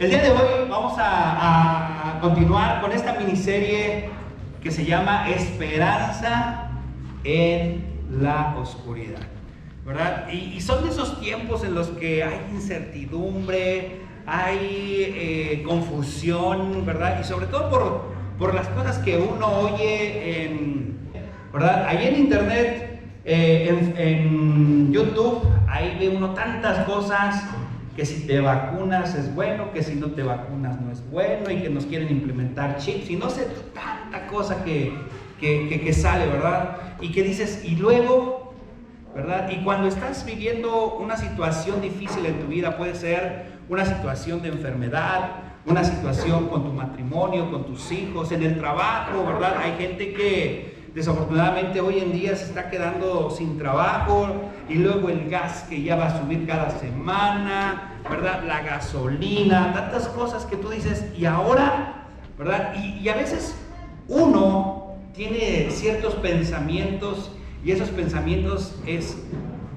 El 0.00 0.08
día 0.08 0.22
de 0.22 0.30
hoy 0.30 0.66
vamos 0.70 0.94
a, 0.96 2.18
continuar 2.22 2.80
con 2.80 2.90
esta 2.90 3.18
miniserie 3.18 4.08
que 4.62 4.70
se 4.70 4.86
llama 4.86 5.28
Esperanza 5.28 6.70
en 7.22 7.84
la 8.10 8.56
oscuridad. 8.56 9.20
¿Verdad? 9.84 10.26
Y, 10.30 10.58
son 10.62 10.84
de 10.84 10.88
esos 10.88 11.20
tiempos 11.20 11.64
en 11.64 11.74
los 11.74 11.88
que 11.88 12.24
hay 12.24 12.46
incertidumbre, 12.50 14.00
hay 14.24 15.04
eh, 15.06 15.62
confusión, 15.66 16.86
¿verdad? 16.86 17.20
Y 17.20 17.24
sobre 17.24 17.44
todo 17.48 17.68
por, 17.68 18.04
por 18.38 18.54
las 18.54 18.68
cosas 18.68 19.00
que 19.00 19.18
uno 19.18 19.48
oye 19.48 20.46
en, 20.46 20.98
¿verdad? 21.52 21.84
Ahí 21.86 22.06
en 22.06 22.16
internet, 22.16 23.02
eh, 23.26 23.68
en, 23.68 23.94
en 23.98 24.92
YouTube, 24.94 25.46
ahí 25.68 25.98
ve 26.00 26.08
uno 26.08 26.30
tantas 26.30 26.86
cosas 26.86 27.44
que 27.96 28.06
si 28.06 28.26
te 28.26 28.40
vacunas 28.40 29.14
es 29.14 29.34
bueno, 29.34 29.72
que 29.72 29.82
si 29.82 29.94
no 29.94 30.08
te 30.12 30.22
vacunas 30.22 30.80
no 30.80 30.92
es 30.92 31.08
bueno 31.10 31.50
y 31.50 31.62
que 31.62 31.70
nos 31.70 31.86
quieren 31.86 32.08
implementar 32.10 32.78
chips 32.78 33.10
y 33.10 33.16
no 33.16 33.28
sé 33.30 33.48
tanta 33.74 34.26
cosa 34.28 34.64
que, 34.64 34.92
que, 35.40 35.92
sale, 35.92 36.26
¿verdad? 36.26 36.76
Y 37.00 37.10
que 37.10 37.22
dices, 37.22 37.64
y 37.64 37.76
luego, 37.76 38.54
¿verdad? 39.14 39.50
Y 39.50 39.64
cuando 39.64 39.88
estás 39.88 40.24
viviendo 40.24 40.96
una 40.98 41.16
situación 41.16 41.80
difícil 41.80 42.26
en 42.26 42.40
tu 42.40 42.46
vida, 42.46 42.76
puede 42.76 42.94
ser 42.94 43.58
una 43.68 43.84
situación 43.84 44.42
de 44.42 44.48
enfermedad, 44.48 45.30
una 45.66 45.84
situación 45.84 46.48
con 46.48 46.64
tu 46.64 46.72
matrimonio, 46.72 47.50
con 47.50 47.66
tus 47.66 47.90
hijos, 47.92 48.32
en 48.32 48.42
el 48.42 48.58
trabajo, 48.58 49.24
¿verdad? 49.26 49.56
Hay 49.58 49.76
gente 49.78 50.12
que 50.12 50.69
Desafortunadamente 50.94 51.80
hoy 51.80 52.00
en 52.00 52.10
día 52.10 52.34
se 52.34 52.46
está 52.46 52.68
quedando 52.68 53.30
sin 53.30 53.58
trabajo 53.58 54.28
y 54.68 54.74
luego 54.74 55.08
el 55.08 55.30
gas 55.30 55.64
que 55.68 55.82
ya 55.82 55.94
va 55.94 56.06
a 56.06 56.20
subir 56.20 56.46
cada 56.48 56.70
semana, 56.80 58.00
¿verdad? 58.10 58.42
La 58.44 58.62
gasolina, 58.62 59.72
tantas 59.72 60.08
cosas 60.08 60.46
que 60.46 60.56
tú 60.56 60.70
dices, 60.70 61.04
y 61.16 61.26
ahora, 61.26 62.06
¿verdad? 62.36 62.74
Y, 62.74 63.08
a 63.08 63.14
veces 63.14 63.54
uno 64.08 64.96
tiene 65.14 65.70
ciertos 65.70 66.14
pensamientos 66.14 67.30
y 67.64 67.70
esos 67.70 67.90
pensamientos 67.90 68.74
es, 68.84 69.16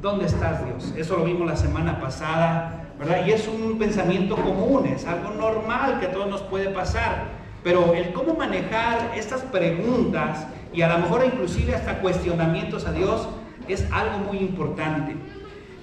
¿dónde 0.02 0.26
estás 0.26 0.66
Dios? 0.66 0.96
Eso 0.98 1.18
lo 1.18 1.26
vimos 1.26 1.48
la 1.48 1.58
semana 1.58 2.00
pasada, 2.00 2.88
¿verdad? 2.98 3.28
Y 3.28 3.34
es 3.34 3.48
un 3.48 3.78
pensamiento 3.78 4.36
común, 4.36 4.88
es 4.88 5.06
algo 5.06 5.30
normal 5.30 6.00
que 6.00 6.08
a 6.08 6.12
todos 6.12 6.28
nos 6.28 6.42
puede 6.42 6.70
pasar. 6.70 7.44
Pero 7.64 7.94
el 7.94 8.12
cómo 8.14 8.34
manejar 8.34 9.12
estas 9.16 9.42
preguntas 9.42 10.48
y 10.74 10.82
a 10.82 10.90
lo 10.90 11.00
mejor 11.00 11.24
inclusive 11.26 11.76
hasta 11.76 12.00
cuestionamientos 12.00 12.86
a 12.86 12.92
Dios 12.92 13.28
es 13.68 13.86
algo 13.92 14.18
muy 14.20 14.40
importante. 14.40 15.16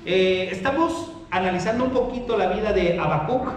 Eh, 0.04 0.48
estamos 0.50 1.12
analizando 1.30 1.84
un 1.84 1.90
poquito 1.90 2.36
la 2.36 2.48
vida 2.48 2.72
de 2.72 2.98
Habacuc, 2.98 3.48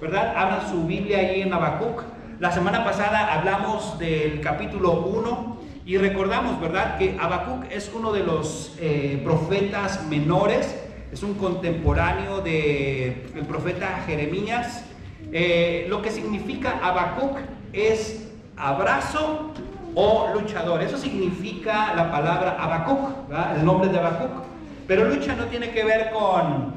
¿verdad? 0.00 0.34
Abran 0.36 0.68
su 0.68 0.86
Biblia 0.86 1.18
ahí 1.18 1.42
en 1.42 1.52
Habacuc. 1.52 2.02
La 2.38 2.52
semana 2.52 2.84
pasada 2.84 3.32
hablamos 3.32 3.98
del 3.98 4.40
capítulo 4.40 4.92
1 4.92 5.56
y 5.86 5.96
recordamos, 5.96 6.60
¿verdad? 6.60 6.98
Que 6.98 7.16
Habacuc 7.18 7.70
es 7.70 7.90
uno 7.94 8.12
de 8.12 8.24
los 8.24 8.76
eh, 8.80 9.20
profetas 9.24 10.06
menores, 10.06 10.76
es 11.12 11.22
un 11.22 11.34
contemporáneo 11.34 12.40
del 12.40 13.32
el 13.34 13.46
profeta 13.48 14.02
Jeremías. 14.06 14.84
Eh, 15.32 15.86
lo 15.88 16.02
que 16.02 16.10
significa 16.10 16.80
Habacuc 16.82 17.38
es 17.72 18.28
abrazo 18.56 19.52
o 19.94 20.30
luchador. 20.34 20.82
Eso 20.82 20.96
significa 20.96 21.94
la 21.94 22.10
palabra 22.10 22.56
Habacuc, 22.58 23.30
el 23.56 23.64
nombre 23.64 23.88
de 23.88 23.98
Habacuc. 23.98 24.44
Pero 24.86 25.04
lucha 25.04 25.34
no 25.34 25.44
tiene 25.46 25.70
que 25.70 25.84
ver 25.84 26.10
con 26.10 26.74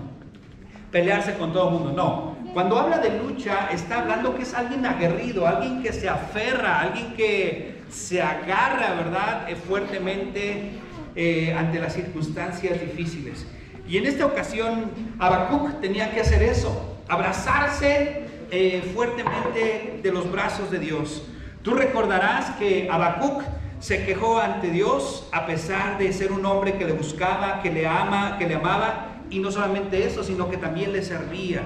pelearse 0.91 1.33
con 1.35 1.51
todo 1.51 1.69
el 1.69 1.73
mundo, 1.75 1.93
no. 1.93 2.35
Cuando 2.53 2.79
habla 2.79 2.99
de 2.99 3.17
lucha, 3.17 3.69
está 3.71 3.99
hablando 3.99 4.35
que 4.35 4.43
es 4.43 4.53
alguien 4.53 4.85
aguerrido, 4.85 5.45
alguien 5.45 5.83
que 5.83 5.91
se 5.91 6.07
aferra, 6.07 6.79
alguien 6.79 7.13
que 7.15 7.81
se 7.89 8.21
agarra, 8.21 8.93
¿verdad?, 8.93 9.49
eh, 9.49 9.55
fuertemente 9.55 10.71
eh, 11.15 11.53
ante 11.53 11.79
las 11.79 11.93
circunstancias 11.93 12.79
difíciles. 12.79 13.45
Y 13.87 13.97
en 13.97 14.05
esta 14.05 14.25
ocasión, 14.25 14.91
Habacuc 15.19 15.81
tenía 15.81 16.11
que 16.11 16.21
hacer 16.21 16.41
eso, 16.43 17.01
abrazarse 17.07 18.23
eh, 18.51 18.89
fuertemente 18.93 19.99
de 20.01 20.11
los 20.11 20.31
brazos 20.31 20.71
de 20.71 20.79
Dios. 20.79 21.23
Tú 21.65 21.73
recordarás 21.73 22.51
que 22.57 22.87
Habacuc 22.91 23.41
se 23.79 24.05
quejó 24.05 24.37
ante 24.39 24.69
Dios 24.69 25.27
a 25.31 25.47
pesar 25.47 25.97
de 25.97 26.13
ser 26.13 26.31
un 26.31 26.45
hombre 26.45 26.75
que 26.77 26.85
le 26.85 26.93
buscaba, 26.93 27.63
que 27.63 27.71
le 27.71 27.87
ama, 27.87 28.37
que 28.37 28.47
le 28.47 28.53
amaba, 28.53 29.07
y 29.31 29.39
no 29.39 29.51
solamente 29.51 30.05
eso, 30.05 30.23
sino 30.23 30.47
que 30.47 30.57
también 30.57 30.93
le 30.93 31.01
servía. 31.01 31.63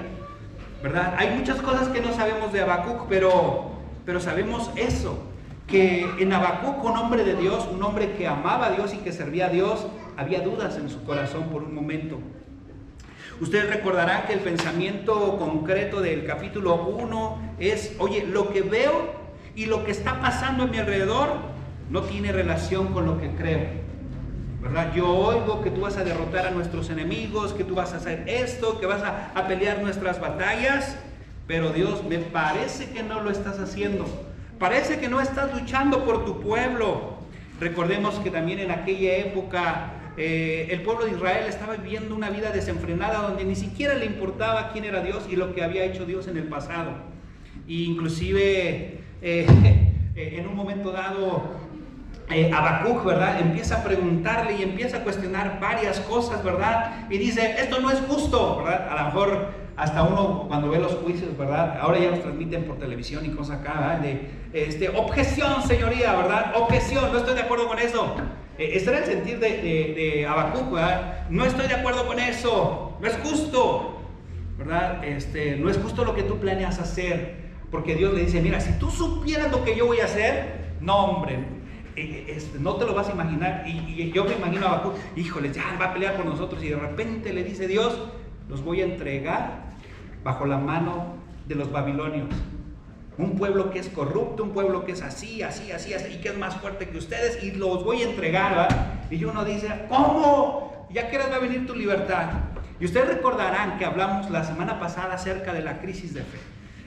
¿Verdad? 0.82 1.16
Hay 1.18 1.36
muchas 1.36 1.60
cosas 1.60 1.88
que 1.88 2.00
no 2.00 2.14
sabemos 2.14 2.50
de 2.50 2.62
Habacuc, 2.62 3.08
pero, 3.10 3.72
pero 4.06 4.20
sabemos 4.20 4.70
eso, 4.74 5.18
que 5.66 6.08
en 6.18 6.32
Habacuc, 6.32 6.82
un 6.82 6.96
hombre 6.96 7.22
de 7.22 7.36
Dios, 7.36 7.68
un 7.70 7.82
hombre 7.82 8.12
que 8.12 8.26
amaba 8.26 8.68
a 8.68 8.70
Dios 8.70 8.94
y 8.94 8.96
que 8.98 9.12
servía 9.12 9.48
a 9.48 9.50
Dios, 9.50 9.86
había 10.16 10.40
dudas 10.40 10.78
en 10.78 10.88
su 10.88 11.04
corazón 11.04 11.50
por 11.50 11.62
un 11.62 11.74
momento. 11.74 12.18
Ustedes 13.38 13.68
recordarán 13.68 14.22
que 14.26 14.32
el 14.32 14.40
pensamiento 14.40 15.36
concreto 15.36 16.00
del 16.00 16.24
capítulo 16.24 16.86
1 16.86 17.56
es, 17.58 17.96
oye, 17.98 18.24
lo 18.26 18.50
que 18.50 18.62
veo 18.62 19.19
y 19.60 19.66
lo 19.66 19.84
que 19.84 19.90
está 19.90 20.22
pasando 20.22 20.62
a 20.62 20.66
mi 20.68 20.78
alrededor 20.78 21.36
no 21.90 22.00
tiene 22.04 22.32
relación 22.32 22.94
con 22.94 23.04
lo 23.04 23.20
que 23.20 23.30
creo. 23.32 23.60
¿Verdad? 24.62 24.94
Yo 24.94 25.06
oigo 25.06 25.60
que 25.60 25.70
tú 25.70 25.82
vas 25.82 25.98
a 25.98 26.02
derrotar 26.02 26.46
a 26.46 26.50
nuestros 26.50 26.88
enemigos, 26.88 27.52
que 27.52 27.64
tú 27.64 27.74
vas 27.74 27.92
a 27.92 27.98
hacer 27.98 28.24
esto, 28.26 28.80
que 28.80 28.86
vas 28.86 29.02
a, 29.02 29.32
a 29.34 29.46
pelear 29.48 29.82
nuestras 29.82 30.18
batallas, 30.18 30.96
pero 31.46 31.74
Dios, 31.74 32.02
me 32.04 32.16
parece 32.16 32.88
que 32.88 33.02
no 33.02 33.20
lo 33.20 33.30
estás 33.30 33.58
haciendo. 33.58 34.06
Parece 34.58 34.98
que 34.98 35.10
no 35.10 35.20
estás 35.20 35.52
luchando 35.52 36.06
por 36.06 36.24
tu 36.24 36.40
pueblo. 36.40 37.18
Recordemos 37.60 38.14
que 38.20 38.30
también 38.30 38.60
en 38.60 38.70
aquella 38.70 39.18
época 39.18 39.92
eh, 40.16 40.68
el 40.70 40.80
pueblo 40.80 41.04
de 41.04 41.10
Israel 41.10 41.44
estaba 41.46 41.76
viviendo 41.76 42.14
una 42.14 42.30
vida 42.30 42.50
desenfrenada 42.50 43.20
donde 43.20 43.44
ni 43.44 43.56
siquiera 43.56 43.92
le 43.92 44.06
importaba 44.06 44.72
quién 44.72 44.86
era 44.86 45.02
Dios 45.02 45.26
y 45.30 45.36
lo 45.36 45.54
que 45.54 45.62
había 45.62 45.84
hecho 45.84 46.06
Dios 46.06 46.28
en 46.28 46.38
el 46.38 46.44
pasado. 46.44 46.92
E 47.68 47.74
inclusive 47.74 49.00
eh, 49.22 49.46
en 50.16 50.46
un 50.46 50.54
momento 50.54 50.92
dado 50.92 51.60
eh, 52.30 52.50
Habacuc, 52.52 53.04
¿verdad? 53.04 53.40
Empieza 53.40 53.80
a 53.80 53.82
preguntarle 53.82 54.54
y 54.54 54.62
empieza 54.62 54.98
a 54.98 55.00
cuestionar 55.00 55.58
varias 55.60 55.98
cosas, 56.00 56.44
¿verdad? 56.44 57.06
Y 57.10 57.18
dice, 57.18 57.56
esto 57.58 57.80
no 57.80 57.90
es 57.90 58.00
justo, 58.00 58.62
¿verdad? 58.62 58.88
A 58.88 59.02
lo 59.02 59.04
mejor 59.06 59.48
hasta 59.76 60.02
uno 60.02 60.44
cuando 60.46 60.70
ve 60.70 60.78
los 60.78 60.94
juicios, 60.96 61.36
¿verdad? 61.36 61.78
Ahora 61.80 61.98
ya 61.98 62.10
los 62.10 62.20
transmiten 62.20 62.64
por 62.64 62.78
televisión 62.78 63.26
y 63.26 63.30
cosas 63.30 63.60
acá, 63.60 63.74
¿verdad? 63.80 63.98
De, 63.98 64.30
este, 64.52 64.90
objeción, 64.90 65.62
señoría, 65.66 66.14
¿verdad? 66.14 66.52
Objeción, 66.54 67.10
no 67.12 67.18
estoy 67.18 67.34
de 67.34 67.40
acuerdo 67.40 67.66
con 67.66 67.78
eso. 67.80 68.14
Eh, 68.58 68.72
este 68.74 68.90
era 68.90 68.98
el 69.00 69.06
sentir 69.06 69.40
de, 69.40 69.48
de, 69.48 69.94
de 69.96 70.26
Habacuc, 70.26 70.72
¿verdad? 70.72 71.28
No 71.30 71.44
estoy 71.44 71.66
de 71.66 71.74
acuerdo 71.74 72.06
con 72.06 72.20
eso, 72.20 72.96
no 73.00 73.06
es 73.08 73.16
justo, 73.24 74.02
¿verdad? 74.56 75.02
Este, 75.02 75.56
no 75.56 75.68
es 75.68 75.78
justo 75.78 76.04
lo 76.04 76.14
que 76.14 76.22
tú 76.22 76.38
planeas 76.38 76.78
hacer. 76.78 77.39
Porque 77.70 77.94
Dios 77.94 78.12
le 78.14 78.24
dice, 78.24 78.40
mira, 78.40 78.60
si 78.60 78.72
tú 78.78 78.90
supieras 78.90 79.50
lo 79.50 79.64
que 79.64 79.76
yo 79.76 79.86
voy 79.86 80.00
a 80.00 80.04
hacer, 80.04 80.74
no 80.80 80.96
hombre, 80.96 81.34
eh, 81.96 82.24
eh, 82.28 82.42
no 82.58 82.76
te 82.76 82.84
lo 82.84 82.94
vas 82.94 83.08
a 83.08 83.12
imaginar. 83.12 83.64
Y, 83.66 84.10
yo 84.12 84.24
me 84.24 84.34
imagino 84.34 84.66
a 84.66 84.70
Bakú, 84.70 84.92
híjole, 85.16 85.52
ya 85.52 85.76
va 85.80 85.86
a 85.86 85.92
pelear 85.92 86.16
por 86.16 86.26
nosotros. 86.26 86.62
Y 86.62 86.68
de 86.68 86.76
repente 86.76 87.32
le 87.32 87.44
dice 87.44 87.68
Dios, 87.68 87.98
los 88.48 88.64
voy 88.64 88.80
a 88.80 88.84
entregar 88.84 89.70
bajo 90.24 90.46
la 90.46 90.58
mano 90.58 91.14
de 91.46 91.54
los 91.54 91.70
babilonios. 91.70 92.28
Un 93.18 93.36
pueblo 93.36 93.70
que 93.70 93.78
es 93.78 93.88
corrupto, 93.88 94.42
un 94.42 94.50
pueblo 94.50 94.84
que 94.84 94.92
es 94.92 95.02
así, 95.02 95.42
así, 95.42 95.72
así, 95.72 95.92
así, 95.92 96.14
y 96.14 96.20
que 96.20 96.30
es 96.30 96.38
más 96.38 96.56
fuerte 96.56 96.88
que 96.88 96.96
ustedes, 96.96 97.42
y 97.42 97.52
los 97.52 97.84
voy 97.84 98.02
a 98.02 98.08
entregar, 98.08 98.52
¿verdad? 98.52 98.94
Y 99.10 99.22
uno 99.24 99.44
dice, 99.44 99.68
¿cómo? 99.88 100.88
¿Ya 100.90 101.10
que 101.10 101.18
va 101.18 101.24
a 101.24 101.38
venir 101.38 101.66
tu 101.66 101.74
libertad? 101.74 102.30
Y 102.80 102.86
ustedes 102.86 103.08
recordarán 103.08 103.78
que 103.78 103.84
hablamos 103.84 104.30
la 104.30 104.42
semana 104.42 104.80
pasada 104.80 105.14
acerca 105.14 105.52
de 105.52 105.60
la 105.60 105.80
crisis 105.80 106.14
de 106.14 106.22
fe. 106.22 106.38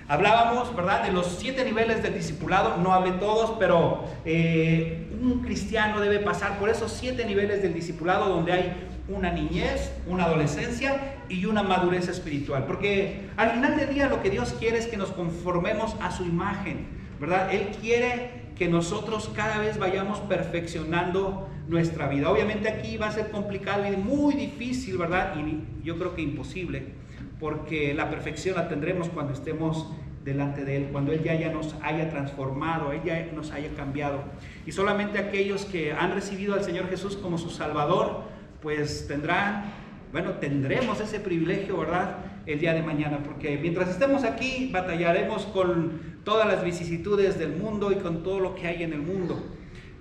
Hablábamos, 0.07 0.75
¿verdad?, 0.75 1.03
de 1.03 1.11
los 1.11 1.27
siete 1.27 1.63
niveles 1.63 2.03
del 2.03 2.13
discipulado, 2.13 2.77
no 2.77 2.93
hablé 2.93 3.13
todos, 3.13 3.55
pero 3.57 4.03
eh, 4.25 5.07
un 5.21 5.41
cristiano 5.41 6.01
debe 6.01 6.19
pasar 6.19 6.59
por 6.59 6.69
esos 6.69 6.91
siete 6.91 7.25
niveles 7.25 7.61
del 7.61 7.73
discipulado 7.73 8.27
donde 8.27 8.51
hay 8.51 8.89
una 9.07 9.31
niñez, 9.31 9.91
una 10.07 10.25
adolescencia 10.25 11.15
y 11.29 11.45
una 11.45 11.63
madurez 11.63 12.07
espiritual. 12.09 12.65
Porque 12.65 13.29
al 13.37 13.51
final 13.51 13.77
del 13.77 13.93
día 13.93 14.07
lo 14.07 14.21
que 14.21 14.29
Dios 14.29 14.53
quiere 14.59 14.77
es 14.77 14.87
que 14.87 14.97
nos 14.97 15.11
conformemos 15.11 15.95
a 16.01 16.11
su 16.11 16.23
imagen, 16.23 16.87
¿verdad? 17.19 17.53
Él 17.53 17.69
quiere 17.81 18.43
que 18.57 18.67
nosotros 18.67 19.31
cada 19.33 19.59
vez 19.59 19.77
vayamos 19.79 20.19
perfeccionando 20.19 21.49
nuestra 21.67 22.07
vida. 22.07 22.29
Obviamente 22.29 22.69
aquí 22.69 22.97
va 22.97 23.07
a 23.07 23.11
ser 23.11 23.31
complicado 23.31 23.85
y 23.91 23.95
muy 23.95 24.35
difícil, 24.35 24.97
¿verdad? 24.97 25.33
Y 25.37 25.85
yo 25.85 25.97
creo 25.97 26.13
que 26.13 26.21
imposible 26.21 27.02
porque 27.43 27.93
la 27.93 28.09
perfección 28.09 28.55
la 28.55 28.69
tendremos 28.69 29.09
cuando 29.09 29.33
estemos 29.33 29.91
delante 30.23 30.63
de 30.63 30.77
Él, 30.77 30.87
cuando 30.93 31.11
Él 31.11 31.23
ya, 31.23 31.51
nos 31.51 31.75
haya 31.81 32.09
transformado, 32.09 32.93
Él 32.93 33.01
ya 33.03 33.27
nos 33.35 33.51
haya 33.51 33.67
cambiado. 33.75 34.23
Y 34.65 34.71
solamente 34.71 35.19
aquellos 35.19 35.65
que 35.65 35.91
han 35.91 36.13
recibido 36.13 36.53
al 36.53 36.63
Señor 36.63 36.89
Jesús 36.89 37.17
como 37.17 37.37
su 37.37 37.49
Salvador, 37.49 38.21
pues 38.61 39.09
tendrán, 39.09 39.65
bueno, 40.13 40.35
tendremos 40.35 41.01
ese 41.01 41.19
privilegio, 41.19 41.75
¿verdad? 41.79 42.15
el 42.45 42.61
día 42.61 42.73
de 42.73 42.81
mañana, 42.81 43.19
porque 43.25 43.57
mientras 43.57 43.89
estemos 43.89 44.23
aquí 44.23 44.69
batallaremos 44.71 45.43
con 45.47 46.21
todas 46.23 46.47
las 46.47 46.63
vicisitudes 46.63 47.37
del 47.37 47.57
mundo 47.57 47.91
y 47.91 47.95
con 47.95 48.23
todo 48.23 48.39
lo 48.39 48.55
que 48.55 48.67
hay 48.67 48.83
en 48.83 48.93
el 48.93 49.01
mundo. 49.01 49.43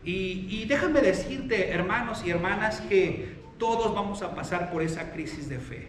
Y, 0.04 0.46
y 0.48 0.64
déjame 0.68 1.00
decirte, 1.00 1.70
hermanos 1.70 2.22
y 2.24 2.30
hermanas, 2.30 2.80
que 2.82 3.42
todos 3.58 3.92
vamos 3.92 4.22
a 4.22 4.32
pasar 4.32 4.70
por 4.70 4.82
esa 4.82 5.10
crisis 5.10 5.48
de 5.48 5.58
fe. 5.58 5.88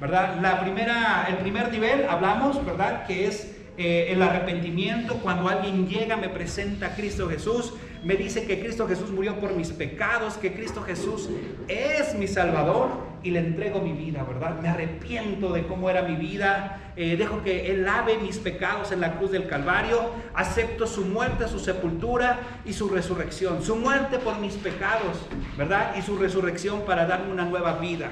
¿Verdad? 0.00 0.40
La 0.42 0.60
primera, 0.60 1.26
el 1.28 1.36
primer 1.36 1.70
nivel 1.70 2.06
hablamos, 2.08 2.64
¿verdad? 2.64 3.06
Que 3.06 3.26
es 3.26 3.54
eh, 3.76 4.12
el 4.12 4.22
arrepentimiento, 4.22 5.14
cuando 5.16 5.48
alguien 5.48 5.88
llega, 5.88 6.16
me 6.16 6.28
presenta 6.28 6.86
a 6.86 6.94
Cristo 6.94 7.28
Jesús, 7.28 7.72
me 8.04 8.14
dice 8.14 8.46
que 8.46 8.60
Cristo 8.60 8.86
Jesús 8.86 9.10
murió 9.10 9.40
por 9.40 9.54
mis 9.54 9.70
pecados, 9.70 10.34
que 10.34 10.52
Cristo 10.52 10.82
Jesús 10.82 11.28
es 11.66 12.14
mi 12.14 12.28
Salvador 12.28 12.90
y 13.24 13.30
le 13.30 13.40
entrego 13.40 13.80
mi 13.80 13.92
vida, 13.92 14.22
¿verdad? 14.22 14.60
Me 14.60 14.68
arrepiento 14.68 15.52
de 15.52 15.66
cómo 15.66 15.90
era 15.90 16.02
mi 16.02 16.14
vida, 16.14 16.92
eh, 16.94 17.16
dejo 17.16 17.42
que 17.42 17.72
Él 17.72 17.84
lave 17.84 18.18
mis 18.18 18.38
pecados 18.38 18.92
en 18.92 19.00
la 19.00 19.16
cruz 19.16 19.32
del 19.32 19.48
Calvario, 19.48 20.10
acepto 20.34 20.86
su 20.86 21.06
muerte, 21.06 21.48
su 21.48 21.58
sepultura 21.58 22.38
y 22.64 22.74
su 22.74 22.88
resurrección, 22.88 23.62
su 23.62 23.74
muerte 23.74 24.18
por 24.18 24.38
mis 24.38 24.54
pecados, 24.54 25.16
¿verdad? 25.56 25.96
Y 25.98 26.02
su 26.02 26.16
resurrección 26.16 26.82
para 26.82 27.06
darme 27.06 27.32
una 27.32 27.46
nueva 27.46 27.78
vida, 27.78 28.10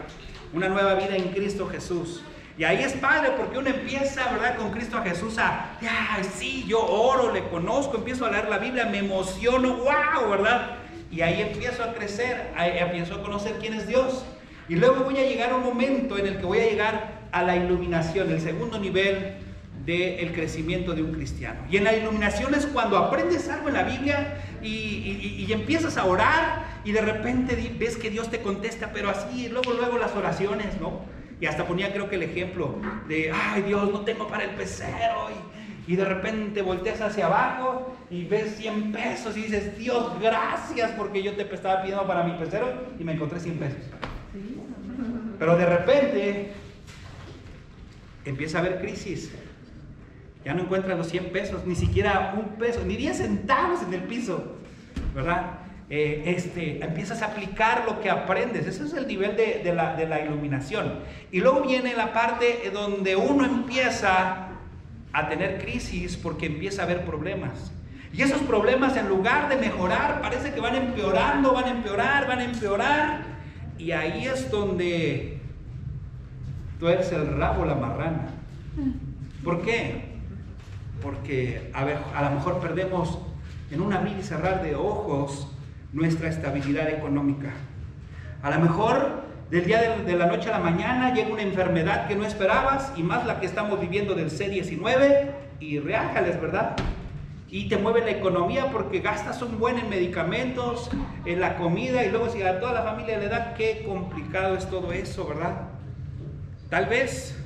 una 0.52 0.69
nueva 0.69 0.94
vida 0.94 1.16
en 1.16 1.28
Cristo 1.31 1.69
Jesús. 1.69 2.22
Y 2.58 2.64
ahí 2.64 2.82
es 2.82 2.93
padre 2.94 3.32
porque 3.37 3.58
uno 3.58 3.70
empieza, 3.70 4.31
¿verdad? 4.31 4.56
Con 4.56 4.70
Cristo 4.72 5.00
Jesús 5.02 5.38
a, 5.38 5.78
ya, 5.81 6.19
sí, 6.22 6.64
yo 6.69 6.84
oro, 6.84 7.32
le 7.32 7.44
conozco, 7.49 7.96
empiezo 7.96 8.26
a 8.26 8.31
leer 8.31 8.49
la 8.49 8.58
Biblia, 8.58 8.87
me 8.87 8.99
emociono, 8.99 9.76
wow, 9.76 10.31
¿verdad? 10.31 10.76
Y 11.10 11.22
ahí 11.22 11.40
empiezo 11.40 11.82
a 11.82 11.94
crecer, 11.94 12.52
ahí 12.56 12.78
empiezo 12.78 13.14
a 13.14 13.22
conocer 13.22 13.56
quién 13.58 13.75
es 13.75 13.87
Dios. 13.87 14.25
Y 14.69 14.76
luego 14.76 15.04
voy 15.04 15.19
a 15.19 15.22
llegar 15.22 15.50
a 15.50 15.56
un 15.56 15.64
momento 15.64 16.19
en 16.19 16.26
el 16.26 16.38
que 16.38 16.44
voy 16.44 16.60
a 16.60 16.64
llegar 16.64 17.22
a 17.32 17.43
la 17.43 17.56
iluminación, 17.56 18.31
el 18.31 18.40
segundo 18.40 18.78
nivel 18.78 19.37
del 19.84 20.32
crecimiento 20.32 20.94
de 20.94 21.02
un 21.02 21.12
cristiano. 21.12 21.61
Y 21.70 21.76
en 21.76 21.84
la 21.84 21.94
iluminación 21.94 22.55
es 22.55 22.67
cuando 22.67 22.96
aprendes 22.96 23.49
algo 23.49 23.69
en 23.69 23.75
la 23.75 23.82
Biblia 23.82 24.37
y, 24.62 24.69
y, 24.69 25.52
empiezas 25.52 25.96
a 25.96 26.05
orar 26.05 26.64
y 26.84 26.93
de 26.93 27.00
repente 27.00 27.56
ves 27.79 27.96
que 27.96 28.11
Dios 28.11 28.31
te 28.31 28.40
contesta, 28.40 28.93
pero 28.93 29.11
así, 29.11 29.49
luego, 29.49 29.73
luego 29.73 29.99
las 29.99 30.14
oraciones, 30.14 30.81
¿no? 30.81 31.00
Y 31.40 31.46
hasta 31.46 31.67
ponía 31.67 31.93
creo 31.93 32.08
que 32.08 32.14
el 32.14 32.23
ejemplo 32.23 32.76
de, 33.08 33.32
ay 33.32 33.62
Dios, 33.62 33.90
no 33.90 34.02
tengo 34.02 34.29
para 34.29 34.44
el 34.44 34.50
pecero. 34.50 35.29
Y, 35.88 35.96
de 35.96 36.05
repente 36.05 36.62
volteas 36.62 37.00
hacia 37.00 37.26
abajo 37.26 37.96
y 38.08 38.25
ves 38.25 38.56
100 38.56 38.93
pesos 38.93 39.37
y 39.37 39.43
dices, 39.43 39.76
Dios, 39.76 40.12
gracias 40.20 40.93
porque 40.93 41.23
yo 41.23 41.34
te 41.34 41.43
estaba 41.52 41.82
pidiendo 41.82 42.06
para 42.06 42.23
mi 42.23 42.38
pecero 42.38 42.73
y 42.99 43.02
me 43.02 43.12
encontré 43.12 43.40
100 43.40 43.58
pesos. 43.58 43.82
Pero 45.40 45.56
de 45.56 45.67
repente 45.67 46.52
empieza 48.25 48.58
a 48.58 48.61
haber 48.61 48.81
crisis. 48.81 49.32
Ya 50.44 50.54
no 50.54 50.62
encuentras 50.62 50.98
los 50.98 51.08
100 51.08 51.30
pesos, 51.30 51.66
ni 51.66 51.74
siquiera 51.74 52.34
un 52.36 52.56
peso, 52.56 52.82
ni 52.84 52.96
10 52.96 53.16
centavos 53.16 53.82
en 53.82 53.94
el 53.94 54.02
piso, 54.02 54.56
¿verdad? 55.14 55.58
Eh, 55.94 56.22
este, 56.24 56.82
empiezas 56.82 57.20
a 57.22 57.26
aplicar 57.26 57.84
lo 57.86 58.00
que 58.00 58.08
aprendes. 58.08 58.66
Ese 58.66 58.84
es 58.84 58.94
el 58.94 59.06
nivel 59.06 59.36
de, 59.36 59.72
la, 59.74 59.94
de 59.94 60.08
la 60.08 60.20
iluminación. 60.20 61.00
Y 61.30 61.40
luego 61.40 61.62
viene 61.62 61.94
la 61.94 62.12
parte 62.12 62.70
donde 62.72 63.14
uno 63.14 63.44
empieza 63.44 64.48
a 65.12 65.28
tener 65.28 65.62
crisis 65.62 66.16
porque 66.16 66.46
empieza 66.46 66.82
a 66.82 66.84
haber 66.86 67.04
problemas. 67.04 67.72
Y 68.14 68.22
esos 68.22 68.40
problemas 68.42 68.96
en 68.96 69.08
lugar 69.08 69.48
de 69.48 69.56
mejorar 69.56 70.20
parece 70.20 70.52
que 70.52 70.60
van 70.60 70.74
empeorando, 70.74 71.52
van 71.52 71.64
a 71.64 71.70
empeorar, 71.70 72.26
van 72.26 72.38
a 72.38 72.44
empeorar. 72.44 73.20
Y 73.78 73.92
ahí 73.92 74.26
es 74.26 74.50
donde 74.50 75.40
tú 76.78 76.88
eres 76.88 77.12
el 77.12 77.36
rabo, 77.36 77.64
la 77.64 77.74
marrana. 77.74 78.28
¿Por 79.44 79.62
qué? 79.62 80.11
Porque 81.02 81.70
a, 81.75 81.84
ver, 81.84 81.99
a 82.14 82.22
lo 82.22 82.31
mejor 82.37 82.60
perdemos 82.60 83.19
en 83.70 83.81
un 83.81 83.93
abrir 83.93 84.16
y 84.19 84.22
cerrar 84.22 84.62
de 84.62 84.75
ojos 84.75 85.49
nuestra 85.93 86.28
estabilidad 86.28 86.88
económica. 86.88 87.50
A 88.43 88.50
lo 88.50 88.58
mejor 88.60 89.22
del 89.50 89.66
día 89.66 89.99
de, 90.04 90.16
la 90.16 90.26
noche 90.26 90.49
a 90.49 90.52
la 90.52 90.64
mañana 90.64 91.12
llega 91.12 91.31
una 91.31 91.43
enfermedad 91.43 92.08
que 92.08 92.16
no 92.16 92.25
esperabas 92.25 92.93
y 92.96 93.02
más 93.02 93.26
la 93.26 93.38
que 93.38 93.46
estamos 93.46 93.81
viviendo 93.81 94.14
del 94.14 94.31
C19 94.31 95.31
y 95.60 95.78
reájales, 95.78 96.40
¿verdad? 96.40 96.75
Y 97.50 97.69
te 97.69 97.76
mueve 97.76 98.00
la 98.00 98.12
economía 98.12 98.70
porque 98.72 99.00
gastas 99.00 99.43
un 99.43 99.58
buen 99.58 99.78
en 99.78 99.90
medicamentos, 99.90 100.90
en 101.26 101.38
la 101.38 101.56
comida 101.56 102.02
y 102.02 102.10
luego 102.10 102.31
si 102.31 102.43
a 102.43 102.60
toda 102.60 102.72
la 102.72 102.82
familia 102.82 103.19
le 103.19 103.28
da, 103.28 103.52
qué 103.55 103.84
complicado 103.87 104.56
es 104.56 104.69
todo 104.70 104.90
eso, 104.90 105.26
¿verdad? 105.26 105.69
Tal 106.70 106.87
vez 106.87 107.38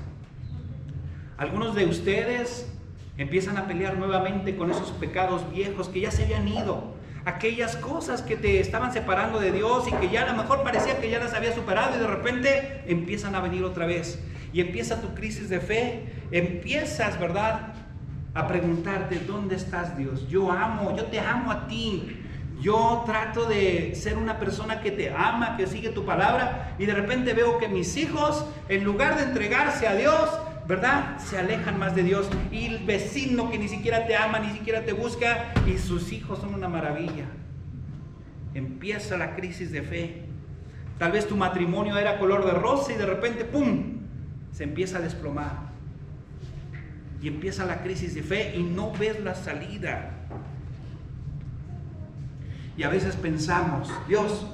algunos 1.38 1.74
de 1.74 1.86
ustedes 1.86 2.72
empiezan 3.18 3.56
a 3.56 3.66
pelear 3.66 3.96
nuevamente 3.96 4.56
con 4.56 4.70
esos 4.70 4.90
pecados 4.92 5.50
viejos 5.50 5.88
que 5.88 6.00
ya 6.00 6.10
se 6.10 6.24
habían 6.24 6.48
ido 6.48 6.96
aquellas 7.26 7.74
cosas 7.76 8.22
que 8.22 8.36
te 8.36 8.60
estaban 8.60 8.92
separando 8.92 9.40
de 9.40 9.50
Dios 9.50 9.88
y 9.88 9.92
que 9.94 10.08
ya 10.08 10.22
a 10.22 10.26
lo 10.32 10.40
mejor 10.40 10.62
parecía 10.62 11.00
que 11.00 11.10
ya 11.10 11.18
las 11.18 11.34
había 11.34 11.52
superado 11.52 11.96
y 11.96 11.98
de 11.98 12.06
repente 12.06 12.84
empiezan 12.86 13.34
a 13.34 13.40
venir 13.40 13.64
otra 13.64 13.84
vez. 13.84 14.22
Y 14.52 14.60
empieza 14.60 15.02
tu 15.02 15.12
crisis 15.12 15.48
de 15.48 15.60
fe, 15.60 16.04
empiezas, 16.30 17.18
¿verdad? 17.18 17.74
A 18.32 18.46
preguntarte, 18.46 19.18
¿dónde 19.26 19.56
estás 19.56 19.98
Dios? 19.98 20.28
Yo 20.28 20.52
amo, 20.52 20.96
yo 20.96 21.06
te 21.06 21.18
amo 21.18 21.50
a 21.50 21.66
ti. 21.66 22.22
Yo 22.60 23.02
trato 23.04 23.44
de 23.44 23.94
ser 23.96 24.16
una 24.16 24.38
persona 24.38 24.80
que 24.80 24.92
te 24.92 25.10
ama, 25.10 25.56
que 25.56 25.66
sigue 25.66 25.90
tu 25.90 26.06
palabra 26.06 26.74
y 26.78 26.86
de 26.86 26.94
repente 26.94 27.34
veo 27.34 27.58
que 27.58 27.68
mis 27.68 27.96
hijos, 27.96 28.46
en 28.68 28.84
lugar 28.84 29.16
de 29.16 29.24
entregarse 29.24 29.86
a 29.86 29.94
Dios, 29.94 30.30
¿verdad? 30.66 31.18
Se 31.18 31.38
alejan 31.38 31.78
más 31.78 31.94
de 31.94 32.02
Dios. 32.02 32.28
Y 32.50 32.66
el 32.66 32.84
vecino 32.84 33.50
que 33.50 33.58
ni 33.58 33.68
siquiera 33.68 34.06
te 34.06 34.16
ama, 34.16 34.38
ni 34.38 34.52
siquiera 34.52 34.84
te 34.84 34.92
busca, 34.92 35.52
y 35.66 35.78
sus 35.78 36.12
hijos 36.12 36.40
son 36.40 36.54
una 36.54 36.68
maravilla. 36.68 37.26
Empieza 38.54 39.16
la 39.16 39.34
crisis 39.36 39.70
de 39.70 39.82
fe. 39.82 40.22
Tal 40.98 41.12
vez 41.12 41.28
tu 41.28 41.36
matrimonio 41.36 41.98
era 41.98 42.18
color 42.18 42.46
de 42.46 42.52
rosa 42.52 42.92
y 42.92 42.96
de 42.96 43.06
repente, 43.06 43.44
¡pum!, 43.44 43.96
se 44.52 44.64
empieza 44.64 44.98
a 44.98 45.02
desplomar. 45.02 45.66
Y 47.22 47.28
empieza 47.28 47.64
la 47.66 47.82
crisis 47.82 48.14
de 48.14 48.22
fe 48.22 48.56
y 48.56 48.62
no 48.62 48.92
ves 48.92 49.22
la 49.22 49.34
salida. 49.34 50.12
Y 52.76 52.82
a 52.82 52.88
veces 52.88 53.16
pensamos, 53.16 53.90
Dios, 54.06 54.46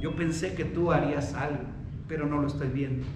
yo 0.00 0.14
pensé 0.16 0.54
que 0.54 0.64
tú 0.64 0.92
harías 0.92 1.34
algo, 1.34 1.64
pero 2.08 2.26
no 2.26 2.40
lo 2.40 2.46
estoy 2.46 2.68
viendo. 2.68 3.06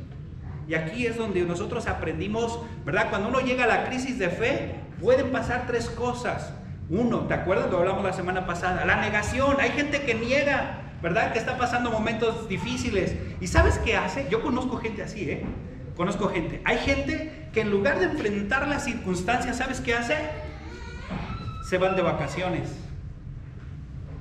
Y 0.70 0.76
aquí 0.76 1.04
es 1.04 1.16
donde 1.16 1.42
nosotros 1.42 1.88
aprendimos, 1.88 2.60
¿verdad? 2.84 3.10
Cuando 3.10 3.28
uno 3.28 3.40
llega 3.40 3.64
a 3.64 3.66
la 3.66 3.86
crisis 3.86 4.20
de 4.20 4.28
fe, 4.28 4.76
pueden 5.00 5.32
pasar 5.32 5.64
tres 5.66 5.90
cosas. 5.90 6.52
Uno, 6.88 7.22
¿te 7.26 7.34
acuerdas? 7.34 7.68
Lo 7.72 7.78
hablamos 7.78 8.04
la 8.04 8.12
semana 8.12 8.46
pasada. 8.46 8.84
La 8.84 9.00
negación. 9.00 9.56
Hay 9.58 9.70
gente 9.70 10.02
que 10.02 10.14
niega, 10.14 10.82
¿verdad? 11.02 11.32
Que 11.32 11.40
está 11.40 11.58
pasando 11.58 11.90
momentos 11.90 12.48
difíciles. 12.48 13.16
¿Y 13.40 13.48
sabes 13.48 13.78
qué 13.78 13.96
hace? 13.96 14.28
Yo 14.30 14.42
conozco 14.42 14.76
gente 14.76 15.02
así, 15.02 15.28
¿eh? 15.28 15.44
Conozco 15.96 16.28
gente. 16.28 16.62
Hay 16.64 16.78
gente 16.78 17.48
que 17.52 17.62
en 17.62 17.70
lugar 17.72 17.98
de 17.98 18.04
enfrentar 18.04 18.68
las 18.68 18.84
circunstancias, 18.84 19.56
¿sabes 19.56 19.80
qué 19.80 19.94
hace? 19.94 20.14
Se 21.68 21.78
van 21.78 21.96
de 21.96 22.02
vacaciones. 22.02 22.70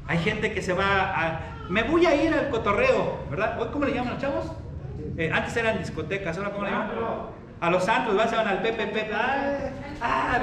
Hay 0.08 0.18
gente 0.18 0.51
que 0.51 0.63
se 0.63 0.74
va 0.74 1.13
a... 1.13 1.41
Me 1.70 1.84
voy 1.84 2.08
a 2.08 2.15
ir 2.15 2.34
al 2.34 2.50
cotorreo, 2.50 3.27
¿verdad? 3.29 3.62
¿Hoy 3.62 3.68
cómo 3.72 3.86
le 3.86 3.94
llaman 3.94 4.13
los 4.13 4.22
chavos? 4.24 4.51
Eh, 5.19 5.29
antes 5.33 5.53
eran 5.57 5.77
discotecas, 5.77 6.38
ahora 6.38 6.51
cómo 6.51 6.63
le 6.63 6.71
llaman? 6.71 6.91
A 7.59 7.69
los 7.69 7.83
santos, 7.83 8.15
se 8.29 8.35
van 8.38 8.47
al 8.47 8.61
PPP. 8.61 9.11
Ah, 10.01 10.39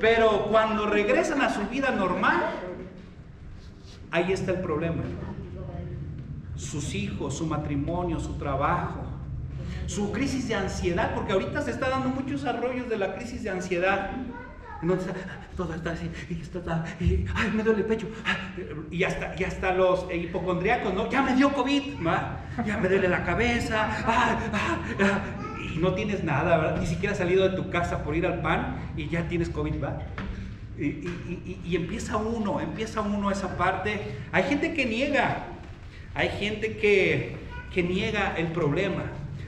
Pero 0.00 0.46
cuando 0.46 0.86
regresan 0.86 1.42
a 1.42 1.50
su 1.50 1.60
vida 1.68 1.90
normal, 1.90 2.40
ahí 4.10 4.32
está 4.32 4.52
el 4.52 4.60
problema. 4.60 5.02
Sus 6.56 6.94
hijos, 6.94 7.36
su 7.36 7.46
matrimonio, 7.46 8.18
su 8.18 8.38
trabajo, 8.38 9.02
su 9.86 10.10
crisis 10.10 10.48
de 10.48 10.54
ansiedad, 10.54 11.14
porque 11.14 11.34
ahorita 11.34 11.60
se 11.60 11.70
está 11.70 11.90
dando 11.90 12.08
muchos 12.08 12.46
arroyos 12.46 12.88
de 12.88 12.96
la 12.96 13.14
crisis 13.14 13.42
de 13.42 13.50
ansiedad. 13.50 14.12
Entonces, 14.80 15.12
todo 15.56 15.74
está 15.74 15.90
así, 15.90 16.08
y 16.30 16.34
y, 17.04 17.26
ay, 17.34 17.50
me 17.52 17.64
duele 17.64 17.80
el 17.80 17.86
pecho, 17.86 18.06
y 18.90 19.02
hasta, 19.02 19.74
los 19.74 20.06
hipocondriacos, 20.12 20.94
¿no? 20.94 21.10
Ya 21.10 21.22
me 21.22 21.34
dio 21.34 21.52
COVID, 21.52 21.82
ya 22.64 22.78
me 22.78 22.88
duele 22.88 23.08
la 23.08 23.24
cabeza, 23.24 23.88
y 25.74 25.78
no 25.78 25.94
tienes 25.94 26.22
nada, 26.22 26.58
¿verdad? 26.58 26.80
Ni 26.80 26.86
siquiera 26.86 27.12
has 27.12 27.18
salido 27.18 27.48
de 27.48 27.56
tu 27.56 27.70
casa 27.70 28.04
por 28.04 28.14
ir 28.14 28.24
al 28.24 28.40
pan 28.40 28.92
y 28.96 29.08
ya 29.08 29.26
tienes 29.28 29.48
COVID, 29.48 29.82
¿va? 29.82 29.98
Y, 30.78 30.84
y, 30.84 31.60
y, 31.64 31.74
empieza 31.74 32.16
uno, 32.16 32.60
empieza 32.60 33.00
uno 33.00 33.32
esa 33.32 33.56
parte. 33.56 34.00
Hay 34.30 34.44
gente 34.44 34.74
que 34.74 34.86
niega, 34.86 35.46
hay 36.14 36.28
gente 36.28 36.76
que, 36.76 37.36
que 37.74 37.82
niega 37.82 38.36
el 38.36 38.52
problema. 38.52 39.02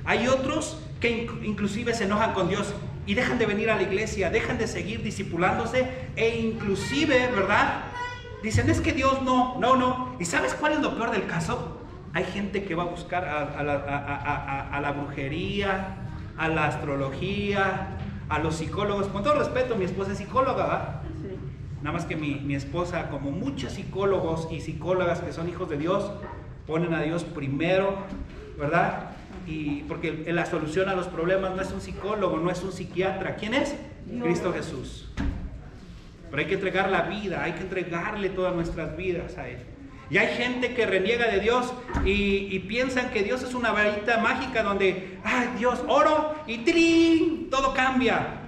Hay 0.04 0.26
otros 0.26 0.82
que 1.00 1.30
inclusive 1.44 1.94
se 1.94 2.04
enojan 2.04 2.32
con 2.32 2.48
Dios 2.48 2.74
y 3.06 3.14
dejan 3.14 3.38
de 3.38 3.46
venir 3.46 3.70
a 3.70 3.76
la 3.76 3.82
iglesia, 3.82 4.30
dejan 4.30 4.58
de 4.58 4.66
seguir 4.66 5.02
discipulándose 5.02 5.88
e 6.16 6.38
inclusive, 6.38 7.30
¿verdad? 7.34 7.84
Dicen, 8.42 8.70
es 8.70 8.80
que 8.80 8.92
Dios 8.92 9.22
no, 9.22 9.58
no, 9.58 9.76
no. 9.76 10.16
¿Y 10.18 10.24
sabes 10.24 10.54
cuál 10.54 10.72
es 10.74 10.80
lo 10.80 10.94
peor 10.94 11.10
del 11.10 11.26
caso? 11.26 11.78
Hay 12.12 12.24
gente 12.24 12.64
que 12.64 12.74
va 12.74 12.84
a 12.84 12.86
buscar 12.86 13.24
a, 13.24 13.62
la, 14.80 14.92
brujería, 14.92 15.96
a 16.36 16.48
la 16.48 16.66
astrología, 16.66 17.98
a 18.28 18.38
los 18.38 18.56
psicólogos. 18.56 19.08
Con 19.08 19.22
todo 19.22 19.34
respeto, 19.38 19.76
mi 19.76 19.84
esposa 19.84 20.12
es 20.12 20.18
psicóloga, 20.18 20.64
¿verdad? 20.64 21.02
Nada 21.82 21.92
más 21.92 22.04
que 22.04 22.16
mi, 22.16 22.36
mi, 22.36 22.54
esposa, 22.54 23.08
como 23.10 23.30
muchos 23.30 23.72
psicólogos 23.72 24.48
y 24.50 24.60
psicólogas 24.60 25.20
que 25.20 25.32
son 25.32 25.48
hijos 25.48 25.68
de 25.70 25.78
Dios, 25.78 26.10
ponen 26.66 26.92
a 26.94 27.00
Dios 27.00 27.24
primero, 27.24 27.94
¿verdad? 28.58 29.10
Y 29.46 29.82
porque 29.82 30.24
la 30.32 30.46
solución 30.46 30.88
a 30.88 30.94
los 30.94 31.08
problemas 31.08 31.54
no 31.54 31.62
es 31.62 31.70
un 31.72 31.80
psicólogo, 31.80 32.38
no 32.38 32.50
es 32.50 32.62
un 32.62 32.72
psiquiatra. 32.72 33.36
¿Quién 33.36 33.54
es? 33.54 33.74
Cristo 34.22 34.52
Jesús. 34.52 35.08
Pero 36.30 36.42
hay 36.42 36.48
que 36.48 36.54
entregar 36.54 36.90
la 36.90 37.02
vida, 37.02 37.42
hay 37.42 37.52
que 37.52 37.62
entregarle 37.62 38.28
todas 38.30 38.54
nuestras 38.54 38.96
vidas 38.96 39.36
a 39.36 39.48
Él. 39.48 39.58
Y 40.10 40.18
hay 40.18 40.36
gente 40.36 40.74
que 40.74 40.86
reniega 40.86 41.28
de 41.28 41.38
Dios 41.38 41.72
y, 42.04 42.58
piensan 42.60 43.10
que 43.10 43.22
Dios 43.22 43.42
es 43.42 43.54
una 43.54 43.70
varita 43.70 44.18
mágica 44.18 44.62
donde, 44.62 45.18
ay 45.22 45.50
Dios, 45.56 45.80
oro 45.86 46.34
y 46.46 46.58
¡trin! 46.58 47.48
todo 47.48 47.72
cambia. 47.74 48.40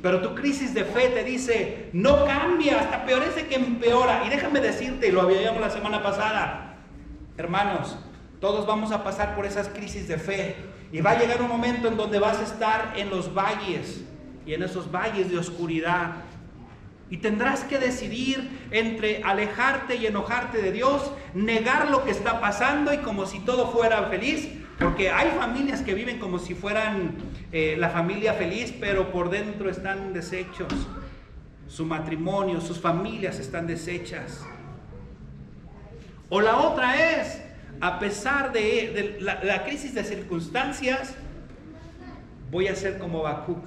Pero 0.00 0.20
tu 0.20 0.36
crisis 0.36 0.74
de 0.74 0.84
fe 0.84 1.08
te 1.08 1.24
dice, 1.24 1.90
no 1.92 2.24
cambia, 2.24 2.80
hasta 2.80 3.04
peorece 3.04 3.48
que 3.48 3.56
empeora. 3.56 4.22
Y 4.26 4.28
déjame 4.28 4.60
decirte, 4.60 5.10
lo 5.10 5.22
habíamos 5.22 5.60
la 5.60 5.70
semana 5.70 6.04
pasada, 6.04 6.76
hermanos, 7.36 7.98
todos 8.40 8.66
vamos 8.66 8.92
a 8.92 9.02
pasar 9.02 9.34
por 9.34 9.46
esas 9.46 9.68
crisis 9.68 10.06
de 10.08 10.18
fe. 10.18 10.56
Y 10.92 11.00
va 11.00 11.10
a 11.12 11.18
llegar 11.18 11.42
un 11.42 11.48
momento 11.48 11.88
en 11.88 11.96
donde 11.96 12.18
vas 12.18 12.38
a 12.38 12.44
estar 12.44 12.94
en 12.96 13.10
los 13.10 13.34
valles 13.34 14.02
y 14.46 14.54
en 14.54 14.62
esos 14.62 14.90
valles 14.90 15.30
de 15.30 15.38
oscuridad. 15.38 16.12
Y 17.10 17.18
tendrás 17.18 17.64
que 17.64 17.78
decidir 17.78 18.68
entre 18.70 19.22
alejarte 19.22 19.96
y 19.96 20.06
enojarte 20.06 20.62
de 20.62 20.72
Dios, 20.72 21.10
negar 21.34 21.90
lo 21.90 22.04
que 22.04 22.10
está 22.10 22.40
pasando 22.40 22.92
y 22.92 22.98
como 22.98 23.26
si 23.26 23.40
todo 23.40 23.70
fuera 23.70 24.04
feliz, 24.04 24.48
porque 24.78 25.10
hay 25.10 25.30
familias 25.30 25.82
que 25.82 25.94
viven 25.94 26.18
como 26.18 26.38
si 26.38 26.54
fueran 26.54 27.16
eh, 27.50 27.76
la 27.78 27.90
familia 27.90 28.34
feliz, 28.34 28.74
pero 28.78 29.10
por 29.10 29.30
dentro 29.30 29.68
están 29.68 30.12
deshechos. 30.12 30.72
Su 31.66 31.84
matrimonio, 31.84 32.60
sus 32.60 32.78
familias 32.80 33.38
están 33.38 33.66
deshechas. 33.66 34.46
O 36.30 36.40
la 36.40 36.58
otra 36.58 37.20
es, 37.20 37.42
a 37.80 37.98
pesar 37.98 38.52
de, 38.52 39.18
la, 39.20 39.64
crisis 39.64 39.94
de 39.94 40.04
circunstancias, 40.04 41.14
voy 42.50 42.68
a 42.68 42.74
ser 42.74 42.98
como 42.98 43.22
Bacuc. 43.22 43.66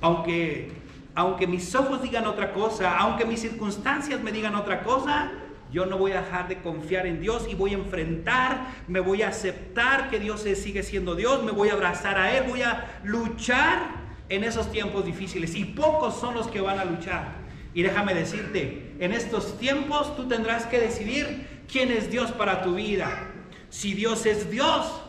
Aunque 0.00 0.78
aunque 1.18 1.48
mis 1.48 1.74
ojos 1.74 2.00
digan 2.00 2.26
otra 2.26 2.52
cosa, 2.52 2.96
aunque 2.96 3.24
mis 3.24 3.40
circunstancias 3.40 4.22
me 4.22 4.30
digan 4.30 4.54
otra 4.54 4.84
cosa, 4.84 5.32
yo 5.72 5.84
no 5.84 5.98
voy 5.98 6.12
a 6.12 6.22
dejar 6.22 6.46
de 6.46 6.58
confiar 6.58 7.08
en 7.08 7.20
Dios 7.20 7.48
y 7.50 7.56
voy 7.56 7.72
a 7.72 7.78
enfrentar, 7.78 8.68
me 8.86 9.00
voy 9.00 9.22
a 9.22 9.28
aceptar 9.30 10.10
que 10.10 10.20
Dios 10.20 10.42
sigue 10.42 10.84
siendo 10.84 11.16
Dios, 11.16 11.42
me 11.42 11.50
voy 11.50 11.70
a 11.70 11.72
abrazar 11.72 12.18
a 12.18 12.36
Él, 12.36 12.44
voy 12.48 12.62
a 12.62 13.00
luchar 13.02 13.80
en 14.28 14.44
esos 14.44 14.70
tiempos 14.70 15.04
difíciles. 15.04 15.56
Y 15.56 15.64
pocos 15.64 16.14
son 16.14 16.34
los 16.34 16.46
que 16.46 16.60
van 16.60 16.78
a 16.78 16.84
luchar. 16.84 17.32
Y 17.74 17.82
déjame 17.82 18.14
decirte, 18.14 18.94
en 19.00 19.12
estos 19.12 19.58
tiempos 19.58 20.14
tú 20.16 20.28
tendrás 20.28 20.66
que 20.66 20.78
decidir 20.78 21.57
quién 21.70 21.90
es 21.92 22.10
Dios 22.10 22.32
para 22.32 22.62
tu 22.62 22.74
vida. 22.74 23.28
Si 23.70 23.94
Dios 23.94 24.26
es 24.26 24.50
Dios 24.50 25.00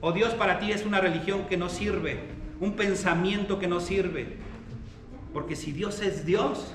o 0.00 0.12
Dios 0.12 0.34
para 0.34 0.58
ti 0.58 0.72
es 0.72 0.84
una 0.84 1.00
religión 1.00 1.46
que 1.46 1.56
no 1.56 1.68
sirve, 1.68 2.20
un 2.60 2.72
pensamiento 2.72 3.58
que 3.58 3.68
no 3.68 3.80
sirve. 3.80 4.38
Porque 5.32 5.56
si 5.56 5.72
Dios 5.72 6.00
es 6.00 6.24
Dios, 6.24 6.74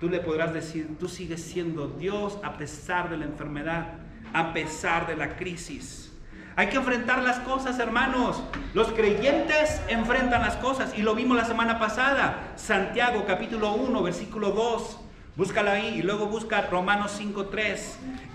tú 0.00 0.08
le 0.08 0.20
podrás 0.20 0.52
decir, 0.52 0.96
tú 0.98 1.08
sigues 1.08 1.42
siendo 1.42 1.88
Dios 1.88 2.38
a 2.42 2.56
pesar 2.56 3.10
de 3.10 3.18
la 3.18 3.24
enfermedad, 3.26 3.98
a 4.32 4.52
pesar 4.52 5.06
de 5.06 5.16
la 5.16 5.36
crisis. 5.36 6.12
Hay 6.56 6.68
que 6.68 6.76
enfrentar 6.76 7.22
las 7.22 7.40
cosas, 7.40 7.78
hermanos. 7.80 8.40
Los 8.74 8.92
creyentes 8.92 9.80
enfrentan 9.88 10.40
las 10.40 10.56
cosas 10.56 10.96
y 10.96 11.02
lo 11.02 11.14
vimos 11.14 11.36
la 11.36 11.44
semana 11.44 11.78
pasada. 11.78 12.52
Santiago 12.56 13.24
capítulo 13.26 13.74
1, 13.74 14.02
versículo 14.02 14.50
2. 14.50 15.03
Búscala 15.36 15.72
ahí 15.72 15.98
y 15.98 16.02
luego 16.02 16.26
busca 16.26 16.60
Romanos 16.70 17.20
5.3. 17.20 17.78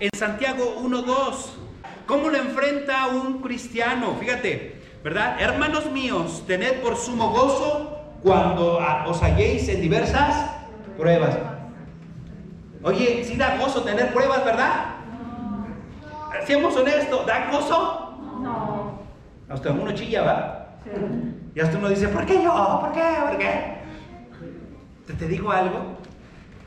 En 0.02 0.10
Santiago 0.18 0.82
1.2, 0.84 1.46
¿cómo 2.06 2.30
lo 2.30 2.38
enfrenta 2.38 3.08
un 3.08 3.42
cristiano? 3.42 4.18
Fíjate, 4.20 4.82
¿verdad? 5.02 5.40
Hermanos 5.40 5.90
míos, 5.92 6.44
tened 6.46 6.82
por 6.82 6.98
sumo 6.98 7.30
gozo 7.30 8.02
cuando 8.22 8.80
os 9.08 9.24
halléis 9.24 9.70
en 9.70 9.82
diversas 9.82 10.52
pruebas. 10.98 11.38
Oye, 12.84 13.24
si 13.24 13.38
da 13.38 13.56
gozo 13.56 13.84
tener 13.84 14.14
pruebas, 14.14 14.44
¿verdad? 14.44 14.96
Seamos 16.46 16.76
honestos, 16.76 17.26
¿da 17.26 17.50
gozo? 17.50 18.18
No. 18.42 19.00
Hasta 19.48 19.72
uno 19.72 19.94
chilla, 19.94 20.22
¿va? 20.24 20.70
Y 21.56 21.60
hasta 21.62 21.78
uno 21.78 21.88
dice, 21.88 22.10
¿por 22.10 22.26
qué 22.26 22.44
yo? 22.44 22.80
¿Por 22.82 22.92
qué? 22.92 23.04
¿Por 23.26 23.38
qué? 23.38 23.78
Te, 25.08 25.14
te 25.14 25.28
digo 25.30 25.50
algo. 25.50 25.98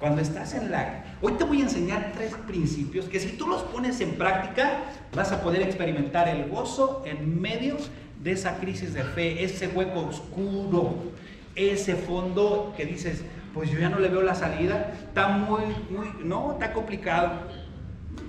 Cuando 0.03 0.21
estás 0.21 0.53
en 0.55 0.73
la... 0.73 1.05
Hoy 1.21 1.35
te 1.35 1.45
voy 1.45 1.61
a 1.61 1.63
enseñar 1.63 2.11
tres 2.13 2.35
principios 2.49 3.05
que 3.05 3.21
si 3.21 3.37
tú 3.37 3.47
los 3.47 3.63
pones 3.63 4.01
en 4.01 4.17
práctica, 4.17 4.81
vas 5.15 5.31
a 5.31 5.41
poder 5.43 5.63
experimentar 5.63 6.27
el 6.27 6.49
gozo 6.49 7.05
en 7.07 7.41
medio 7.41 7.77
de 8.21 8.33
esa 8.33 8.57
crisis 8.57 8.95
de 8.95 9.05
fe, 9.05 9.45
ese 9.45 9.69
hueco 9.69 10.01
oscuro, 10.01 11.13
ese 11.55 11.95
fondo 11.95 12.75
que 12.77 12.85
dices, 12.85 13.23
pues 13.55 13.71
yo 13.71 13.79
ya 13.79 13.91
no 13.91 14.01
le 14.01 14.09
veo 14.09 14.23
la 14.23 14.35
salida, 14.35 14.93
está 15.05 15.29
muy, 15.29 15.63
muy, 15.89 16.09
no, 16.25 16.55
está 16.55 16.73
complicado. 16.73 17.35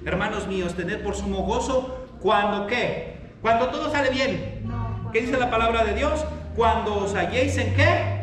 Hermanos 0.06 0.48
míos, 0.48 0.75
tened 0.75 1.01
por 1.01 1.15
sumo 1.15 1.42
gozo 1.42 2.06
cuando 2.20 2.68
qué? 2.68 3.15
Cuando 3.42 3.70
todo 3.70 3.92
sale 3.92 4.12
bien. 4.12 4.62
¿Qué 5.12 5.22
dice 5.22 5.39
la 5.39 5.50
palabra 5.50 5.84
de 5.86 5.96
Dios? 5.96 6.24
Cuando 6.56 6.98
os 6.98 7.15
halléis 7.15 7.58
en 7.58 7.74
qué? 7.74 8.22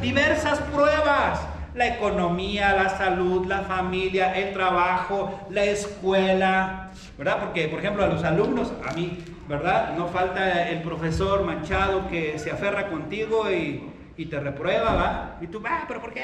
Diversas 0.00 0.60
pruebas. 0.72 1.57
La 1.78 1.86
economía, 1.86 2.74
la 2.74 2.90
salud, 2.90 3.46
la 3.46 3.62
familia, 3.62 4.36
el 4.36 4.52
trabajo, 4.52 5.46
la 5.48 5.64
escuela, 5.64 6.90
¿verdad? 7.16 7.38
Porque, 7.40 7.68
por 7.68 7.78
ejemplo, 7.78 8.04
a 8.04 8.08
los 8.08 8.22
alumnos, 8.22 8.72
a 8.86 8.92
mí 8.92 9.18
¿verdad? 9.48 9.96
No 9.96 10.08
falta 10.08 10.68
el 10.68 10.82
profesor 10.82 11.42
manchado 11.42 12.06
que 12.08 12.38
se 12.38 12.50
aferra 12.50 12.88
contigo 12.88 13.50
y, 13.50 13.94
te 14.26 14.40
reprueba, 14.40 14.94
¿va? 14.94 15.38
Y 15.40 15.46
tú, 15.46 15.62
va, 15.62 15.84
pero 15.86 16.00
¿por 16.00 16.12
qué? 16.12 16.22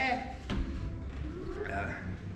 Ah, 1.73 1.87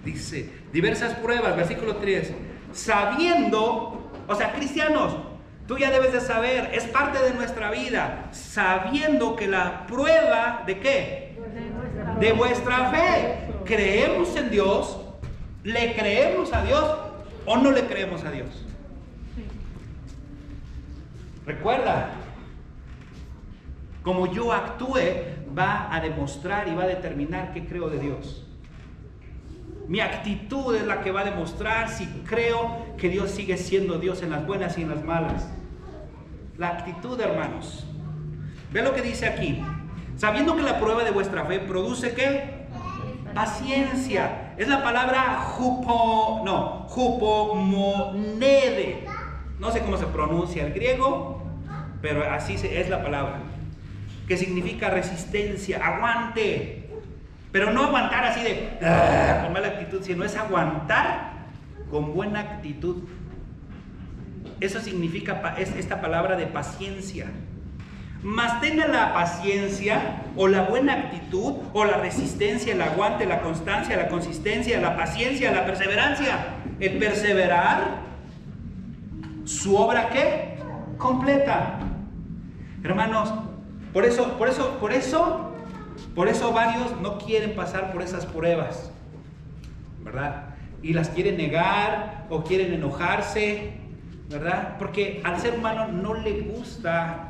dice, 0.04 0.50
diversas 0.72 1.14
pruebas, 1.14 1.56
versículo 1.56 1.96
3, 1.96 2.32
sabiendo, 2.72 4.10
o 4.26 4.34
sea, 4.36 4.52
cristianos, 4.52 5.16
tú 5.66 5.76
ya 5.76 5.90
debes 5.90 6.12
de 6.12 6.20
saber, 6.20 6.70
es 6.72 6.84
parte 6.84 7.20
de 7.22 7.34
nuestra 7.34 7.72
vida, 7.72 8.28
sabiendo 8.30 9.34
que 9.34 9.48
la 9.48 9.84
prueba 9.86 10.62
de 10.64 10.78
qué? 10.78 11.27
De 12.20 12.32
vuestra 12.32 12.90
fe. 12.90 13.38
¿Creemos 13.64 14.34
en 14.36 14.50
Dios? 14.50 14.98
¿Le 15.62 15.94
creemos 15.94 16.52
a 16.52 16.62
Dios 16.62 16.98
o 17.44 17.56
no 17.56 17.70
le 17.70 17.86
creemos 17.86 18.24
a 18.24 18.30
Dios? 18.30 18.48
Recuerda, 21.44 22.10
como 24.02 24.26
yo 24.32 24.52
actúe 24.52 24.98
va 25.56 25.94
a 25.94 26.00
demostrar 26.00 26.68
y 26.68 26.74
va 26.74 26.84
a 26.84 26.88
determinar 26.88 27.52
qué 27.52 27.66
creo 27.66 27.88
de 27.88 27.98
Dios. 27.98 28.44
Mi 29.86 30.00
actitud 30.00 30.74
es 30.76 30.86
la 30.86 31.00
que 31.00 31.10
va 31.10 31.22
a 31.22 31.24
demostrar 31.24 31.88
si 31.88 32.06
creo 32.26 32.94
que 32.98 33.08
Dios 33.08 33.30
sigue 33.30 33.56
siendo 33.56 33.98
Dios 33.98 34.22
en 34.22 34.30
las 34.30 34.46
buenas 34.46 34.76
y 34.76 34.82
en 34.82 34.90
las 34.90 35.02
malas. 35.02 35.48
La 36.58 36.68
actitud, 36.68 37.18
hermanos. 37.20 37.86
Ve 38.72 38.82
lo 38.82 38.94
que 38.94 39.00
dice 39.00 39.26
aquí. 39.26 39.62
Sabiendo 40.18 40.56
que 40.56 40.62
la 40.62 40.80
prueba 40.80 41.04
de 41.04 41.12
vuestra 41.12 41.44
fe 41.44 41.60
produce 41.60 42.12
qué? 42.12 42.66
Paciencia. 43.34 44.52
Es 44.58 44.66
la 44.66 44.82
palabra 44.82 45.36
jupo, 45.44 46.42
no. 46.44 46.86
No 49.60 49.70
sé 49.70 49.80
cómo 49.80 49.96
se 49.96 50.06
pronuncia 50.06 50.66
el 50.66 50.72
griego, 50.72 51.40
pero 52.02 52.28
así 52.28 52.54
es 52.54 52.88
la 52.88 53.00
palabra, 53.00 53.38
que 54.26 54.36
significa 54.36 54.90
resistencia, 54.90 55.84
aguante, 55.84 56.90
pero 57.52 57.70
no 57.72 57.84
aguantar 57.84 58.24
así 58.24 58.42
de 58.42 58.70
ah", 58.82 59.42
con 59.44 59.52
mala 59.52 59.68
actitud, 59.68 60.02
sino 60.02 60.24
es 60.24 60.36
aguantar 60.36 61.32
con 61.92 62.12
buena 62.12 62.40
actitud. 62.40 63.04
Eso 64.58 64.80
significa 64.80 65.54
es 65.58 65.74
esta 65.76 66.00
palabra 66.00 66.34
de 66.36 66.46
paciencia. 66.46 67.26
Más 68.22 68.60
tenga 68.60 68.88
la 68.88 69.14
paciencia 69.14 70.22
o 70.36 70.48
la 70.48 70.62
buena 70.62 70.94
actitud 70.94 71.54
o 71.72 71.84
la 71.84 71.98
resistencia, 71.98 72.74
el 72.74 72.82
aguante, 72.82 73.26
la 73.26 73.40
constancia, 73.40 73.96
la 73.96 74.08
consistencia, 74.08 74.80
la 74.80 74.96
paciencia, 74.96 75.52
la 75.52 75.64
perseverancia. 75.64 76.54
El 76.80 76.98
perseverar, 76.98 78.02
su 79.44 79.76
obra 79.76 80.10
qué? 80.10 80.58
Completa. 80.96 81.80
Hermanos, 82.84 83.32
por 83.92 84.04
eso, 84.04 84.36
por 84.38 84.48
eso, 84.48 84.78
por 84.78 84.92
eso, 84.92 85.52
por 86.14 86.28
eso 86.28 86.52
varios 86.52 87.00
no 87.00 87.18
quieren 87.18 87.54
pasar 87.54 87.92
por 87.92 88.02
esas 88.02 88.26
pruebas, 88.26 88.92
¿verdad? 90.02 90.54
Y 90.82 90.92
las 90.92 91.08
quieren 91.08 91.36
negar 91.36 92.26
o 92.30 92.44
quieren 92.44 92.72
enojarse 92.72 93.78
¿verdad? 94.28 94.76
Porque 94.78 95.22
al 95.24 95.40
ser 95.40 95.54
humano 95.54 95.88
no 95.88 96.14
le 96.14 96.42
gusta 96.42 97.27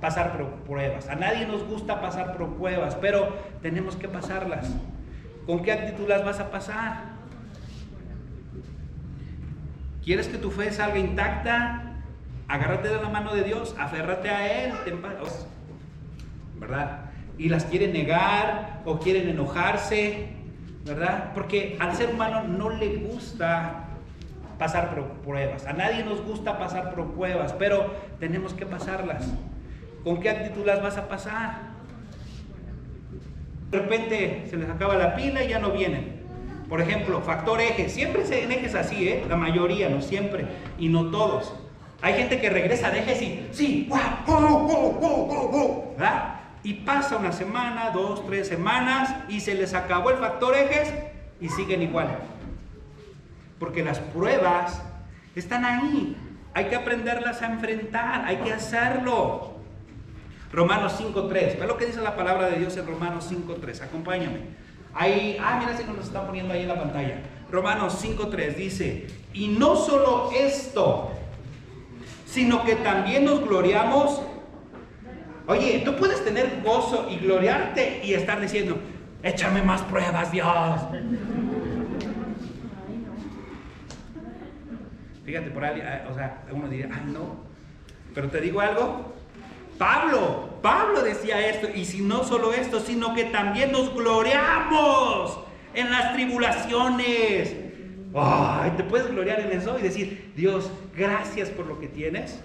pasar 0.00 0.36
pruebas. 0.66 1.08
A 1.08 1.14
nadie 1.14 1.46
nos 1.46 1.64
gusta 1.64 2.00
pasar 2.00 2.36
pruebas, 2.36 2.94
pero 2.96 3.36
tenemos 3.62 3.96
que 3.96 4.08
pasarlas. 4.08 4.68
¿Con 5.46 5.62
qué 5.62 5.72
actitud 5.72 6.08
las 6.08 6.24
vas 6.24 6.40
a 6.40 6.50
pasar? 6.50 7.16
¿Quieres 10.04 10.28
que 10.28 10.38
tu 10.38 10.50
fe 10.50 10.70
salga 10.72 10.98
intacta? 10.98 11.82
Agárrate 12.48 12.88
de 12.88 13.02
la 13.02 13.08
mano 13.08 13.34
de 13.34 13.42
Dios, 13.42 13.74
aférrate 13.78 14.30
a 14.30 14.64
Él, 14.64 14.72
¿verdad? 16.60 17.10
Y 17.38 17.48
las 17.48 17.64
quieren 17.64 17.92
negar 17.92 18.82
o 18.84 18.98
quieren 18.98 19.28
enojarse, 19.28 20.28
¿verdad? 20.84 21.32
Porque 21.34 21.76
al 21.80 21.94
ser 21.96 22.10
humano 22.10 22.44
no 22.44 22.70
le 22.70 22.98
gusta 22.98 23.86
pasar 24.58 24.94
pruebas. 25.24 25.66
A 25.66 25.72
nadie 25.72 26.04
nos 26.04 26.22
gusta 26.22 26.58
pasar 26.58 26.94
pruebas, 26.94 27.52
pero 27.54 27.94
tenemos 28.20 28.54
que 28.54 28.64
pasarlas. 28.64 29.28
¿Con 30.06 30.20
qué 30.20 30.30
actitud 30.30 30.64
las 30.64 30.80
vas 30.80 30.96
a 30.98 31.08
pasar? 31.08 31.62
De 33.72 33.78
repente 33.80 34.46
se 34.48 34.56
les 34.56 34.70
acaba 34.70 34.94
la 34.94 35.16
pila 35.16 35.42
y 35.42 35.48
ya 35.48 35.58
no 35.58 35.72
vienen. 35.72 36.22
Por 36.68 36.80
ejemplo, 36.80 37.20
factor 37.22 37.60
eje. 37.60 37.88
Siempre 37.88 38.22
en 38.40 38.52
ejes 38.52 38.76
así, 38.76 39.08
¿eh? 39.08 39.24
La 39.28 39.34
mayoría, 39.34 39.88
no 39.88 40.00
siempre. 40.00 40.46
Y 40.78 40.90
no 40.90 41.10
todos. 41.10 41.52
Hay 42.02 42.14
gente 42.14 42.40
que 42.40 42.50
regresa 42.50 42.92
de 42.92 43.00
ejes 43.00 43.20
y, 43.20 43.48
sí, 43.50 43.90
¿verdad? 45.96 46.34
Y 46.62 46.74
pasa 46.74 47.16
una 47.16 47.32
semana, 47.32 47.90
dos, 47.90 48.24
tres 48.26 48.46
semanas 48.46 49.12
y 49.28 49.40
se 49.40 49.54
les 49.54 49.74
acabó 49.74 50.10
el 50.10 50.18
factor 50.18 50.54
ejes 50.54 50.94
y 51.40 51.48
siguen 51.48 51.82
igual. 51.82 52.16
Porque 53.58 53.82
las 53.82 53.98
pruebas 53.98 54.80
están 55.34 55.64
ahí. 55.64 56.16
Hay 56.54 56.66
que 56.66 56.76
aprenderlas 56.76 57.42
a 57.42 57.46
enfrentar, 57.46 58.24
hay 58.24 58.36
que 58.36 58.52
hacerlo. 58.52 59.55
Romanos 60.52 60.94
5.3. 61.00 61.58
Ve 61.58 61.66
lo 61.66 61.76
que 61.76 61.86
dice 61.86 62.00
la 62.00 62.16
palabra 62.16 62.48
de 62.48 62.58
Dios 62.58 62.76
en 62.76 62.86
Romanos 62.86 63.30
5.3. 63.30 63.82
Acompáñame. 63.82 64.40
Ahí, 64.94 65.36
ah, 65.40 65.58
mira 65.60 65.76
si 65.76 65.84
nos 65.84 66.06
está 66.06 66.26
poniendo 66.26 66.54
ahí 66.54 66.62
en 66.62 66.68
la 66.68 66.78
pantalla. 66.78 67.18
Romanos 67.50 68.02
5.3 68.02 68.54
dice, 68.54 69.06
y 69.34 69.48
no 69.48 69.76
solo 69.76 70.30
esto, 70.34 71.10
sino 72.24 72.64
que 72.64 72.76
también 72.76 73.24
nos 73.24 73.40
gloriamos. 73.40 74.22
Oye, 75.46 75.82
tú 75.84 75.94
puedes 75.96 76.24
tener 76.24 76.62
gozo 76.64 77.08
y 77.10 77.18
gloriarte 77.18 78.00
y 78.04 78.14
estar 78.14 78.40
diciendo, 78.40 78.78
échame 79.22 79.62
más 79.62 79.82
pruebas, 79.82 80.32
Dios. 80.32 80.80
Fíjate 85.24 85.50
por 85.50 85.64
ahí, 85.64 85.82
o 86.10 86.14
sea, 86.14 86.42
uno 86.52 86.68
diría, 86.68 86.88
ay 86.92 87.12
no, 87.12 87.36
pero 88.14 88.28
te 88.28 88.40
digo 88.40 88.60
algo, 88.60 89.15
Pablo, 89.78 90.58
Pablo 90.62 91.02
decía 91.02 91.46
esto, 91.48 91.68
y 91.74 91.84
si 91.84 92.00
no 92.00 92.24
solo 92.24 92.52
esto, 92.52 92.80
sino 92.80 93.14
que 93.14 93.24
también 93.24 93.72
nos 93.72 93.94
gloriamos 93.94 95.38
en 95.74 95.90
las 95.90 96.14
tribulaciones. 96.14 97.54
Ay, 98.14 98.72
te 98.76 98.84
puedes 98.84 99.08
gloriar 99.10 99.40
en 99.40 99.52
eso 99.52 99.78
y 99.78 99.82
decir, 99.82 100.32
Dios, 100.34 100.70
gracias 100.96 101.50
por 101.50 101.66
lo 101.66 101.78
que 101.78 101.88
tienes. 101.88 102.40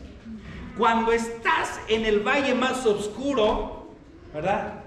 Cuando 0.78 1.12
estás 1.14 1.80
en 1.88 2.06
el 2.06 2.20
valle 2.20 2.54
más 2.54 2.86
oscuro, 2.86 3.94
¿verdad? 4.34 4.84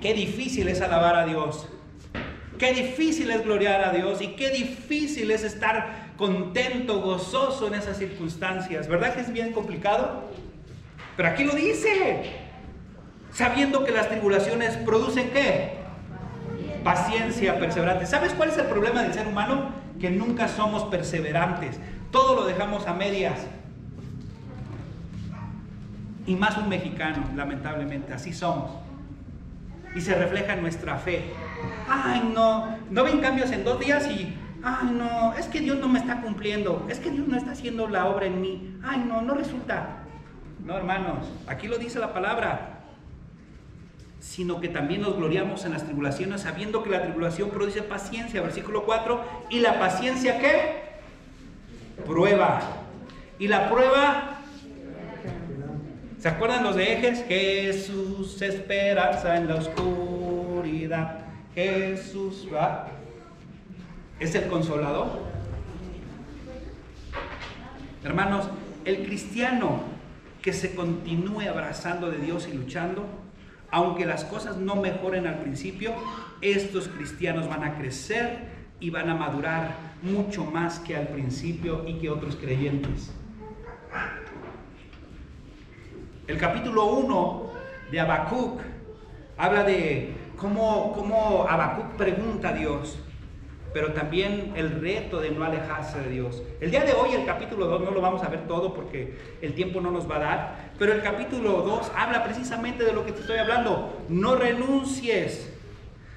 Qué 0.00 0.14
difícil 0.14 0.68
es 0.68 0.80
alabar 0.80 1.14
a 1.16 1.26
Dios. 1.26 1.68
Qué 2.58 2.72
difícil 2.72 3.30
es 3.30 3.44
gloriar 3.44 3.84
a 3.84 3.92
Dios 3.92 4.20
y 4.22 4.28
qué 4.28 4.50
difícil 4.50 5.30
es 5.30 5.44
estar 5.44 6.12
contento, 6.16 7.00
gozoso 7.00 7.66
en 7.66 7.74
esas 7.74 7.98
circunstancias. 7.98 8.88
¿Verdad 8.88 9.14
que 9.14 9.20
es 9.20 9.32
bien 9.32 9.52
complicado? 9.52 10.24
Pero 11.16 11.28
aquí 11.28 11.44
lo 11.44 11.54
dice. 11.54 12.32
Sabiendo 13.32 13.84
que 13.84 13.92
las 13.92 14.08
tribulaciones 14.08 14.76
producen 14.78 15.30
qué? 15.30 15.78
Paciencia, 16.84 17.58
perseverante. 17.58 18.06
¿Sabes 18.06 18.32
cuál 18.32 18.50
es 18.50 18.58
el 18.58 18.66
problema 18.66 19.02
del 19.02 19.12
ser 19.12 19.26
humano? 19.26 19.70
Que 20.00 20.10
nunca 20.10 20.48
somos 20.48 20.84
perseverantes. 20.84 21.78
Todo 22.10 22.34
lo 22.34 22.46
dejamos 22.46 22.86
a 22.86 22.94
medias. 22.94 23.46
Y 26.26 26.34
más 26.34 26.56
un 26.56 26.68
mexicano, 26.68 27.24
lamentablemente. 27.34 28.12
Así 28.12 28.32
somos. 28.32 28.70
Y 29.94 30.00
se 30.00 30.14
refleja 30.14 30.54
en 30.54 30.62
nuestra 30.62 30.96
fe. 30.96 31.24
Ay, 31.88 32.30
no. 32.34 32.76
No 32.90 33.04
ven 33.04 33.20
cambios 33.20 33.50
en 33.52 33.64
dos 33.64 33.80
días 33.80 34.08
y 34.10 34.34
ay 34.66 34.90
no, 34.92 35.32
es 35.34 35.46
que 35.46 35.60
Dios 35.60 35.78
no 35.78 35.88
me 35.88 36.00
está 36.00 36.20
cumpliendo, 36.20 36.84
es 36.88 36.98
que 36.98 37.10
Dios 37.10 37.28
no 37.28 37.36
está 37.36 37.52
haciendo 37.52 37.88
la 37.88 38.06
obra 38.06 38.26
en 38.26 38.40
mí, 38.40 38.76
ay 38.82 39.04
no, 39.06 39.22
no 39.22 39.34
resulta. 39.34 40.05
No, 40.66 40.76
hermanos, 40.76 41.28
aquí 41.46 41.68
lo 41.68 41.78
dice 41.78 42.00
la 42.00 42.12
palabra, 42.12 42.80
sino 44.18 44.60
que 44.60 44.68
también 44.68 45.00
nos 45.00 45.16
gloriamos 45.16 45.64
en 45.64 45.72
las 45.72 45.84
tribulaciones, 45.84 46.40
sabiendo 46.40 46.82
que 46.82 46.90
la 46.90 47.04
tribulación 47.04 47.50
produce 47.50 47.82
paciencia, 47.82 48.42
versículo 48.42 48.84
4, 48.84 49.46
y 49.50 49.60
la 49.60 49.78
paciencia 49.78 50.40
qué? 50.40 50.82
Prueba. 52.04 52.60
Y 53.38 53.46
la 53.46 53.70
prueba, 53.70 54.40
¿se 56.18 56.28
acuerdan 56.28 56.64
los 56.64 56.74
de 56.74 56.94
ejes? 56.94 57.24
Jesús 57.28 58.42
esperanza 58.42 59.36
en 59.36 59.46
la 59.46 59.54
oscuridad. 59.54 61.20
Jesús 61.54 62.48
va. 62.52 62.88
Es 64.18 64.34
el 64.34 64.48
consolador. 64.48 65.20
Hermanos, 68.02 68.48
el 68.84 69.04
cristiano 69.04 69.94
que 70.46 70.52
se 70.52 70.76
continúe 70.76 71.48
abrazando 71.50 72.08
de 72.08 72.18
Dios 72.18 72.46
y 72.46 72.56
luchando, 72.56 73.04
aunque 73.72 74.06
las 74.06 74.24
cosas 74.24 74.56
no 74.56 74.76
mejoren 74.76 75.26
al 75.26 75.40
principio, 75.40 75.92
estos 76.40 76.86
cristianos 76.86 77.48
van 77.48 77.64
a 77.64 77.76
crecer 77.76 78.46
y 78.78 78.90
van 78.90 79.10
a 79.10 79.16
madurar 79.16 79.74
mucho 80.02 80.44
más 80.44 80.78
que 80.78 80.96
al 80.96 81.08
principio 81.08 81.82
y 81.88 81.94
que 81.94 82.08
otros 82.10 82.36
creyentes. 82.36 83.12
El 86.28 86.38
capítulo 86.38 86.92
1 86.92 87.50
de 87.90 87.98
Habacuc 87.98 88.60
habla 89.36 89.64
de 89.64 90.14
cómo, 90.36 90.92
cómo 90.92 91.44
Habacuc 91.48 91.96
pregunta 91.96 92.50
a 92.50 92.52
Dios, 92.52 93.00
pero 93.76 93.92
también 93.92 94.54
el 94.56 94.80
reto 94.80 95.20
de 95.20 95.30
no 95.32 95.44
alejarse 95.44 96.00
de 96.00 96.08
Dios. 96.08 96.42
El 96.62 96.70
día 96.70 96.82
de 96.82 96.94
hoy, 96.94 97.12
el 97.12 97.26
capítulo 97.26 97.66
2, 97.66 97.82
no 97.82 97.90
lo 97.90 98.00
vamos 98.00 98.22
a 98.22 98.28
ver 98.28 98.48
todo 98.48 98.72
porque 98.72 99.18
el 99.42 99.52
tiempo 99.52 99.82
no 99.82 99.90
nos 99.90 100.10
va 100.10 100.16
a 100.16 100.18
dar, 100.18 100.70
pero 100.78 100.94
el 100.94 101.02
capítulo 101.02 101.60
2 101.60 101.92
habla 101.94 102.24
precisamente 102.24 102.84
de 102.84 102.94
lo 102.94 103.04
que 103.04 103.12
te 103.12 103.20
estoy 103.20 103.36
hablando. 103.36 104.02
No 104.08 104.34
renuncies. 104.34 105.52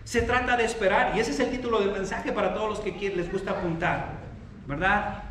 Se 0.06 0.22
trata 0.22 0.56
de 0.56 0.64
esperar, 0.64 1.18
y 1.18 1.20
ese 1.20 1.32
es 1.32 1.40
el 1.42 1.50
título 1.50 1.82
del 1.82 1.92
mensaje 1.92 2.32
para 2.32 2.54
todos 2.54 2.70
los 2.70 2.80
que 2.80 3.14
les 3.14 3.30
gusta 3.30 3.52
apuntar, 3.52 4.20
¿verdad? 4.66 5.24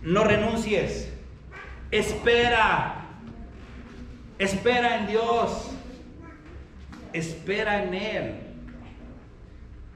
No 0.00 0.24
renuncies. 0.24 1.12
Espera. 1.90 3.04
Espera 4.38 4.96
en 4.96 5.08
Dios. 5.08 5.72
Espera 7.12 7.82
en 7.82 7.92
Él 7.92 8.47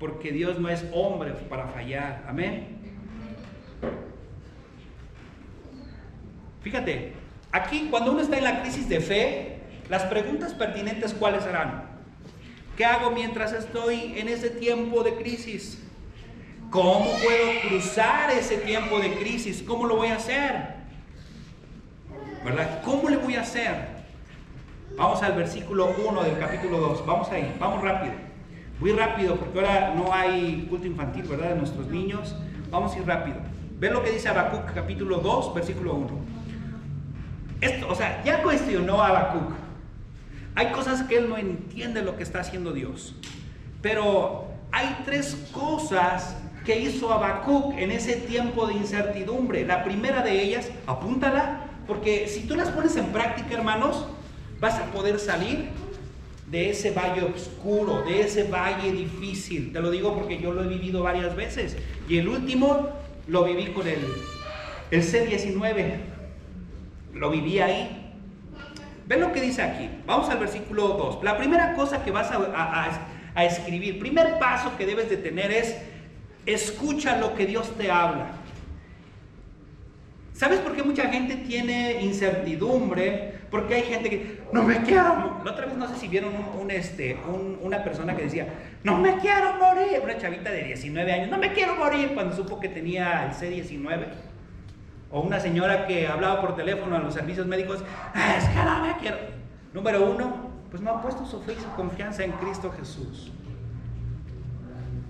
porque 0.03 0.33
Dios 0.33 0.59
no 0.59 0.69
es 0.69 0.85
hombre 0.93 1.31
para 1.49 1.69
fallar. 1.69 2.25
Amén. 2.27 2.77
Fíjate, 6.61 7.13
aquí 7.53 7.87
cuando 7.89 8.11
uno 8.11 8.21
está 8.21 8.37
en 8.37 8.43
la 8.43 8.63
crisis 8.63 8.89
de 8.89 9.01
fe, 9.01 9.61
las 9.89 10.03
preguntas 10.07 10.55
pertinentes 10.55 11.15
cuáles 11.15 11.45
serán. 11.45 11.85
¿Qué 12.77 12.85
hago 12.85 13.13
mientras 13.13 13.53
estoy 13.53 14.15
en 14.17 14.29
ese 14.29 14.51
tiempo 14.51 15.05
de 15.05 15.15
crisis? 15.15 15.81
¿Cómo 16.71 17.05
puedo 17.05 17.61
cruzar 17.69 18.33
ese 18.33 18.57
tiempo 18.57 18.99
de 18.99 19.15
crisis? 19.15 19.63
¿Cómo 19.63 19.87
lo 19.87 19.95
voy 19.95 20.09
a 20.09 20.17
hacer? 20.17 20.83
¿Verdad? 22.45 22.83
¿Cómo 22.83 23.09
le 23.09 23.19
voy 23.19 23.37
a 23.37 23.43
hacer? 23.43 23.87
Vamos 24.97 25.23
al 25.23 25.35
versículo 25.35 25.95
1 25.97 26.25
del 26.25 26.39
capítulo 26.41 26.81
2. 26.81 27.07
Vamos 27.07 27.31
ahí, 27.31 27.55
vamos 27.61 27.81
rápido. 27.83 28.32
Muy 28.83 28.91
rápido, 28.91 29.37
porque 29.37 29.61
ahora 29.61 29.95
no 29.95 30.13
hay 30.13 30.67
culto 30.69 30.89
infantil, 30.89 31.23
¿verdad? 31.23 31.51
De 31.51 31.55
nuestros 31.55 31.87
niños. 31.87 32.35
Vamos 32.69 32.93
a 32.93 32.99
ir 32.99 33.07
rápido. 33.07 33.37
Ve 33.79 33.89
lo 33.89 34.03
que 34.03 34.11
dice 34.11 34.29
Habacuc, 34.29 34.75
capítulo 34.75 35.19
2, 35.19 35.55
versículo 35.55 35.95
1. 35.95 36.09
Esto, 37.61 37.89
o 37.89 37.95
sea, 37.95 38.25
ya 38.25 38.43
cuestionó 38.43 39.01
a 39.01 39.11
Habacuc. 39.11 39.53
Hay 40.57 40.73
cosas 40.73 41.05
que 41.05 41.19
él 41.19 41.29
no 41.29 41.39
entiende 41.39 42.03
lo 42.03 42.17
que 42.17 42.25
está 42.25 42.41
haciendo 42.41 42.73
Dios. 42.73 43.15
Pero 43.83 44.47
hay 44.73 44.99
tres 45.05 45.49
cosas 45.53 46.37
que 46.65 46.81
hizo 46.81 47.13
Habacuc 47.13 47.79
en 47.79 47.93
ese 47.93 48.17
tiempo 48.17 48.67
de 48.67 48.75
incertidumbre. 48.75 49.65
La 49.65 49.85
primera 49.85 50.23
de 50.23 50.43
ellas, 50.43 50.73
apúntala, 50.89 51.67
porque 51.87 52.27
si 52.27 52.49
tú 52.49 52.57
las 52.57 52.71
pones 52.71 52.97
en 52.97 53.13
práctica, 53.13 53.55
hermanos, 53.55 54.09
vas 54.59 54.81
a 54.81 54.87
poder 54.87 55.21
salir 55.21 55.69
de 56.53 56.71
ese 56.71 56.93
valle 56.93 57.23
oscuro, 57.23 58.03
de 58.03 58.21
ese 58.21 58.45
valle 58.45 58.93
difícil. 58.93 59.73
Te 59.73 59.81
lo 59.81 59.91
digo 59.91 60.15
porque 60.15 60.41
yo 60.41 60.53
lo 60.53 60.63
he 60.63 60.69
vivido 60.69 61.03
varias 61.03 61.35
veces. 61.35 61.77
Y 62.09 62.19
el 62.19 62.29
último 62.29 62.91
lo 63.27 63.43
viví 63.43 63.73
con 63.73 63.89
el 63.89 63.99
el 64.93 65.03
C19. 65.03 65.95
Lo 67.15 67.31
viví 67.31 67.59
ahí. 67.59 68.15
Ven 69.07 69.21
lo 69.21 69.33
que 69.33 69.41
dice 69.41 69.63
aquí. 69.63 69.89
Vamos 70.07 70.29
al 70.29 70.39
versículo 70.39 70.89
2. 70.89 71.25
La 71.25 71.39
primera 71.39 71.75
cosa 71.75 72.05
que 72.05 72.11
vas 72.11 72.31
a, 72.31 73.43
escribir, 73.43 73.99
primer 73.99 74.39
paso 74.39 74.77
que 74.77 74.85
debes 74.85 75.09
de 75.09 75.17
tener 75.17 75.51
es, 75.51 75.75
escucha 76.45 77.17
lo 77.17 77.35
que 77.35 77.47
Dios 77.47 77.75
te 77.77 77.91
habla. 77.91 78.33
¿Sabes 80.35 80.61
por 80.61 80.77
qué 80.77 80.83
mucha 80.83 81.09
gente 81.09 81.37
tiene 81.37 82.03
incertidumbre? 82.03 83.42
Porque 83.53 83.75
hay 83.75 83.83
gente 83.83 84.09
que, 84.09 84.41
no 84.51 84.63
me 84.63 84.81
quiero. 84.83 85.43
La 85.45 85.53
otra 85.53 85.67
vez 85.67 85.77
no 85.77 85.87
sé 85.87 85.97
si 85.97 86.09
vieron 86.09 86.33
este, 86.71 87.19
una 87.61 87.85
persona 87.85 88.17
que 88.17 88.23
decía, 88.23 88.49
no 88.83 88.97
me 88.97 89.19
quiero 89.19 89.53
morir. 89.59 90.01
Una 90.03 90.17
chavita 90.17 90.51
de 90.51 90.65
19 90.65 91.13
años, 91.13 91.29
no 91.29 91.37
me 91.37 91.53
quiero 91.53 91.77
morir 91.77 92.13
cuando 92.15 92.35
supo 92.35 92.59
que 92.59 92.71
tenía 92.71 93.27
el 93.27 93.33
C19. 93.33 94.07
O 95.11 95.21
una 95.21 95.39
señora 95.39 95.87
que 95.87 96.09
hablaba 96.09 96.41
por 96.41 96.57
teléfono 96.57 96.97
a 96.97 97.01
los 97.01 97.13
servicios 97.13 97.47
médicos, 97.47 97.85
es 98.15 98.49
que 98.49 98.65
no 98.65 98.87
me 98.87 98.97
quiero. 98.97 99.19
Número 99.75 100.11
uno, 100.11 100.51
pues 100.71 100.83
no 100.83 100.91
ha 100.91 101.03
puesto 101.03 101.27
su 101.27 101.43
fe 101.43 101.53
y 101.53 101.63
su 101.63 101.71
confianza 101.77 102.25
en 102.25 102.33
Cristo 102.33 102.73
Jesús. 102.79 103.31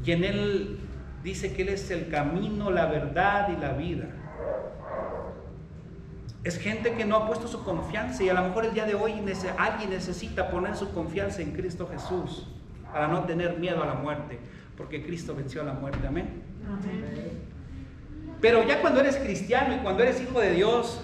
Y 0.05 0.11
en 0.11 0.25
Él 0.25 0.81
dice 1.23 1.53
que 1.53 1.63
Él 1.63 1.69
es 1.69 1.89
el 1.93 2.09
camino, 2.09 2.73
la 2.73 2.87
verdad 2.87 3.51
y 3.57 3.61
la 3.61 3.75
vida. 3.75 4.07
Es 6.45 6.59
gente 6.59 6.95
que 6.95 7.05
no 7.05 7.17
ha 7.17 7.27
puesto 7.27 7.47
su 7.47 7.63
confianza 7.63 8.25
y 8.25 8.29
a 8.29 8.35
lo 8.35 8.43
mejor 8.43 8.65
el 8.65 8.75
día 8.75 8.85
de 8.85 8.95
hoy 8.95 9.15
alguien 9.59 9.91
necesita 9.91 10.51
poner 10.51 10.77
su 10.77 10.93
confianza 10.93 11.41
en 11.41 11.53
Cristo 11.53 11.89
Jesús 11.91 12.49
para 12.93 13.07
no 13.07 13.23
tener 13.25 13.59
miedo 13.59 13.83
a 13.83 13.87
la 13.87 13.95
muerte, 13.95 14.39
porque 14.77 15.05
Cristo 15.05 15.35
venció 15.37 15.63
a 15.63 15.65
la 15.65 15.75
muerte. 15.75 16.05
Amén. 16.07 16.43
Pero 18.41 18.67
ya 18.67 18.81
cuando 18.81 19.01
eres 19.01 19.17
cristiano 19.17 19.77
y 19.77 19.79
cuando 19.79 20.03
eres 20.03 20.21
hijo 20.21 20.41
de 20.41 20.53
Dios, 20.53 21.01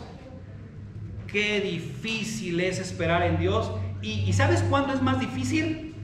qué 1.29 1.61
difícil 1.61 2.59
es 2.59 2.81
esperar 2.81 3.23
en 3.23 3.39
Dios. 3.39 3.71
¿Y, 4.03 4.33
sabes 4.33 4.63
cuándo 4.63 4.93
es 4.93 5.03
más 5.03 5.21
difícil? 5.21 5.95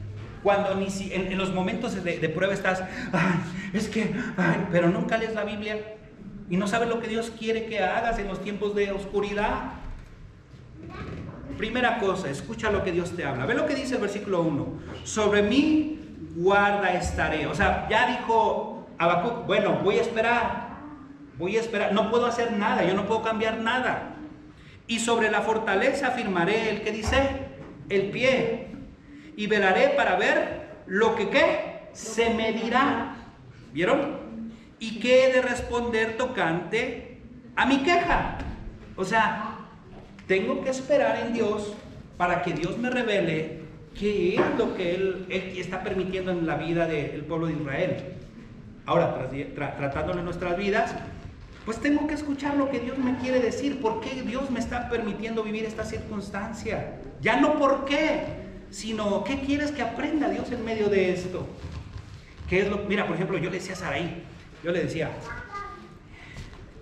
Cuando 0.45 0.77
ni 0.77 0.91
si, 0.91 1.13
en, 1.13 1.37
los 1.37 1.53
momentos 1.53 2.03
de, 2.05 2.29
prueba 2.29 2.55
estás, 2.55 2.85
es 3.73 3.89
que, 3.89 4.15
pero 4.71 4.91
nunca 4.91 5.17
lees 5.19 5.35
la 5.35 5.43
Biblia 5.43 5.97
y 6.51 6.57
no 6.57 6.67
sabes 6.67 6.89
lo 6.89 7.01
que 7.01 7.09
Dios 7.09 7.33
quiere 7.39 7.67
que 7.67 7.81
hagas 7.81 8.19
en 8.19 8.29
los 8.29 8.43
tiempos 8.43 8.75
de 8.75 8.93
oscuridad. 8.93 9.73
Primera 11.57 11.99
cosa, 11.99 12.29
escucha 12.29 12.71
lo 12.71 12.85
que 12.85 12.93
Dios 12.93 13.17
te 13.17 13.25
habla. 13.25 13.47
Ve 13.47 13.55
lo 13.55 13.67
que 13.67 13.75
dice 13.75 13.95
el 13.95 14.01
versículo 14.01 14.43
1. 14.43 14.67
Sobre 15.05 15.43
mí 15.43 16.01
guarda 16.37 16.93
estaré. 16.93 17.47
O 17.47 17.55
sea, 17.55 17.87
ya 17.89 18.07
dijo 18.07 18.87
Habacuc, 18.99 19.47
bueno, 19.47 19.81
voy 19.83 19.99
a 19.99 20.03
esperar. 20.03 20.75
Voy 21.39 21.57
a 21.57 21.61
esperar. 21.61 21.93
No 21.93 22.11
puedo 22.11 22.27
hacer 22.27 22.53
nada, 22.53 22.85
yo 22.85 22.95
no 22.95 23.07
puedo 23.07 23.23
cambiar 23.23 23.59
nada. 23.59 24.17
Y 24.87 24.99
sobre 24.99 25.31
la 25.31 25.41
fortaleza 25.41 26.09
afirmaré 26.09 26.71
el 26.71 26.83
que 26.83 26.93
dice, 26.93 27.17
el 27.89 28.11
pie. 28.11 28.69
Y 29.37 29.47
velaré 29.47 29.91
para 29.91 30.17
ver 30.17 30.83
lo 30.87 31.15
que 31.15 31.31
qué 31.31 31.89
se 31.93 32.31
me 32.31 32.53
dirá. 32.53 33.17
¿Vieron? 33.73 34.24
Y 34.85 34.99
qué 34.99 35.25
he 35.25 35.33
de 35.33 35.41
responder 35.41 36.19
tocante 36.19 37.17
a 37.57 37.65
mi 37.65 37.79
queja. 37.79 38.37
O 38.97 39.05
sea, 39.05 39.57
tengo 40.27 40.63
que 40.63 40.69
esperar 40.71 41.25
en 41.27 41.33
Dios 41.33 41.73
para 42.19 42.43
que 42.43 42.53
Dios 42.53 42.77
me 42.77 42.91
revele 42.91 43.61
qué 43.99 44.35
es 44.35 44.59
lo 44.59 44.77
que 44.77 44.95
Él, 44.95 45.27
está 45.57 45.83
permitiendo 45.83 46.33
en 46.33 46.47
la 46.47 46.57
vida 46.57 46.87
del 46.87 47.25
pueblo 47.25 47.47
de 47.47 47.55
Israel. 47.55 47.97
Ahora, 48.85 49.31
tratándole 49.57 50.23
nuestras 50.23 50.59
vidas, 50.59 50.95
pues 51.65 51.79
tengo 51.79 52.07
que 52.07 52.15
escuchar 52.15 52.57
lo 52.57 52.71
que 52.71 52.81
Dios 52.81 52.99
me 52.99 53.17
quiere 53.17 53.41
decir, 53.41 53.81
por 53.81 54.03
qué 54.03 54.23
Dios 54.23 54.51
me 54.51 54.61
está 54.61 54.91
permitiendo 54.91 55.43
vivir 55.43 55.65
esta 55.65 55.85
circunstancia. 55.85 56.97
Ya 57.23 57.41
no 57.41 57.59
por 57.59 57.87
qué, 57.87 58.25
sino 58.69 59.25
qué 59.25 59.41
quieres 59.41 59.73
que 59.73 59.81
aprenda 59.81 60.29
Dios 60.29 60.53
en 60.53 60.63
medio 60.63 60.91
de 60.91 61.15
esto. 61.15 61.47
¿Qué 62.51 62.61
es 62.61 62.69
lo, 62.69 62.79
mira, 62.87 63.07
por 63.07 63.15
ejemplo, 63.17 63.39
yo 63.39 63.49
le 63.49 63.57
decía 63.57 63.73
a 63.73 63.77
Saraí, 63.77 64.23
yo 64.65 64.73
le 64.73 64.85
decía, 64.85 65.11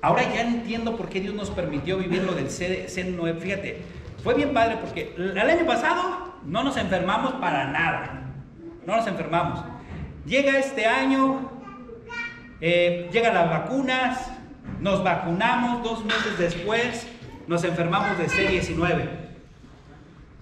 ahora 0.01 0.23
ya 0.33 0.42
entiendo 0.42 0.97
por 0.97 1.09
qué 1.09 1.21
Dios 1.21 1.35
nos 1.35 1.51
permitió 1.51 1.99
vivir 1.99 2.23
lo 2.23 2.33
del 2.33 2.47
C9. 2.47 3.38
Fíjate, 3.40 3.83
fue 4.23 4.35
bien 4.35 4.55
padre 4.55 4.77
porque 4.81 5.12
el 5.18 5.37
año 5.37 5.66
pasado 5.66 6.37
no 6.47 6.62
nos 6.62 6.77
enfermamos 6.77 7.35
para 7.35 7.73
nada. 7.73 8.33
No 8.87 8.97
nos 8.97 9.07
enfermamos. 9.09 9.64
Llega 10.25 10.59
este 10.59 10.87
año, 10.87 11.51
eh, 12.61 13.11
llegan 13.12 13.35
las 13.35 13.51
vacunas, 13.51 14.31
nos 14.81 15.03
vacunamos 15.03 15.83
dos 15.83 16.05
meses 16.05 16.38
después, 16.38 17.09
nos 17.49 17.64
enfermamos 17.64 18.16
de 18.16 18.29
C19. 18.29 19.09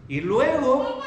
Y 0.09 0.21
luego 0.21 1.01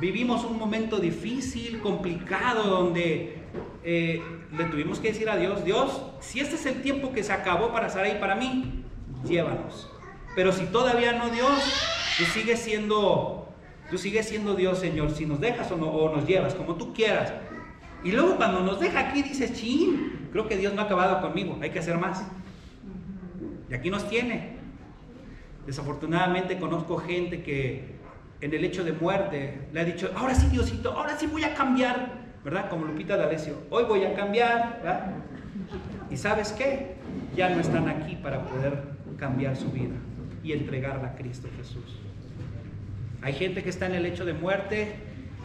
vivimos 0.00 0.44
un 0.44 0.58
momento 0.58 0.98
difícil, 0.98 1.78
complicado, 1.80 2.64
donde 2.64 3.44
eh, 3.84 4.20
le 4.56 4.64
tuvimos 4.64 5.00
que 5.00 5.08
decir 5.08 5.28
a 5.28 5.36
Dios, 5.36 5.64
Dios, 5.64 6.02
si 6.20 6.40
este 6.40 6.54
es 6.54 6.66
el 6.66 6.82
tiempo 6.82 7.12
que 7.12 7.22
se 7.22 7.32
acabó 7.32 7.72
para 7.72 7.88
Sara 7.88 8.08
y 8.08 8.18
para 8.18 8.34
mí, 8.34 8.84
llévanos. 9.26 9.90
Pero 10.34 10.52
si 10.52 10.64
todavía 10.66 11.12
no 11.12 11.28
Dios, 11.30 11.58
tú 12.18 12.24
sigues 12.24 12.60
siendo, 12.60 13.48
tú 13.90 13.98
sigues 13.98 14.28
siendo 14.28 14.54
Dios, 14.54 14.78
Señor, 14.78 15.10
si 15.10 15.26
nos 15.26 15.40
dejas 15.40 15.70
o, 15.72 15.76
no, 15.76 15.88
o 15.88 16.14
nos 16.14 16.26
llevas, 16.26 16.54
como 16.54 16.76
tú 16.76 16.94
quieras. 16.94 17.32
Y 18.02 18.12
luego 18.12 18.36
cuando 18.36 18.60
nos 18.60 18.80
deja 18.80 19.00
aquí 19.00 19.22
dices, 19.22 19.52
chin, 19.54 20.28
creo 20.32 20.48
que 20.48 20.56
Dios 20.56 20.72
no 20.74 20.82
ha 20.82 20.84
acabado 20.84 21.20
conmigo, 21.20 21.58
hay 21.60 21.70
que 21.70 21.78
hacer 21.78 21.98
más. 21.98 22.22
Y 23.70 23.74
aquí 23.74 23.90
nos 23.90 24.08
tiene. 24.08 24.56
Desafortunadamente 25.66 26.58
conozco 26.58 26.96
gente 26.98 27.42
que 27.42 27.96
en 28.40 28.54
el 28.54 28.64
hecho 28.64 28.84
de 28.84 28.92
muerte 28.92 29.68
le 29.72 29.80
ha 29.80 29.84
dicho, 29.84 30.10
ahora 30.14 30.34
sí 30.34 30.46
Diosito, 30.48 30.92
ahora 30.92 31.18
sí 31.18 31.26
voy 31.26 31.44
a 31.44 31.54
cambiar 31.54 32.25
¿verdad? 32.46 32.70
Como 32.70 32.86
Lupita 32.86 33.16
D'Alessio, 33.16 33.54
hoy 33.70 33.82
voy 33.86 34.04
a 34.04 34.14
cambiar, 34.14 34.78
¿verdad? 34.80 35.10
Y 36.12 36.16
sabes 36.16 36.52
qué? 36.52 36.94
Ya 37.34 37.50
no 37.50 37.60
están 37.60 37.88
aquí 37.88 38.14
para 38.14 38.44
poder 38.44 38.84
cambiar 39.18 39.56
su 39.56 39.68
vida 39.72 39.96
y 40.44 40.52
entregarla 40.52 41.08
a 41.08 41.16
Cristo 41.16 41.48
Jesús. 41.56 41.98
Hay 43.20 43.32
gente 43.32 43.64
que 43.64 43.68
está 43.68 43.86
en 43.86 43.96
el 43.96 44.06
hecho 44.06 44.24
de 44.24 44.32
muerte 44.32 44.94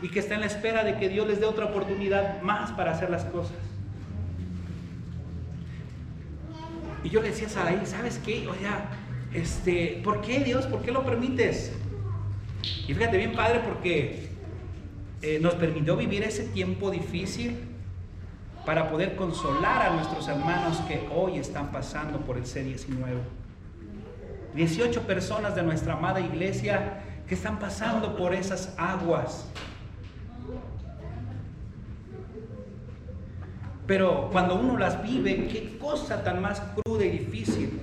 y 0.04 0.10
que 0.10 0.20
está 0.20 0.36
en 0.36 0.42
la 0.42 0.46
espera 0.46 0.84
de 0.84 0.98
que 0.98 1.10
Dios 1.10 1.28
les 1.28 1.40
dé 1.40 1.48
otra 1.48 1.66
oportunidad 1.66 2.40
más 2.44 2.72
para 2.74 2.92
hacer 2.92 3.10
las 3.10 3.26
cosas. 3.26 3.58
Y 7.04 7.10
yo 7.10 7.24
le 7.24 7.30
decía 7.30 7.48
a 7.48 7.50
Sarai, 7.50 7.84
¿sabes 7.84 8.22
qué? 8.24 8.48
O 8.48 8.54
sea, 8.54 8.92
este, 9.34 10.02
¿por 10.04 10.22
qué 10.22 10.42
Dios? 10.42 10.68
¿Por 10.68 10.84
qué 10.84 10.92
lo 10.92 11.04
permites? 11.04 11.74
Y 12.88 12.94
fíjate 12.94 13.18
bien, 13.18 13.34
Padre, 13.34 13.62
porque 13.68 14.31
eh, 15.22 15.40
nos 15.40 15.54
permitió 15.56 15.96
vivir 15.96 16.24
ese 16.24 16.46
tiempo 16.46 16.90
difícil 16.90 17.60
para 18.66 18.90
poder 18.90 19.16
consolar 19.16 19.84
a 19.84 19.96
nuestros 19.96 20.28
hermanos 20.28 20.78
que 20.88 21.08
hoy 21.14 21.38
están 21.38 21.72
pasando 21.72 22.20
por 22.22 22.38
el 22.38 22.44
C19. 22.44 23.20
18 24.56 25.02
personas 25.04 25.56
de 25.56 25.64
nuestra 25.64 25.94
amada 25.94 26.20
iglesia 26.20 27.02
que 27.28 27.36
están 27.36 27.60
pasando 27.60 28.16
por 28.18 28.34
esas 28.34 28.74
aguas. 28.78 29.48
Pero 33.86 34.30
cuando 34.32 34.56
uno 34.56 34.78
las 34.78 35.02
vive, 35.04 35.48
qué 35.48 35.78
cosa 35.78 36.24
tan 36.24 36.42
más 36.42 36.62
cruda 36.76 37.06
y 37.06 37.10
difícil. 37.12 37.80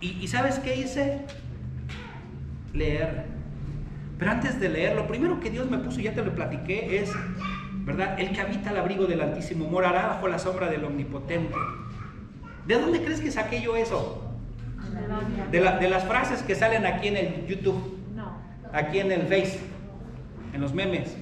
¿Y, 0.00 0.22
y 0.22 0.28
sabes 0.28 0.58
qué 0.58 0.76
hice? 0.76 1.24
Leer 2.72 3.33
pero 4.18 4.30
antes 4.30 4.60
de 4.60 4.68
leer, 4.68 4.94
lo 4.96 5.06
primero 5.06 5.40
que 5.40 5.50
Dios 5.50 5.68
me 5.70 5.78
puso, 5.78 6.00
ya 6.00 6.14
te 6.14 6.24
lo 6.24 6.34
platiqué, 6.34 7.00
es, 7.02 7.12
¿verdad? 7.84 8.18
El 8.18 8.32
que 8.32 8.40
habita 8.40 8.70
al 8.70 8.78
abrigo 8.78 9.06
del 9.06 9.20
Altísimo 9.20 9.68
morará 9.68 10.06
bajo 10.06 10.28
la 10.28 10.38
sombra 10.38 10.68
del 10.68 10.84
Omnipotente. 10.84 11.54
¿De 12.66 12.78
dónde 12.78 13.02
crees 13.02 13.20
que 13.20 13.30
saqué 13.30 13.60
yo 13.60 13.76
eso? 13.76 14.22
De, 15.50 15.60
de 15.60 15.88
las 15.88 16.04
frases 16.04 16.42
que 16.42 16.54
salen 16.54 16.86
aquí 16.86 17.08
en 17.08 17.16
el 17.16 17.46
YouTube, 17.46 17.98
aquí 18.72 19.00
en 19.00 19.12
el 19.12 19.22
Face, 19.22 19.58
en 20.52 20.60
los 20.60 20.72
memes. 20.72 21.16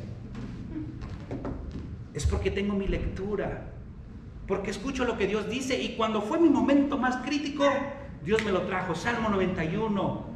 Es 2.13 2.27
porque 2.27 2.51
tengo 2.51 2.75
mi 2.75 2.87
lectura, 2.87 3.69
porque 4.47 4.71
escucho 4.71 5.05
lo 5.05 5.17
que 5.17 5.27
Dios 5.27 5.49
dice 5.49 5.81
y 5.81 5.97
cuando 5.97 6.21
fue 6.21 6.39
mi 6.39 6.51
momento 6.51 6.99
más 6.99 7.17
crítico, 7.25 7.65
Dios 8.25 8.45
me 8.45 8.53
lo 8.53 8.63
trajo. 8.63 8.95
Salmo 8.95 9.31
91, 9.31 10.32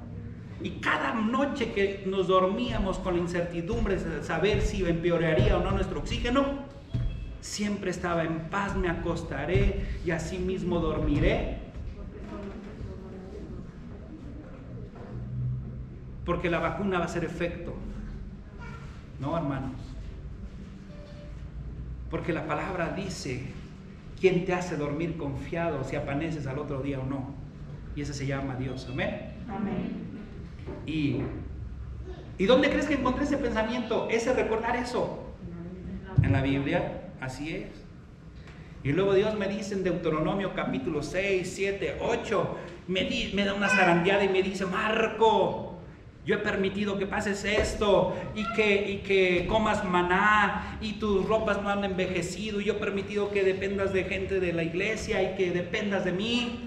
y 0.62 0.70
cada 0.80 1.14
noche 1.14 1.72
que 1.72 2.04
nos 2.06 2.28
dormíamos 2.28 2.98
con 2.98 3.14
la 3.14 3.20
incertidumbre 3.20 3.96
de 3.96 4.22
saber 4.22 4.62
si 4.62 4.84
empeoraría 4.84 5.58
o 5.58 5.62
no 5.62 5.72
nuestro 5.72 6.00
oxígeno, 6.00 6.44
siempre 7.40 7.90
estaba 7.90 8.24
en 8.24 8.48
paz, 8.48 8.74
me 8.76 8.88
acostaré 8.88 9.84
y 10.04 10.10
así 10.10 10.38
mismo 10.38 10.80
dormiré. 10.80 11.58
Porque 16.24 16.50
la 16.50 16.58
vacuna 16.58 16.98
va 16.98 17.04
a 17.04 17.06
hacer 17.06 17.24
efecto. 17.24 17.74
No, 19.20 19.36
hermanos. 19.36 19.80
Porque 22.10 22.32
la 22.32 22.46
palabra 22.46 22.94
dice 22.96 23.44
quién 24.20 24.44
te 24.44 24.52
hace 24.52 24.76
dormir 24.76 25.16
confiado 25.16 25.84
si 25.84 25.96
apareces 25.96 26.46
al 26.46 26.58
otro 26.58 26.82
día 26.82 26.98
o 26.98 27.06
no. 27.06 27.34
Y 27.94 28.02
ese 28.02 28.12
se 28.12 28.26
llama 28.26 28.56
Dios. 28.56 28.88
Amén. 28.90 29.34
Amén. 29.48 30.05
Y, 30.86 31.18
¿Y 32.38 32.46
dónde 32.46 32.70
crees 32.70 32.86
que 32.86 32.94
encontré 32.94 33.24
ese 33.24 33.38
pensamiento? 33.38 34.08
Ese 34.10 34.32
recordar 34.32 34.76
eso. 34.76 35.22
En 36.22 36.32
la 36.32 36.42
Biblia, 36.42 37.10
así 37.20 37.54
es. 37.54 37.66
Y 38.84 38.92
luego 38.92 39.14
Dios 39.14 39.36
me 39.36 39.48
dice 39.48 39.74
en 39.74 39.82
Deuteronomio 39.84 40.54
capítulo 40.54 41.02
6, 41.02 41.50
7, 41.54 41.96
8, 42.00 42.56
me, 42.88 43.04
di- 43.04 43.32
me 43.34 43.44
da 43.44 43.54
una 43.54 43.68
zarandeada 43.68 44.22
y 44.24 44.28
me 44.28 44.42
dice, 44.42 44.64
Marco, 44.66 45.78
yo 46.24 46.34
he 46.36 46.38
permitido 46.38 46.98
que 46.98 47.06
pases 47.06 47.44
esto 47.44 48.14
y 48.34 48.44
que, 48.54 48.90
y 48.90 48.96
que 48.98 49.46
comas 49.48 49.84
maná 49.84 50.78
y 50.80 50.94
tus 50.94 51.26
ropas 51.26 51.62
no 51.62 51.68
han 51.68 51.84
envejecido 51.84 52.60
y 52.60 52.64
yo 52.64 52.74
he 52.74 52.76
permitido 52.76 53.30
que 53.30 53.42
dependas 53.44 53.92
de 53.92 54.04
gente 54.04 54.40
de 54.40 54.52
la 54.52 54.62
iglesia 54.62 55.22
y 55.22 55.36
que 55.36 55.50
dependas 55.50 56.04
de 56.04 56.12
mí. 56.12 56.65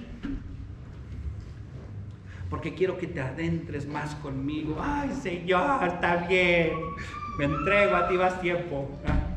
Porque 2.49 2.73
quiero 2.73 2.97
que 2.97 3.07
te 3.07 3.21
adentres 3.21 3.87
más 3.87 4.15
conmigo. 4.15 4.77
Ay, 4.81 5.11
Señor, 5.21 5.87
está 5.87 6.27
bien. 6.27 6.71
Me 7.37 7.45
entrego 7.45 7.95
a 7.95 8.07
ti 8.07 8.15
más 8.15 8.41
tiempo. 8.41 8.89
Ah. 9.07 9.29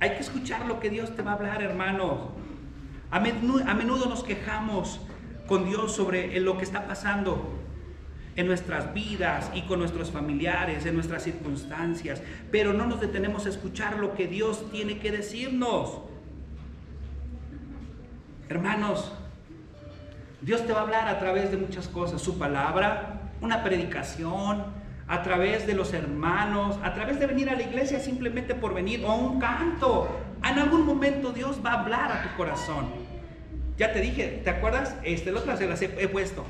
Hay 0.00 0.10
que 0.10 0.20
escuchar 0.20 0.66
lo 0.66 0.80
que 0.80 0.90
Dios 0.90 1.14
te 1.14 1.22
va 1.22 1.32
a 1.32 1.34
hablar, 1.34 1.62
hermanos. 1.62 2.30
A 3.10 3.20
menudo, 3.20 3.64
a 3.66 3.74
menudo 3.74 4.06
nos 4.06 4.22
quejamos 4.22 5.00
con 5.46 5.66
Dios 5.66 5.92
sobre 5.92 6.38
lo 6.40 6.56
que 6.56 6.64
está 6.64 6.86
pasando 6.86 7.58
en 8.38 8.46
nuestras 8.46 8.94
vidas 8.94 9.50
y 9.52 9.62
con 9.62 9.80
nuestros 9.80 10.12
familiares, 10.12 10.86
en 10.86 10.94
nuestras 10.94 11.24
circunstancias, 11.24 12.22
pero 12.52 12.72
no 12.72 12.86
nos 12.86 13.00
detenemos 13.00 13.46
a 13.46 13.48
escuchar 13.48 13.98
lo 13.98 14.14
que 14.14 14.28
Dios 14.28 14.70
tiene 14.70 14.98
que 15.00 15.10
decirnos. 15.10 16.02
Hermanos, 18.48 19.12
Dios 20.40 20.64
te 20.66 20.72
va 20.72 20.80
a 20.80 20.82
hablar 20.82 21.08
a 21.08 21.18
través 21.18 21.50
de 21.50 21.56
muchas 21.56 21.88
cosas, 21.88 22.22
su 22.22 22.38
palabra, 22.38 23.30
una 23.40 23.64
predicación, 23.64 24.64
a 25.08 25.22
través 25.22 25.66
de 25.66 25.74
los 25.74 25.92
hermanos, 25.94 26.78
a 26.82 26.94
través 26.94 27.18
de 27.18 27.26
venir 27.26 27.48
a 27.50 27.54
la 27.54 27.62
iglesia 27.62 27.98
simplemente 27.98 28.54
por 28.54 28.74
venir, 28.74 29.04
o 29.04 29.14
un 29.14 29.40
canto. 29.40 30.08
En 30.44 30.58
algún 30.58 30.86
momento 30.86 31.32
Dios 31.32 31.60
va 31.64 31.72
a 31.72 31.80
hablar 31.80 32.12
a 32.12 32.22
tu 32.22 32.36
corazón. 32.36 32.86
Ya 33.76 33.92
te 33.92 34.00
dije, 34.00 34.42
¿te 34.44 34.50
acuerdas? 34.50 34.96
Este, 35.02 35.32
otro 35.32 35.56
se 35.56 35.66
las 35.66 35.80
he, 35.82 35.86
he 35.98 36.08
puesto. 36.08 36.44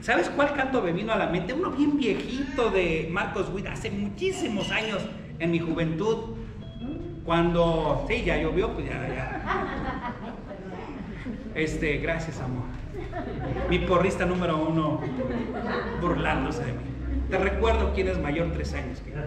¿Sabes 0.00 0.30
cuál 0.30 0.54
canto 0.54 0.80
me 0.82 0.92
vino 0.92 1.12
a 1.12 1.16
la 1.16 1.26
mente? 1.26 1.52
Uno 1.52 1.70
bien 1.70 1.98
viejito 1.98 2.70
de 2.70 3.08
Marcos 3.10 3.50
Witt, 3.52 3.66
hace 3.66 3.90
muchísimos 3.90 4.70
años, 4.70 5.02
en 5.38 5.50
mi 5.50 5.58
juventud, 5.58 6.36
cuando, 7.24 8.06
sí, 8.08 8.22
ya 8.24 8.36
llovió, 8.36 8.72
pues 8.72 8.86
ya, 8.86 9.08
ya. 9.08 10.14
Este, 11.54 11.96
gracias, 11.96 12.38
amor. 12.40 12.75
Mi 13.68 13.78
porrista 13.80 14.24
número 14.24 14.56
uno 14.56 15.00
burlándose 16.00 16.64
de 16.64 16.72
mí. 16.72 16.78
Te 17.30 17.38
recuerdo 17.38 17.92
quién 17.94 18.08
es 18.08 18.18
mayor 18.20 18.52
tres 18.52 18.74
años 18.74 19.00
que 19.00 19.10
yo. 19.10 19.16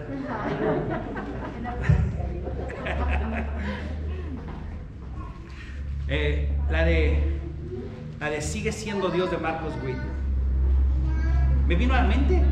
Eh, 6.12 6.48
la 6.68 6.84
de 6.84 7.40
la 8.18 8.28
de 8.28 8.42
sigue 8.42 8.72
siendo 8.72 9.08
Dios 9.10 9.30
de 9.30 9.38
Marcos 9.38 9.72
Witt. 9.82 9.96
Me 11.66 11.74
vino 11.74 11.94
a 11.94 12.02
la 12.02 12.08
mente. 12.08 12.42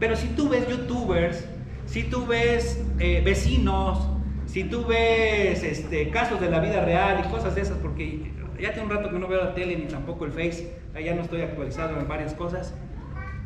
Pero 0.00 0.16
si 0.16 0.28
tú 0.28 0.48
ves 0.48 0.66
youtubers, 0.66 1.46
si 1.86 2.04
tú 2.04 2.26
ves 2.26 2.82
eh, 2.98 3.22
vecinos, 3.24 4.08
si 4.46 4.64
tú 4.64 4.84
ves 4.84 5.62
este, 5.62 6.10
casos 6.10 6.40
de 6.40 6.50
la 6.50 6.58
vida 6.58 6.84
real 6.84 7.22
y 7.24 7.28
cosas 7.30 7.54
de 7.54 7.60
esas, 7.60 7.76
porque 7.78 8.32
ya 8.60 8.72
tiene 8.72 8.88
un 8.88 8.90
rato 8.90 9.10
que 9.10 9.18
no 9.18 9.26
veo 9.26 9.42
la 9.42 9.54
tele 9.54 9.76
ni 9.76 9.86
tampoco 9.86 10.24
el 10.24 10.32
Face, 10.32 10.72
ya 11.02 11.14
no 11.14 11.22
estoy 11.22 11.42
actualizado 11.42 11.98
en 11.98 12.08
varias 12.08 12.34
cosas. 12.34 12.74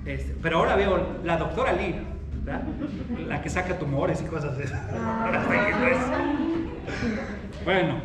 Este, 0.05 0.35
pero 0.43 0.59
ahora 0.59 0.77
veo 0.77 1.21
la 1.25 1.37
doctora 1.37 1.73
Lee, 1.73 1.95
¿verdad? 2.43 2.63
la 3.27 3.41
que 3.41 3.49
saca 3.49 3.79
tumores 3.79 4.21
y 4.21 4.25
cosas 4.25 4.59
de 4.59 4.65
esas. 4.65 4.87
Eso. 4.89 6.13
Bueno, 7.65 8.01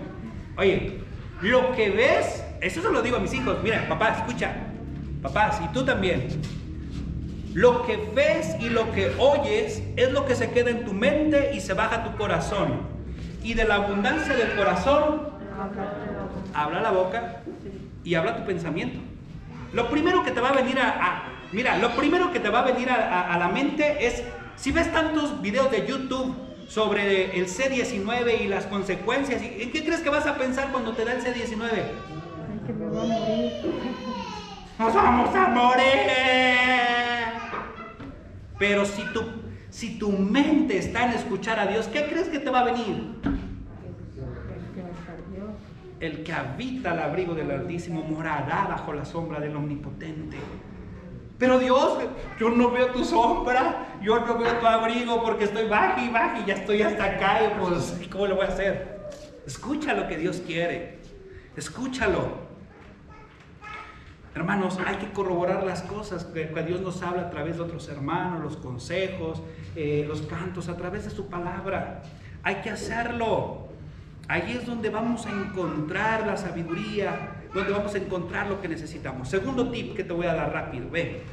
oye, 0.58 1.00
lo 1.42 1.74
que 1.74 1.90
ves, 1.90 2.44
eso 2.62 2.82
se 2.82 2.90
lo 2.90 3.02
digo 3.02 3.18
a 3.18 3.20
mis 3.20 3.34
hijos, 3.34 3.58
mira, 3.64 3.86
papá, 3.90 4.10
escucha, 4.10 4.54
papás, 5.22 5.60
y 5.64 5.68
tú 5.74 5.84
también. 5.84 6.28
Lo 7.54 7.86
que 7.86 7.98
ves 8.16 8.56
y 8.60 8.70
lo 8.70 8.92
que 8.92 9.12
oyes 9.18 9.84
es 9.98 10.12
lo 10.12 10.26
que 10.26 10.36
se 10.36 10.52
queda 10.52 10.70
en 10.70 10.86
tu 10.86 10.94
mente 10.94 11.52
y 11.56 11.60
se 11.60 11.74
baja 11.74 11.96
a 11.96 12.04
tu 12.04 12.18
corazón. 12.18 12.82
Y 13.44 13.56
de 13.56 13.66
la 13.66 13.76
abundancia 13.76 14.36
del 14.36 14.56
corazón, 14.56 15.30
habla 16.64 16.82
la 16.82 16.92
boca 16.92 17.42
y 18.04 18.16
habla 18.16 18.38
tu 18.38 18.46
pensamiento. 18.46 19.00
Lo 19.74 19.90
primero 19.90 20.24
que 20.24 20.32
te 20.32 20.42
va 20.42 20.50
a 20.50 20.54
venir 20.54 20.80
a, 20.80 20.90
a- 20.90 21.24
mira, 21.52 21.78
lo 21.78 21.92
primero 21.96 22.32
que 22.32 22.40
te 22.40 22.50
va 22.50 22.60
a 22.62 22.64
venir 22.64 22.90
a, 22.90 22.96
a- 22.96 23.34
a 23.34 23.38
la 23.40 23.48
mente 23.50 24.06
es, 24.08 24.24
si 24.56 24.72
ves 24.72 24.92
tantos 24.92 25.42
videos 25.42 25.70
de 25.72 25.86
YouTube 25.88 26.36
sobre 26.68 27.38
el 27.40 27.48
C19 27.48 28.42
y 28.42 28.48
las 28.48 28.66
consecuencias, 28.66 29.42
¿y- 29.42 29.62
¿en 29.64 29.72
qué 29.72 29.84
crees 29.84 30.02
que 30.02 30.10
vas 30.10 30.26
a 30.28 30.36
pensar 30.36 30.72
cuando 30.72 30.94
te 30.94 31.06
da 31.06 31.14
el 31.14 31.22
C19? 31.22 31.62
Ay, 31.72 32.60
que 32.66 32.74
me 32.74 32.86
va 32.86 33.02
a 33.02 33.06
morir. 33.06 33.52
¡Nos 34.80 34.94
vamos 34.94 35.36
a 35.36 35.48
morir! 35.50 35.84
Pero 38.58 38.86
si 38.86 39.04
tu, 39.14 39.22
si 39.70 39.98
tu 40.00 40.12
mente 40.12 40.78
está 40.78 41.06
en 41.06 41.12
escuchar 41.14 41.60
a 41.60 41.68
Dios, 41.68 41.88
¿qué 41.88 42.06
crees 42.08 42.28
que 42.28 42.40
te 42.40 42.50
va 42.50 42.60
a 42.62 42.64
venir? 42.66 42.88
El 42.88 43.24
que 44.74 44.82
me 44.84 44.92
perdió. 45.06 45.46
El 46.00 46.24
que 46.24 46.32
habita 46.32 46.92
al 46.92 47.00
abrigo 47.00 47.36
del 47.36 47.52
Altísimo 47.52 48.02
morará 48.04 48.68
bajo 48.70 48.94
la 48.94 49.06
sombra 49.06 49.40
del 49.40 49.56
Omnipotente. 49.56 50.38
Pero 51.38 51.58
Dios, 51.58 52.00
yo 52.38 52.50
no 52.50 52.70
veo 52.70 52.88
tu 52.88 53.06
sombra, 53.06 53.98
yo 54.02 54.20
no 54.20 54.38
veo 54.38 54.58
tu 54.60 54.66
abrigo 54.66 55.24
porque 55.24 55.46
estoy 55.46 55.68
bajo 55.70 56.02
y 56.02 56.10
bajo 56.10 56.42
y 56.42 56.46
ya 56.46 56.56
estoy 56.56 56.82
hasta 56.82 57.06
acá 57.06 57.40
y 57.46 57.60
pues, 57.60 57.98
¿cómo 58.12 58.28
le 58.28 58.34
voy 58.34 58.46
a 58.46 58.50
hacer? 58.50 59.00
Escucha 59.48 59.94
lo 59.94 60.08
que 60.08 60.18
Dios 60.18 60.44
quiere, 60.46 61.00
escúchalo. 61.56 62.50
Hermanos, 64.36 64.78
hay 64.86 64.98
que 64.98 65.12
corroborar 65.12 65.64
las 65.64 65.82
cosas 65.82 66.26
que, 66.26 66.50
que 66.50 66.64
Dios 66.64 66.82
nos 66.82 67.02
habla 67.02 67.24
a 67.24 67.30
través 67.30 67.56
de 67.56 67.64
otros 67.64 67.88
hermanos, 67.88 68.44
los 68.44 68.58
consejos, 68.58 69.42
eh, 69.76 70.06
los 70.08 70.22
cantos, 70.24 70.68
a 70.68 70.76
través 70.76 71.06
de 71.06 71.10
su 71.10 71.28
palabra. 71.28 72.04
Hay 72.44 72.56
que 72.56 72.70
hacerlo. 72.70 73.69
Ahí 74.30 74.56
es 74.60 74.68
donde 74.68 74.92
vamos 74.92 75.26
a 75.26 75.32
encontrar 75.32 76.28
la 76.28 76.38
sabiduría, 76.38 77.32
donde 77.52 77.72
vamos 77.72 77.96
a 77.96 77.98
encontrar 77.98 78.46
lo 78.46 78.62
que 78.62 78.68
necesitamos. 78.68 79.28
Segundo 79.28 79.72
tip 79.72 79.96
que 79.96 80.04
te 80.04 80.14
voy 80.14 80.28
a 80.28 80.36
dar 80.36 80.54
rápido, 80.54 80.88
ve. 80.92 81.24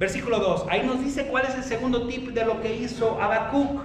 Versículo 0.00 0.40
2, 0.40 0.66
ahí 0.68 0.84
nos 0.84 0.98
dice 0.98 1.28
cuál 1.28 1.46
es 1.46 1.54
el 1.54 1.62
segundo 1.62 2.08
tip 2.08 2.30
de 2.30 2.44
lo 2.44 2.60
que 2.60 2.74
hizo 2.74 3.22
Habacuc. 3.22 3.82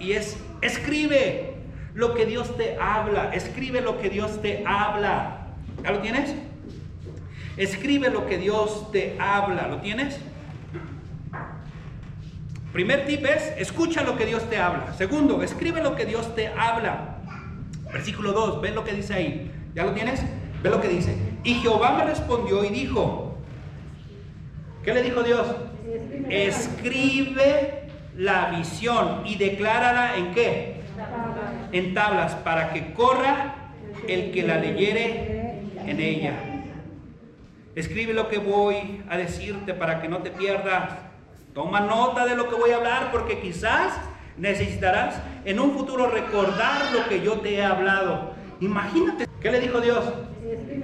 Y 0.00 0.12
es, 0.12 0.36
escribe 0.62 1.58
lo 1.94 2.12
que 2.14 2.26
Dios 2.26 2.56
te 2.56 2.76
habla, 2.76 3.30
escribe 3.32 3.80
lo 3.80 4.00
que 4.00 4.10
Dios 4.10 4.42
te 4.42 4.64
habla. 4.66 5.46
¿Ya 5.84 5.92
lo 5.92 6.00
tienes? 6.00 6.34
Escribe 7.56 8.10
lo 8.10 8.26
que 8.26 8.38
Dios 8.38 8.90
te 8.90 9.16
habla. 9.20 9.68
¿Lo 9.68 9.76
tienes? 9.76 10.18
Primer 12.72 13.06
tip 13.06 13.24
es, 13.26 13.54
escucha 13.58 14.02
lo 14.02 14.16
que 14.16 14.26
Dios 14.26 14.50
te 14.50 14.56
habla. 14.56 14.92
Segundo, 14.94 15.40
escribe 15.44 15.80
lo 15.80 15.94
que 15.94 16.04
Dios 16.04 16.34
te 16.34 16.48
habla. 16.48 17.19
Versículo 17.92 18.32
2, 18.32 18.60
ve 18.60 18.70
lo 18.70 18.84
que 18.84 18.92
dice 18.92 19.14
ahí. 19.14 19.50
¿Ya 19.74 19.84
lo 19.84 19.92
tienes? 19.92 20.22
Ve 20.62 20.70
lo 20.70 20.80
que 20.80 20.88
dice. 20.88 21.16
Y 21.42 21.54
Jehová 21.54 21.92
me 21.92 22.04
respondió 22.04 22.64
y 22.64 22.68
dijo, 22.68 23.34
¿qué 24.84 24.94
le 24.94 25.02
dijo 25.02 25.22
Dios? 25.22 25.46
Escribe 26.28 27.84
la 28.16 28.50
visión 28.50 29.22
y 29.24 29.36
declárala 29.36 30.16
en 30.16 30.32
qué? 30.32 30.80
En 31.72 31.94
tablas, 31.94 32.34
para 32.34 32.72
que 32.72 32.92
corra 32.92 33.54
el 34.06 34.32
que 34.32 34.42
la 34.42 34.56
leyere 34.56 35.62
en 35.86 36.00
ella. 36.00 36.34
Escribe 37.74 38.12
lo 38.12 38.28
que 38.28 38.38
voy 38.38 39.02
a 39.08 39.16
decirte 39.16 39.74
para 39.74 40.02
que 40.02 40.08
no 40.08 40.18
te 40.18 40.30
pierdas. 40.30 40.92
Toma 41.54 41.80
nota 41.80 42.26
de 42.26 42.36
lo 42.36 42.48
que 42.48 42.56
voy 42.56 42.70
a 42.70 42.76
hablar 42.76 43.10
porque 43.10 43.40
quizás 43.40 43.94
necesitarás 44.40 45.20
en 45.44 45.60
un 45.60 45.72
futuro 45.72 46.08
recordar 46.08 46.92
lo 46.92 47.08
que 47.08 47.20
yo 47.20 47.40
te 47.40 47.54
he 47.54 47.62
hablado. 47.62 48.32
Imagínate, 48.60 49.26
¿qué 49.40 49.50
le 49.52 49.60
dijo 49.60 49.80
Dios? 49.80 50.04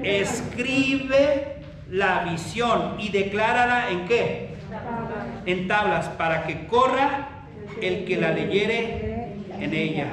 Escribe 0.03 1.57
la 1.90 2.25
visión 2.25 2.97
y 2.99 3.11
declárala 3.11 3.90
en 3.90 4.07
qué? 4.07 4.55
En 5.47 5.66
tablas 5.66 6.09
para 6.11 6.47
que 6.47 6.66
corra 6.66 7.29
el 7.81 8.05
que 8.05 8.16
la 8.16 8.31
leyere 8.31 9.35
en 9.59 9.75
ella. 9.75 10.07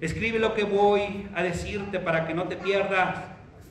Escribe 0.00 0.38
lo 0.38 0.54
que 0.54 0.64
voy 0.64 1.28
a 1.34 1.42
decirte 1.42 1.98
para 1.98 2.26
que 2.26 2.34
no 2.34 2.44
te 2.44 2.56
pierdas. 2.56 3.18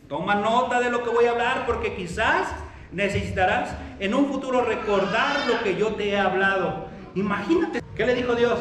Toma 0.07 0.35
nota 0.35 0.79
de 0.79 0.91
lo 0.91 1.03
que 1.03 1.09
voy 1.09 1.25
a 1.25 1.31
hablar 1.31 1.65
porque 1.65 1.95
quizás 1.95 2.49
necesitarás 2.91 3.71
en 3.99 4.13
un 4.13 4.27
futuro 4.27 4.63
recordar 4.63 5.47
lo 5.47 5.63
que 5.63 5.75
yo 5.75 5.95
te 5.95 6.09
he 6.09 6.19
hablado. 6.19 6.87
Imagínate, 7.15 7.81
¿qué 7.97 8.05
le 8.05 8.15
dijo 8.15 8.35
Dios? 8.35 8.59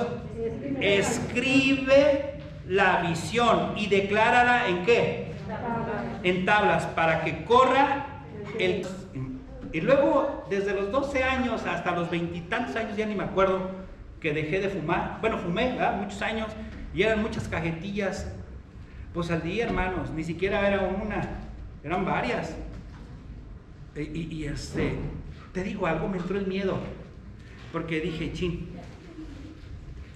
Escribe 0.80 2.40
la 2.66 3.02
visión 3.02 3.74
y 3.76 3.86
declárala 3.86 4.68
en 4.68 4.84
qué? 4.84 5.32
En 6.22 6.44
tablas, 6.44 6.86
para 6.86 7.22
que 7.22 7.44
corra 7.44 8.06
el... 8.58 8.86
Y 9.72 9.80
luego, 9.82 10.46
desde 10.48 10.72
los 10.74 10.90
12 10.90 11.22
años 11.22 11.64
hasta 11.66 11.92
los 11.92 12.10
veintitantos 12.10 12.74
años, 12.76 12.96
ya 12.96 13.04
ni 13.04 13.14
me 13.14 13.24
acuerdo, 13.24 13.70
que 14.20 14.32
dejé 14.32 14.60
de 14.60 14.70
fumar. 14.70 15.18
Bueno, 15.20 15.38
fumé, 15.38 15.72
¿verdad? 15.72 16.00
Muchos 16.00 16.22
años, 16.22 16.48
y 16.94 17.02
eran 17.02 17.20
muchas 17.20 17.46
cajetillas. 17.46 18.32
Pues 19.12 19.30
al 19.30 19.42
día, 19.42 19.66
hermanos, 19.66 20.10
ni 20.10 20.24
siquiera 20.24 20.66
era 20.66 20.80
una, 20.80 21.40
eran 21.84 22.04
varias. 22.04 22.56
Y, 23.94 24.34
y 24.34 24.44
este, 24.44 24.94
te 25.52 25.62
digo 25.62 25.86
algo, 25.86 26.08
me 26.08 26.18
entró 26.18 26.38
el 26.38 26.46
miedo. 26.46 26.78
Porque 27.72 28.00
dije, 28.00 28.32
chin, 28.32 28.75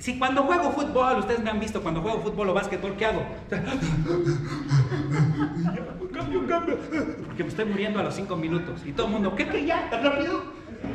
si 0.01 0.19
cuando 0.19 0.43
juego 0.45 0.73
fútbol, 0.73 1.19
ustedes 1.19 1.41
me 1.41 1.51
han 1.51 1.61
visto 1.61 1.83
cuando 1.83 2.01
juego 2.01 2.21
fútbol 2.21 2.49
o 2.49 2.55
básquetbol, 2.55 2.97
¿qué 2.97 3.07
hago? 3.07 3.23
cambio, 6.13 6.47
cambio. 6.47 6.79
Porque 7.27 7.43
me 7.43 7.49
estoy 7.51 7.67
muriendo 7.67 8.01
a 8.01 8.05
los 8.05 8.15
cinco 8.15 8.35
minutos. 8.35 8.81
Y 8.87 8.93
todo 8.93 9.07
el 9.07 9.13
mundo, 9.13 9.37
¿qué, 9.37 9.47
qué, 9.47 9.67
ya? 9.67 9.91
¿Tan 9.91 10.03
rápido? 10.03 10.43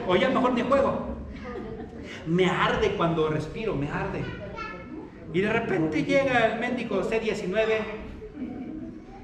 O 0.07 0.15
ya 0.15 0.29
mejor 0.29 0.53
ni 0.53 0.61
juego. 0.61 1.17
Me 2.25 2.47
arde 2.47 2.95
cuando 2.95 3.29
respiro, 3.29 3.75
me 3.75 3.89
arde. 3.89 4.23
Y 5.33 5.41
de 5.41 5.53
repente 5.53 6.03
llega 6.03 6.53
el 6.53 6.59
médico 6.59 7.03
C19. 7.03 7.65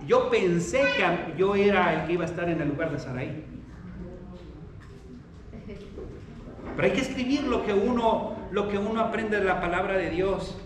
Yo 0.06 0.30
pensé 0.30 0.82
que 0.96 1.34
yo 1.38 1.56
era 1.56 2.02
el 2.02 2.08
que 2.08 2.13
iba 2.13 2.24
a 2.24 2.28
estar 2.28 2.48
en 2.50 2.62
el 2.62 2.70
lugar 2.70 2.91
de 2.91 3.00
Saraí. 3.00 3.46
Pero 6.76 6.88
hay 6.88 6.94
que 6.94 7.02
escribir 7.02 7.44
lo 7.44 7.65
que 7.65 7.74
uno, 7.74 8.36
lo 8.52 8.68
que 8.70 8.78
uno 8.78 9.02
aprende 9.02 9.40
de 9.40 9.46
la 9.46 9.62
palabra 9.62 9.98
de 9.98 10.10
Dios. 10.10 10.58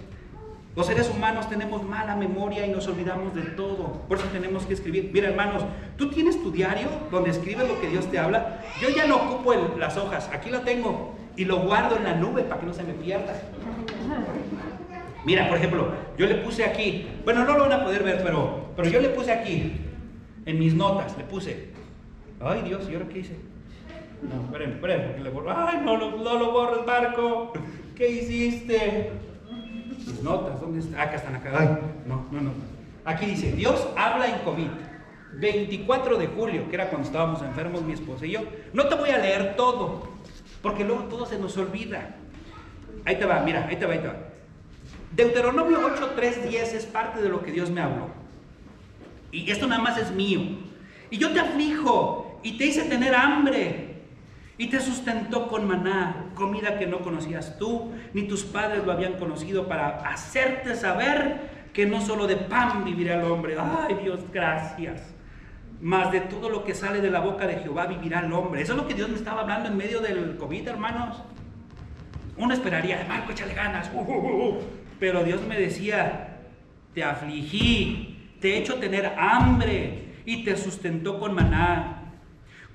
Los 0.75 0.87
seres 0.87 1.09
humanos 1.09 1.47
tenemos 1.47 1.83
mala 1.83 2.15
memoria 2.15 2.65
y 2.65 2.71
nos 2.71 2.87
olvidamos 2.87 3.33
de 3.33 3.43
todo. 3.43 4.01
Por 4.09 4.17
eso 4.17 4.27
tenemos 4.27 4.65
que 4.65 4.73
escribir. 4.73 5.09
Mira, 5.13 5.29
hermanos, 5.29 5.63
tú 5.97 6.09
tienes 6.09 6.41
tu 6.41 6.51
diario 6.51 6.89
donde 7.11 7.29
escribes 7.29 7.67
lo 7.67 7.79
que 7.79 7.87
Dios 7.87 8.11
te 8.11 8.19
habla. 8.19 8.61
Yo 8.81 8.89
ya 8.89 9.07
no 9.07 9.15
ocupo 9.15 9.53
las 9.77 9.95
hojas, 9.95 10.29
aquí 10.33 10.49
lo 10.49 10.61
tengo 10.61 11.15
y 11.37 11.45
lo 11.45 11.59
guardo 11.59 11.95
en 11.95 12.03
la 12.03 12.15
nube 12.15 12.43
para 12.43 12.59
que 12.59 12.67
no 12.67 12.73
se 12.73 12.83
me 12.83 12.93
pierda. 12.93 13.33
Mira, 15.23 15.47
por 15.47 15.57
ejemplo, 15.57 15.91
yo 16.17 16.27
le 16.27 16.35
puse 16.35 16.65
aquí, 16.65 17.07
bueno, 17.23 17.45
no 17.45 17.53
lo 17.53 17.63
van 17.63 17.73
a 17.73 17.83
poder 17.83 18.03
ver, 18.03 18.21
pero, 18.23 18.69
pero 18.75 18.89
yo 18.89 18.99
le 18.99 19.09
puse 19.09 19.31
aquí, 19.31 19.81
en 20.45 20.59
mis 20.59 20.75
notas, 20.75 21.17
le 21.17 21.23
puse, 21.23 21.69
ay 22.39 22.61
Dios, 22.61 22.87
¿y 22.89 22.93
ahora 22.93 23.07
qué 23.07 23.19
hice? 23.19 23.35
No, 24.21 24.45
esperen, 24.45 24.71
esperen, 24.71 25.03
porque 25.05 25.21
le 25.21 25.29
borro. 25.29 25.51
Ay, 25.55 25.81
no, 25.83 25.97
no, 25.97 26.17
no 26.17 26.39
lo 26.39 26.51
borres, 26.51 26.85
Marco. 26.85 27.53
¿Qué 27.95 28.09
hiciste? 28.09 29.11
Mis 29.97 30.21
notas, 30.23 30.59
¿dónde 30.61 30.79
están? 30.79 30.99
Acá 30.99 31.15
están, 31.15 31.35
acá. 31.35 31.51
Ay, 31.57 31.67
no, 32.05 32.25
no, 32.31 32.41
no. 32.41 32.51
Aquí 33.05 33.25
dice, 33.25 33.51
Dios 33.51 33.87
habla 33.95 34.27
en 34.27 34.39
COVID. 34.43 34.69
24 35.37 36.17
de 36.17 36.27
julio, 36.27 36.69
que 36.69 36.75
era 36.75 36.89
cuando 36.89 37.07
estábamos 37.07 37.41
enfermos 37.41 37.83
mi 37.83 37.93
esposa 37.93 38.25
y 38.25 38.31
yo. 38.31 38.41
No 38.73 38.87
te 38.87 38.95
voy 38.95 39.09
a 39.09 39.17
leer 39.17 39.55
todo, 39.55 40.07
porque 40.61 40.83
luego 40.83 41.03
todo 41.03 41.25
se 41.25 41.37
nos 41.37 41.57
olvida. 41.57 42.15
Ahí 43.03 43.17
te 43.17 43.25
va, 43.25 43.41
mira, 43.41 43.67
ahí 43.67 43.75
te 43.75 43.85
va, 43.85 43.93
ahí 43.93 43.99
te 43.99 44.07
va. 44.07 44.15
Deuteronomio 45.11 45.79
8, 45.93 46.13
3, 46.15 46.49
10 46.49 46.73
es 46.73 46.85
parte 46.85 47.21
de 47.21 47.29
lo 47.29 47.41
que 47.41 47.51
Dios 47.51 47.69
me 47.69 47.81
habló. 47.81 48.07
Y 49.31 49.49
esto 49.51 49.67
nada 49.67 49.81
más 49.81 49.97
es 49.97 50.11
mío. 50.11 50.41
Y 51.09 51.17
yo 51.17 51.31
te 51.31 51.39
aflijo 51.39 52.39
y 52.43 52.57
te 52.57 52.65
hice 52.67 52.83
tener 52.83 53.13
hambre 53.13 53.84
y 54.57 54.67
te 54.67 54.79
sustentó 54.79 55.47
con 55.47 55.67
maná, 55.67 56.27
comida 56.33 56.77
que 56.77 56.87
no 56.87 56.99
conocías 56.99 57.57
tú, 57.57 57.91
ni 58.13 58.23
tus 58.23 58.43
padres 58.43 58.85
lo 58.85 58.91
habían 58.91 59.13
conocido, 59.13 59.67
para 59.67 59.97
hacerte 60.09 60.75
saber 60.75 61.65
que 61.73 61.85
no 61.85 61.99
solo 61.99 62.25
de 62.25 62.37
pan 62.37 62.85
vivirá 62.85 63.15
el 63.15 63.25
hombre. 63.25 63.57
Ay 63.59 63.97
Dios, 64.01 64.21
gracias. 64.31 65.13
Más 65.81 66.11
de 66.11 66.21
todo 66.21 66.49
lo 66.49 66.63
que 66.63 66.73
sale 66.73 67.01
de 67.01 67.11
la 67.11 67.19
boca 67.19 67.45
de 67.47 67.57
Jehová 67.57 67.85
vivirá 67.85 68.21
el 68.21 68.31
hombre. 68.31 68.61
Eso 68.61 68.73
es 68.73 68.77
lo 68.77 68.87
que 68.87 68.93
Dios 68.93 69.09
me 69.09 69.17
estaba 69.17 69.41
hablando 69.41 69.67
en 69.67 69.75
medio 69.75 69.99
del 69.99 70.37
COVID, 70.37 70.69
hermanos. 70.69 71.21
Uno 72.37 72.53
esperaría, 72.53 73.05
Marco, 73.07 73.33
échale 73.33 73.53
ganas. 73.53 73.91
Uh, 73.93 73.99
uh, 73.99 74.49
uh, 74.49 74.57
Pero 74.99 75.23
Dios 75.25 75.41
me 75.47 75.59
decía, 75.59 76.39
te 76.93 77.03
afligí, 77.03 78.37
te 78.39 78.53
he 78.53 78.57
hecho 78.59 78.75
tener 78.75 79.13
hambre 79.17 80.13
y 80.25 80.45
te 80.45 80.55
sustentó 80.55 81.19
con 81.19 81.33
maná 81.33 81.94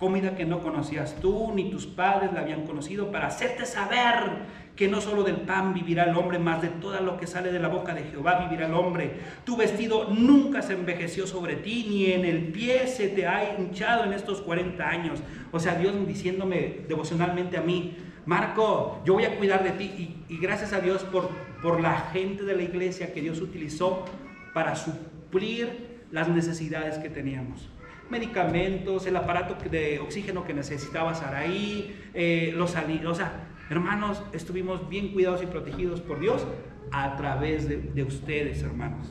comida 0.01 0.35
que 0.35 0.47
no 0.47 0.61
conocías 0.61 1.15
tú 1.21 1.53
ni 1.55 1.71
tus 1.71 1.87
padres 1.87 2.33
la 2.33 2.41
habían 2.41 2.65
conocido, 2.67 3.13
para 3.13 3.27
hacerte 3.27 3.67
saber 3.67 4.61
que 4.75 4.89
no 4.89 5.03
solo 5.03 5.23
del 5.23 5.43
pan 5.43 5.75
vivirá 5.75 6.05
el 6.05 6.17
hombre, 6.17 6.39
más 6.39 6.63
de 6.63 6.69
todo 6.69 6.99
lo 7.03 7.19
que 7.19 7.27
sale 7.27 7.53
de 7.53 7.59
la 7.59 7.69
boca 7.69 7.93
de 7.93 8.05
Jehová 8.05 8.47
vivirá 8.49 8.67
el 8.67 8.73
hombre. 8.73 9.13
Tu 9.45 9.59
vestido 9.59 10.09
nunca 10.09 10.63
se 10.63 10.73
envejeció 10.73 11.27
sobre 11.27 11.57
ti, 11.57 11.87
ni 11.87 12.13
en 12.13 12.25
el 12.25 12.51
pie 12.51 12.87
se 12.87 13.09
te 13.09 13.27
ha 13.27 13.59
hinchado 13.59 14.05
en 14.05 14.15
estos 14.15 14.41
40 14.41 14.89
años. 14.89 15.21
O 15.53 15.61
sea, 15.61 15.75
Dios 15.75 15.95
diciéndome 16.07 16.81
devocionalmente 16.89 17.59
a 17.59 17.61
mí, 17.61 17.95
Marco, 18.25 19.03
yo 19.05 19.13
voy 19.13 19.25
a 19.27 19.37
cuidar 19.37 19.63
de 19.63 19.73
ti. 19.73 19.85
Y, 20.29 20.35
y 20.35 20.39
gracias 20.39 20.73
a 20.73 20.81
Dios 20.81 21.05
por, 21.05 21.29
por 21.63 21.79
la 21.79 22.09
gente 22.13 22.45
de 22.45 22.57
la 22.57 22.63
iglesia 22.63 23.13
que 23.13 23.21
Dios 23.21 23.43
utilizó 23.43 24.07
para 24.55 24.77
suplir 24.77 26.01
las 26.11 26.29
necesidades 26.29 26.97
que 26.97 27.11
teníamos 27.11 27.69
medicamentos, 28.11 29.07
el 29.07 29.17
aparato 29.17 29.57
de 29.71 29.99
oxígeno 30.01 30.45
que 30.45 30.55
necesitaba 30.55 31.15
Saraí, 31.15 31.97
eh, 32.15 32.53
los 32.57 32.75
o 33.07 33.15
sea, 33.15 33.49
hermanos, 33.71 34.23
estuvimos 34.33 34.89
bien 34.89 35.13
cuidados 35.13 35.43
y 35.43 35.47
protegidos 35.47 36.01
por 36.01 36.21
Dios 36.21 36.47
a 36.93 37.17
través 37.17 37.69
de, 37.69 38.03
ustedes, 38.03 38.63
hermanos. 38.63 39.09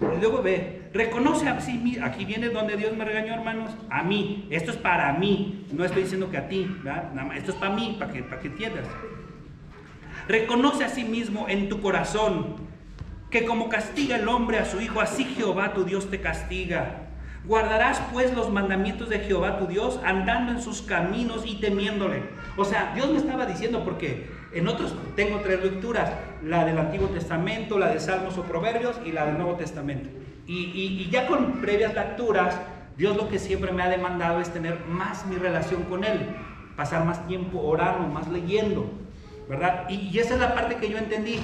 luego 0.00 0.42
ve, 0.42 0.82
reconoce 0.92 1.48
a 1.48 1.60
sí 1.60 1.98
aquí 2.02 2.24
viene 2.24 2.50
donde 2.50 2.76
Dios 2.76 2.96
me 2.96 3.04
regañó, 3.04 3.34
hermanos, 3.34 3.70
a 3.88 4.02
mí, 4.02 4.46
esto 4.50 4.70
es 4.70 4.76
para 4.76 5.12
mí, 5.14 5.66
no 5.72 5.84
estoy 5.84 6.02
diciendo 6.02 6.30
que 6.30 6.36
a 6.36 6.48
ti, 6.48 6.66
esto 7.34 7.52
es 7.52 7.56
para 7.56 7.74
mí, 7.74 7.96
para 7.98 8.12
que, 8.12 8.22
para 8.22 8.40
que 8.40 8.48
entiendas. 8.48 8.86
Reconoce 10.28 10.84
a 10.84 10.88
sí 10.88 11.04
mismo 11.04 11.48
en 11.48 11.68
tu 11.68 11.80
corazón 11.80 12.56
que 13.30 13.46
como 13.46 13.70
castiga 13.70 14.16
el 14.16 14.28
hombre 14.28 14.58
a 14.58 14.66
su 14.66 14.80
hijo, 14.80 15.00
así 15.00 15.24
Jehová 15.24 15.72
tu 15.72 15.84
Dios 15.84 16.10
te 16.10 16.20
castiga. 16.20 17.01
Guardarás 17.44 18.00
pues 18.12 18.32
los 18.34 18.50
mandamientos 18.50 19.08
de 19.08 19.18
Jehová 19.18 19.58
tu 19.58 19.66
Dios, 19.66 19.98
andando 20.04 20.52
en 20.52 20.62
sus 20.62 20.82
caminos 20.82 21.42
y 21.44 21.56
temiéndole. 21.56 22.22
O 22.56 22.64
sea, 22.64 22.92
Dios 22.94 23.10
me 23.10 23.18
estaba 23.18 23.46
diciendo 23.46 23.82
porque 23.84 24.30
en 24.52 24.68
otros 24.68 24.94
tengo 25.16 25.40
tres 25.40 25.62
lecturas, 25.62 26.12
la 26.44 26.64
del 26.64 26.78
Antiguo 26.78 27.08
Testamento, 27.08 27.78
la 27.78 27.88
de 27.88 27.98
Salmos 27.98 28.38
o 28.38 28.42
Proverbios 28.42 29.00
y 29.04 29.10
la 29.10 29.26
del 29.26 29.38
Nuevo 29.38 29.56
Testamento. 29.56 30.08
Y, 30.46 31.08
ya 31.10 31.26
con 31.26 31.60
previas 31.60 31.94
lecturas, 31.94 32.56
Dios 32.96 33.16
lo 33.16 33.28
que 33.28 33.38
siempre 33.38 33.72
me 33.72 33.82
ha 33.82 33.88
demandado 33.88 34.40
es 34.40 34.50
tener 34.50 34.84
más 34.86 35.26
mi 35.26 35.36
relación 35.36 35.84
con 35.84 36.04
Él, 36.04 36.36
pasar 36.76 37.04
más 37.04 37.26
tiempo 37.26 37.60
orando, 37.60 38.06
más 38.06 38.28
leyendo, 38.28 38.90
¿verdad? 39.48 39.88
Y, 39.88 40.16
esa 40.18 40.34
es 40.34 40.40
la 40.40 40.54
parte 40.54 40.76
que 40.76 40.90
yo 40.90 40.98
entendí 40.98 41.40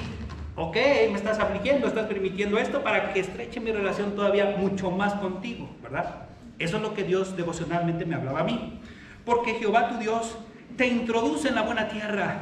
ok, 0.59 0.75
me 0.75 1.15
estás 1.15 1.39
afligiendo, 1.39 1.87
estás 1.87 2.07
permitiendo 2.07 2.59
esto 2.59 2.83
para 2.83 3.13
que 3.13 3.21
estreche 3.21 3.61
mi 3.61 3.71
relación 3.71 4.13
todavía 4.13 4.57
mucho 4.57 4.91
más 4.91 5.13
contigo, 5.13 5.69
¿verdad? 5.81 6.27
Eso 6.59 6.75
es 6.75 6.83
lo 6.83 6.93
que 6.93 7.05
Dios 7.05 7.37
devocionalmente 7.37 8.05
me 8.05 8.15
hablaba 8.15 8.41
a 8.41 8.43
mí. 8.43 8.81
Porque 9.23 9.53
Jehová 9.53 9.87
tu 9.87 9.97
Dios 9.99 10.37
te 10.75 10.85
introduce 10.87 11.47
en 11.47 11.55
la 11.55 11.61
buena 11.61 11.87
tierra, 11.87 12.41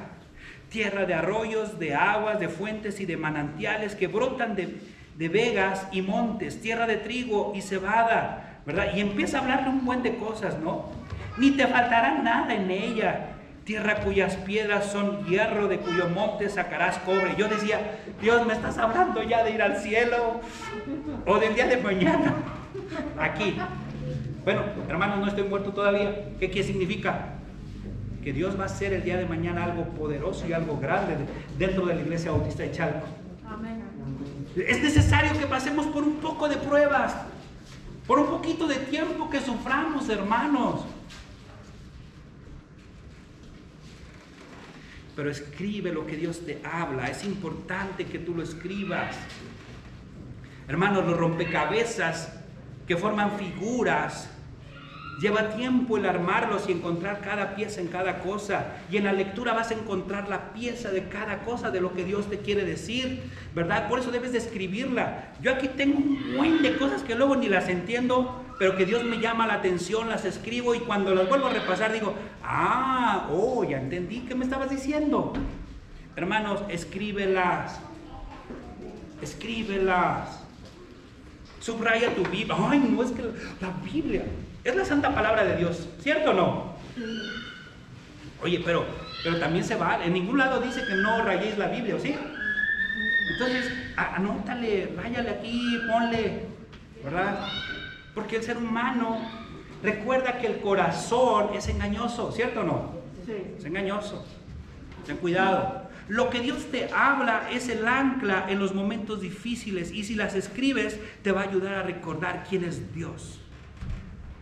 tierra 0.69 1.05
de 1.05 1.13
arroyos, 1.13 1.77
de 1.77 1.93
aguas, 1.93 2.39
de 2.39 2.49
fuentes 2.49 2.99
y 2.99 3.05
de 3.05 3.17
manantiales 3.17 3.93
que 3.93 4.07
brotan 4.07 4.55
de, 4.55 4.81
de 5.15 5.29
vegas 5.29 5.87
y 5.91 6.01
montes, 6.01 6.59
tierra 6.59 6.87
de 6.87 6.97
trigo 6.97 7.53
y 7.55 7.61
cebada, 7.61 8.61
¿verdad? 8.65 8.95
Y 8.95 9.01
empieza 9.01 9.37
a 9.37 9.41
hablarle 9.41 9.69
un 9.69 9.85
buen 9.85 10.01
de 10.01 10.15
cosas, 10.15 10.57
¿no? 10.57 10.85
Ni 11.37 11.51
te 11.51 11.67
faltará 11.67 12.15
nada 12.15 12.55
en 12.55 12.71
ella 12.71 13.36
tierra 13.67 13.99
cuyas 13.99 14.37
piedras 14.37 14.85
son 14.85 15.25
hierro, 15.25 15.67
de 15.67 15.77
cuyo 15.79 16.07
monte 16.07 16.49
sacarás 16.49 16.97
cobre. 16.99 17.35
Yo 17.37 17.49
decía, 17.49 17.99
Dios, 18.21 18.47
¿me 18.47 18.53
estás 18.53 18.77
hablando 18.77 19.21
ya 19.21 19.43
de 19.43 19.51
ir 19.51 19.61
al 19.61 19.77
cielo? 19.77 20.39
O 21.25 21.37
del 21.37 21.53
día 21.53 21.67
de 21.67 21.75
mañana. 21.75 22.33
Aquí. 23.19 23.57
Bueno, 24.45 24.61
hermanos, 24.87 25.19
no 25.19 25.27
estoy 25.27 25.43
muerto 25.43 25.73
todavía. 25.73 26.29
¿Qué, 26.39 26.49
qué 26.49 26.63
significa? 26.63 27.33
Que 28.23 28.31
Dios 28.31 28.57
va 28.57 28.63
a 28.63 28.65
hacer 28.67 28.93
el 28.93 29.03
día 29.03 29.17
de 29.17 29.25
mañana 29.25 29.65
algo 29.65 29.83
poderoso 29.89 30.47
y 30.47 30.53
algo 30.53 30.79
grande 30.79 31.15
dentro 31.57 31.85
de 31.85 31.95
la 31.95 32.01
iglesia 32.01 32.31
bautista 32.31 32.63
de 32.63 32.71
Chalco. 32.71 33.05
Es 34.55 34.81
necesario 34.81 35.37
que 35.37 35.45
pasemos 35.45 35.87
por 35.87 36.03
un 36.03 36.15
poco 36.15 36.47
de 36.47 36.55
pruebas, 36.55 37.13
por 38.07 38.19
un 38.19 38.27
poquito 38.27 38.65
de 38.65 38.75
tiempo 38.75 39.29
que 39.29 39.41
suframos, 39.41 40.07
hermanos. 40.07 40.85
Pero 45.17 45.31
escribe 45.31 45.91
lo 45.91 46.05
que 46.05 46.15
Dios 46.15 46.45
te 46.45 46.61
habla. 46.63 47.07
Es 47.07 47.25
importante 47.25 48.05
que 48.05 48.19
tú 48.19 48.35
lo 48.35 48.43
escribas. 48.43 49.15
Hermanos, 50.67 51.07
los 51.07 51.17
rompecabezas 51.17 52.31
que 52.87 52.95
forman 52.95 53.31
figuras 53.39 54.29
Lleva 55.19 55.49
tiempo 55.49 55.97
el 55.97 56.05
armarlos 56.05 56.69
y 56.69 56.73
encontrar 56.73 57.21
cada 57.21 57.55
pieza 57.55 57.81
en 57.81 57.87
cada 57.87 58.19
cosa. 58.19 58.75
Y 58.91 58.97
en 58.97 59.05
la 59.05 59.13
lectura 59.13 59.53
vas 59.53 59.71
a 59.71 59.73
encontrar 59.73 60.29
la 60.29 60.53
pieza 60.53 60.91
de 60.91 61.07
cada 61.07 61.39
cosa 61.43 61.71
de 61.71 61.81
lo 61.81 61.93
que 61.93 62.03
Dios 62.03 62.29
te 62.29 62.37
quiere 62.39 62.63
decir, 62.63 63.23
¿verdad? 63.55 63.89
Por 63.89 63.99
eso 63.99 64.11
debes 64.11 64.31
de 64.31 64.37
escribirla. 64.37 65.33
Yo 65.41 65.51
aquí 65.51 65.69
tengo 65.69 65.97
un 65.97 66.37
buen 66.37 66.61
de 66.61 66.77
cosas 66.77 67.01
que 67.01 67.15
luego 67.15 67.35
ni 67.35 67.49
las 67.49 67.67
entiendo, 67.67 68.43
pero 68.59 68.75
que 68.77 68.85
Dios 68.85 69.03
me 69.03 69.19
llama 69.19 69.47
la 69.47 69.55
atención, 69.55 70.07
las 70.07 70.23
escribo 70.23 70.75
y 70.75 70.79
cuando 70.79 71.15
las 71.15 71.27
vuelvo 71.27 71.47
a 71.47 71.53
repasar 71.53 71.93
digo, 71.93 72.13
ah, 72.43 73.27
oh, 73.31 73.63
ya 73.63 73.79
entendí 73.79 74.19
qué 74.19 74.35
me 74.35 74.45
estabas 74.45 74.69
diciendo. 74.69 75.33
Hermanos, 76.15 76.61
escríbelas. 76.69 77.79
Escríbelas. 79.19 80.43
Subraya 81.59 82.13
tu 82.13 82.21
Biblia. 82.23 82.55
Ay, 82.69 82.87
no 82.87 83.01
es 83.01 83.09
que 83.11 83.23
la 83.23 83.71
Biblia 83.83 84.23
es 84.67 84.75
la 84.75 84.85
santa 84.85 85.15
palabra 85.15 85.45
de 85.45 85.55
Dios, 85.55 85.87
¿cierto 85.99 86.31
o 86.31 86.33
no? 86.33 86.73
Oye, 88.43 88.61
pero, 88.65 88.85
pero 89.23 89.39
también 89.39 89.63
se 89.63 89.75
va. 89.75 90.03
En 90.03 90.13
ningún 90.13 90.37
lado 90.37 90.59
dice 90.59 90.83
que 90.85 90.95
no 90.95 91.23
rayéis 91.23 91.57
la 91.57 91.67
Biblia, 91.67 91.95
¿o 91.95 91.99
sí? 91.99 92.15
Entonces, 93.31 93.71
anótale, 93.95 94.93
ráyale 94.95 95.29
aquí, 95.29 95.79
ponle, 95.89 96.41
¿verdad? 97.03 97.47
Porque 98.13 98.37
el 98.37 98.43
ser 98.43 98.57
humano 98.57 99.19
recuerda 99.81 100.37
que 100.37 100.47
el 100.47 100.59
corazón 100.59 101.51
es 101.53 101.69
engañoso, 101.69 102.31
¿cierto 102.31 102.61
o 102.61 102.63
no? 102.63 102.91
Sí. 103.25 103.35
Es 103.57 103.65
engañoso. 103.65 104.25
Ten 105.05 105.17
cuidado. 105.17 105.87
Lo 106.09 106.29
que 106.29 106.39
Dios 106.39 106.65
te 106.71 106.89
habla 106.93 107.49
es 107.51 107.69
el 107.69 107.87
ancla 107.87 108.45
en 108.49 108.59
los 108.59 108.73
momentos 108.73 109.21
difíciles 109.21 109.91
y 109.91 110.03
si 110.03 110.15
las 110.15 110.35
escribes 110.35 110.99
te 111.21 111.31
va 111.31 111.41
a 111.41 111.43
ayudar 111.45 111.75
a 111.75 111.83
recordar 111.83 112.45
quién 112.49 112.63
es 112.63 112.93
Dios. 112.93 113.39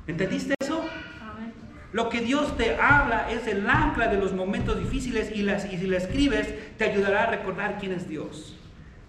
¿Entendiste 0.08 0.53
eso? 0.60 0.86
Amén. 1.22 1.53
Lo 1.91 2.10
que 2.10 2.22
Dios 2.22 2.56
te 2.58 2.76
habla 2.76 3.30
es 3.32 3.47
el 3.47 3.70
ancla 3.70 4.08
de 4.08 4.18
los 4.18 4.34
momentos 4.34 4.78
difíciles 4.78 5.32
y, 5.34 5.41
las, 5.41 5.72
y 5.72 5.78
si 5.78 5.88
la 5.88 5.97
escribes 5.97 6.78
te 6.78 6.86
ayudará 6.86 7.24
a 7.24 7.26
recordar 7.28 7.78
quién 7.80 7.93
es 7.93 8.08
Dios. 8.08 8.56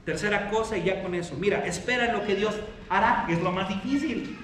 Tercera 0.04 0.48
cosa 0.50 0.78
y 0.78 0.84
ya 0.84 1.02
con 1.02 1.14
eso. 1.14 1.36
Mira, 1.36 1.66
espera 1.66 2.06
en 2.06 2.12
lo 2.12 2.24
que 2.24 2.36
Dios 2.36 2.54
hará, 2.88 3.26
es 3.28 3.40
lo 3.42 3.50
más 3.50 3.68
difícil. 3.68 4.38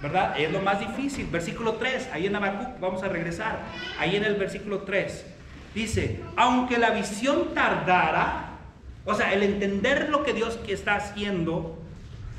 ¿Verdad? 0.00 0.38
Es 0.38 0.50
lo 0.50 0.60
más 0.60 0.80
difícil. 0.80 1.26
Versículo 1.30 1.74
3, 1.74 2.10
ahí 2.12 2.26
en 2.26 2.36
Habacuc, 2.36 2.80
vamos 2.80 3.02
a 3.02 3.08
regresar. 3.08 3.60
Ahí 3.98 4.16
en 4.16 4.24
el 4.24 4.34
versículo 4.36 4.80
3. 4.80 5.26
Dice, 5.74 6.20
aunque 6.36 6.78
la 6.78 6.90
visión 6.90 7.52
tardara, 7.54 8.58
o 9.04 9.14
sea, 9.14 9.32
el 9.32 9.42
entender 9.42 10.08
lo 10.08 10.22
que 10.22 10.32
Dios 10.32 10.58
está 10.68 10.96
haciendo, 10.96 11.78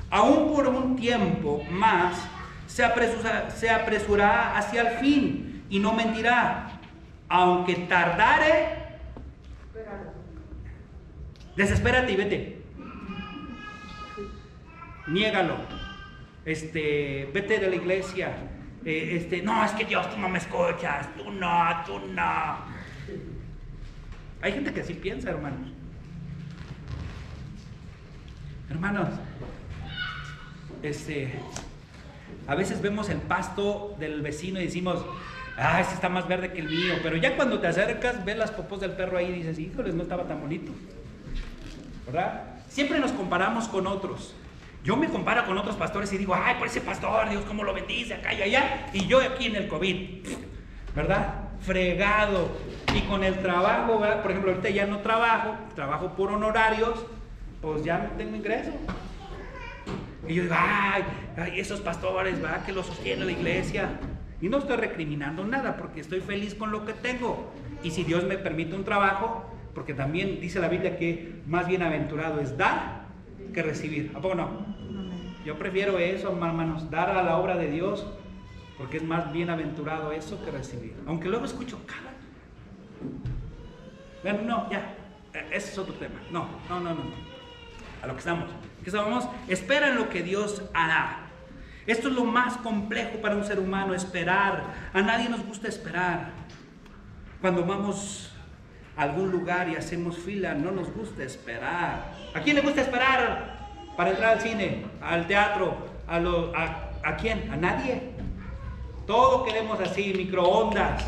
aún 0.10 0.54
por 0.54 0.68
un 0.68 0.96
tiempo 0.96 1.64
más, 1.70 2.18
se, 2.76 2.84
apresura, 2.84 3.50
se 3.52 3.70
apresurará 3.70 4.58
hacia 4.58 4.82
el 4.82 4.98
fin 4.98 5.64
y 5.70 5.80
no 5.80 5.94
mentirá. 5.94 6.72
Aunque 7.30 7.74
tardare, 7.88 9.00
desespérate 11.56 12.12
y 12.12 12.16
vete. 12.18 12.62
Niégalo. 15.08 15.56
Este, 16.44 17.30
vete 17.34 17.60
de 17.60 17.70
la 17.70 17.76
iglesia. 17.78 18.36
Eh, 18.84 19.20
este, 19.22 19.42
no, 19.42 19.64
es 19.64 19.72
que 19.72 19.86
Dios, 19.86 20.10
tú 20.14 20.20
no 20.20 20.28
me 20.28 20.40
escuchas. 20.40 21.08
Tú 21.16 21.32
no, 21.32 21.82
tú 21.86 21.98
no. 22.08 22.58
Hay 24.42 24.52
gente 24.52 24.74
que 24.74 24.82
así 24.82 24.96
piensa, 24.96 25.30
hermanos. 25.30 25.70
Hermanos, 28.70 29.08
este, 30.84 31.40
a 32.48 32.56
veces 32.56 32.82
vemos 32.82 33.10
el 33.10 33.18
pasto 33.18 33.96
del 34.00 34.22
vecino 34.22 34.60
y 34.60 34.66
decimos, 34.66 35.04
ah, 35.58 35.82
ese 35.82 35.94
está 35.94 36.10
más 36.10 36.28
verde 36.28 36.52
que 36.52 36.60
el 36.60 36.70
mío. 36.70 36.96
Pero 37.02 37.18
ya 37.18 37.36
cuando 37.36 37.60
te 37.60 37.68
acercas, 37.68 38.24
ves 38.24 38.38
las 38.38 38.52
popos 38.52 38.80
del 38.80 38.92
perro 38.92 39.18
ahí 39.18 39.28
y 39.28 39.34
dices, 39.34 39.58
híjoles, 39.60 39.96
no 39.96 40.04
estaba 40.04 40.24
tan 40.24 40.42
bonito. 40.42 40.72
¿Verdad? 42.06 42.44
Siempre 42.70 43.00
nos 43.00 43.12
comparamos 43.12 43.68
con 43.68 43.88
otros. 43.88 44.36
Yo 44.84 44.96
me 44.96 45.10
comparo 45.10 45.46
con 45.46 45.58
otros 45.58 45.76
pastores 45.76 46.14
y 46.14 46.18
digo, 46.18 46.36
ay, 46.36 46.56
por 46.60 46.68
ese 46.68 46.82
pastor, 46.82 47.28
Dios, 47.30 47.44
cómo 47.46 47.64
lo 47.64 47.74
bendice 47.74 48.14
acá 48.14 48.34
y 48.34 48.44
allá. 48.44 48.88
Y 48.94 49.08
yo 49.08 49.20
aquí 49.20 49.48
en 49.48 49.56
el 49.56 49.68
COVID, 49.68 50.28
¿verdad? 50.96 51.46
Fregado. 51.62 52.50
Y 52.94 53.02
con 53.02 53.24
el 53.24 53.40
trabajo, 53.40 54.00
¿verdad? 54.00 54.22
Por 54.22 54.30
ejemplo, 54.30 54.52
ahorita 54.52 54.70
ya 54.70 54.86
no 54.86 55.00
trabajo, 55.00 55.56
trabajo 55.74 56.10
por 56.10 56.32
honorarios, 56.32 57.04
pues 57.62 57.84
ya 57.84 57.98
no 57.98 58.10
tengo 58.18 58.36
ingreso. 58.36 58.70
Y 60.28 60.36
yo 60.36 60.44
digo, 60.44 60.56
ay, 60.58 61.04
ay, 61.38 61.60
esos 61.60 61.82
pastores, 61.82 62.42
¿verdad? 62.42 62.66
Que 62.66 62.74
lo 62.74 62.84
sostiene 62.84 63.26
la 63.26 63.32
iglesia. 63.32 64.00
Y 64.42 64.50
no 64.50 64.58
estoy 64.58 64.78
recriminando 64.78 65.46
nada 65.46 65.78
porque 65.78 66.02
estoy 66.02 66.22
feliz 66.22 66.56
con 66.56 66.72
lo 66.72 66.86
que 66.86 66.94
tengo. 66.94 67.52
Y 67.84 67.92
si 67.92 68.04
Dios 68.04 68.24
me 68.26 68.38
permite 68.38 68.76
un 68.76 68.84
trabajo, 68.84 69.46
porque 69.74 69.94
también 69.94 70.40
dice 70.40 70.60
la 70.60 70.70
Biblia 70.70 70.98
que 70.98 71.42
más 71.46 71.68
bienaventurado 71.68 72.40
es 72.40 72.58
dar 72.58 73.06
que 73.54 73.62
recibir. 73.62 74.12
¿A 74.16 74.20
poco 74.20 74.36
no? 74.36 74.76
Yo 75.46 75.58
prefiero 75.60 76.00
eso, 76.00 76.30
hermanos, 76.30 76.90
dar 76.90 77.12
a 77.12 77.22
la 77.22 77.38
obra 77.38 77.56
de 77.56 77.70
Dios, 77.70 78.08
porque 78.78 78.98
es 78.98 79.04
más 79.04 79.32
bienaventurado 79.32 80.12
eso 80.12 80.44
que 80.44 80.52
recibir. 80.52 80.96
Aunque 81.06 81.30
luego 81.30 81.46
escucho 81.46 81.80
cada. 81.86 82.14
Bueno, 84.24 84.42
no, 84.42 84.72
ya, 84.72 84.96
eh, 85.34 85.46
ese 85.52 85.72
es 85.72 85.78
otro 85.78 85.94
tema. 85.94 86.16
No, 86.32 86.48
no, 86.68 86.80
no, 86.80 86.96
no. 86.96 87.35
A 88.02 88.08
lo 88.08 88.14
que 88.14 88.20
estamos. 88.20 88.50
Que 88.84 88.90
estamos, 88.90 89.28
espera 89.48 89.90
en 89.90 89.96
lo 89.96 90.10
que 90.10 90.24
Dios 90.24 90.64
hará. 90.74 91.26
Esto 91.88 92.08
es 92.08 92.16
lo 92.16 92.26
más 92.26 92.58
complejo 92.58 93.22
para 93.22 93.36
un 93.36 93.44
ser 93.44 93.60
humano, 93.60 93.94
esperar. 93.94 94.64
A 94.94 95.02
nadie 95.02 95.30
nos 95.30 95.46
gusta 95.46 95.68
esperar. 95.68 96.30
Cuando 97.42 97.64
vamos 97.64 98.34
a 98.98 99.04
algún 99.04 99.32
lugar 99.32 99.70
y 99.70 99.76
hacemos 99.76 100.18
fila, 100.18 100.54
no 100.56 100.72
nos 100.72 100.92
gusta 100.94 101.24
esperar. 101.24 102.12
¿A 102.34 102.40
quién 102.42 102.56
le 102.56 102.62
gusta 102.62 102.82
esperar 102.82 103.70
para 103.96 104.12
entrar 104.12 104.34
al 104.34 104.42
cine, 104.42 104.86
al 105.02 105.28
teatro? 105.28 105.78
¿A, 106.08 106.20
lo, 106.20 106.54
¿a 106.56 107.16
quién? 107.18 107.52
¿A 107.52 107.56
nadie? 107.56 108.16
Todo 109.06 109.46
queremos 109.46 109.80
así, 109.80 110.14
microondas, 110.16 111.06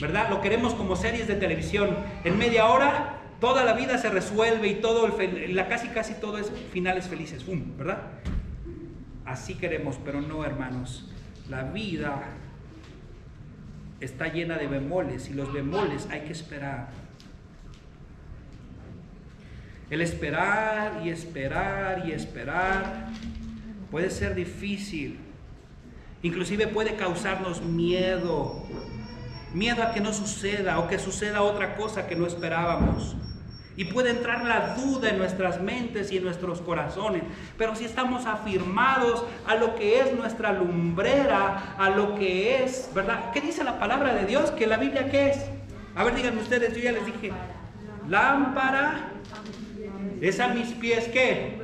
¿verdad? 0.00 0.30
Lo 0.30 0.40
queremos 0.40 0.74
como 0.74 0.94
series 0.94 1.26
de 1.26 1.34
televisión. 1.34 1.96
En 2.22 2.38
media 2.38 2.66
hora 2.66 3.19
toda 3.40 3.64
la 3.64 3.72
vida 3.72 3.98
se 3.98 4.10
resuelve 4.10 4.68
y 4.68 4.74
todo 4.76 5.06
el 5.06 5.54
la 5.54 5.68
casi 5.68 5.88
casi 5.88 6.14
todo 6.14 6.38
es 6.38 6.52
finales 6.72 7.08
felices. 7.08 7.44
¿verdad? 7.76 8.02
Así 9.24 9.54
queremos, 9.54 9.98
pero 10.04 10.20
no, 10.20 10.44
hermanos. 10.44 11.08
La 11.48 11.62
vida 11.62 12.22
está 14.00 14.28
llena 14.28 14.56
de 14.56 14.66
bemoles 14.66 15.28
y 15.28 15.34
los 15.34 15.52
bemoles 15.52 16.08
hay 16.10 16.22
que 16.22 16.32
esperar. 16.32 16.88
El 19.90 20.00
esperar 20.00 21.02
y 21.04 21.10
esperar 21.10 22.04
y 22.06 22.12
esperar 22.12 23.08
puede 23.90 24.10
ser 24.10 24.34
difícil. 24.34 25.18
Inclusive 26.22 26.68
puede 26.68 26.94
causarnos 26.94 27.62
miedo. 27.62 28.62
Miedo 29.52 29.82
a 29.82 29.92
que 29.92 30.00
no 30.00 30.12
suceda 30.12 30.78
o 30.78 30.86
que 30.86 30.98
suceda 30.98 31.42
otra 31.42 31.74
cosa 31.74 32.06
que 32.06 32.14
no 32.14 32.26
esperábamos. 32.26 33.16
Y 33.80 33.86
puede 33.86 34.10
entrar 34.10 34.44
la 34.44 34.74
duda 34.74 35.08
en 35.08 35.16
nuestras 35.16 35.58
mentes 35.58 36.12
y 36.12 36.18
en 36.18 36.24
nuestros 36.24 36.60
corazones. 36.60 37.22
Pero 37.56 37.74
si 37.74 37.86
estamos 37.86 38.26
afirmados 38.26 39.24
a 39.46 39.54
lo 39.54 39.74
que 39.74 40.00
es 40.00 40.12
nuestra 40.12 40.52
lumbrera, 40.52 41.76
a 41.78 41.88
lo 41.88 42.14
que 42.14 42.62
es, 42.62 42.90
¿verdad? 42.94 43.30
¿Qué 43.32 43.40
dice 43.40 43.64
la 43.64 43.78
palabra 43.78 44.12
de 44.12 44.26
Dios? 44.26 44.50
¿Que 44.50 44.66
la 44.66 44.76
Biblia 44.76 45.10
qué 45.10 45.30
es? 45.30 45.46
A 45.96 46.04
ver, 46.04 46.14
díganme 46.14 46.42
ustedes, 46.42 46.76
yo 46.76 46.82
ya 46.82 46.92
les 46.92 47.06
dije. 47.06 47.32
Lámpara 48.06 49.12
es 50.20 50.38
a 50.40 50.48
mis 50.48 50.74
pies, 50.74 51.08
¿qué? 51.08 51.58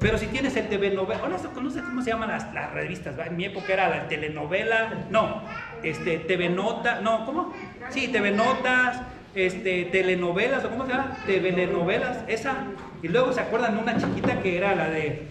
Pero 0.00 0.16
si 0.16 0.26
tienes 0.26 0.56
el 0.56 0.68
TV 0.68 0.90
novela, 0.90 1.28
no 1.28 1.38
sé, 1.38 1.48
no 1.60 1.70
sé 1.70 1.80
cómo 1.82 2.02
se 2.02 2.10
llaman 2.10 2.28
las, 2.28 2.52
las 2.54 2.72
revistas, 2.72 3.18
¿va? 3.18 3.26
en 3.26 3.36
mi 3.36 3.46
época 3.46 3.72
era 3.72 3.88
la 3.88 4.06
telenovela, 4.06 5.06
no, 5.10 5.42
este, 5.82 6.18
TV 6.18 6.50
Nota, 6.50 7.00
no, 7.00 7.26
¿cómo? 7.26 7.52
Sí, 7.90 8.06
TV 8.08 8.30
Notas, 8.30 9.00
este, 9.34 9.86
telenovelas, 9.86 10.64
o 10.64 10.70
cómo 10.70 10.86
se 10.86 10.92
llama, 10.92 11.16
telenovelas, 11.26 12.18
esa, 12.28 12.54
y 13.02 13.08
luego 13.08 13.32
se 13.32 13.40
acuerdan 13.40 13.74
de 13.74 13.82
una 13.82 13.96
chiquita 13.96 14.40
que 14.40 14.56
era 14.56 14.76
la 14.76 14.88
de 14.88 15.26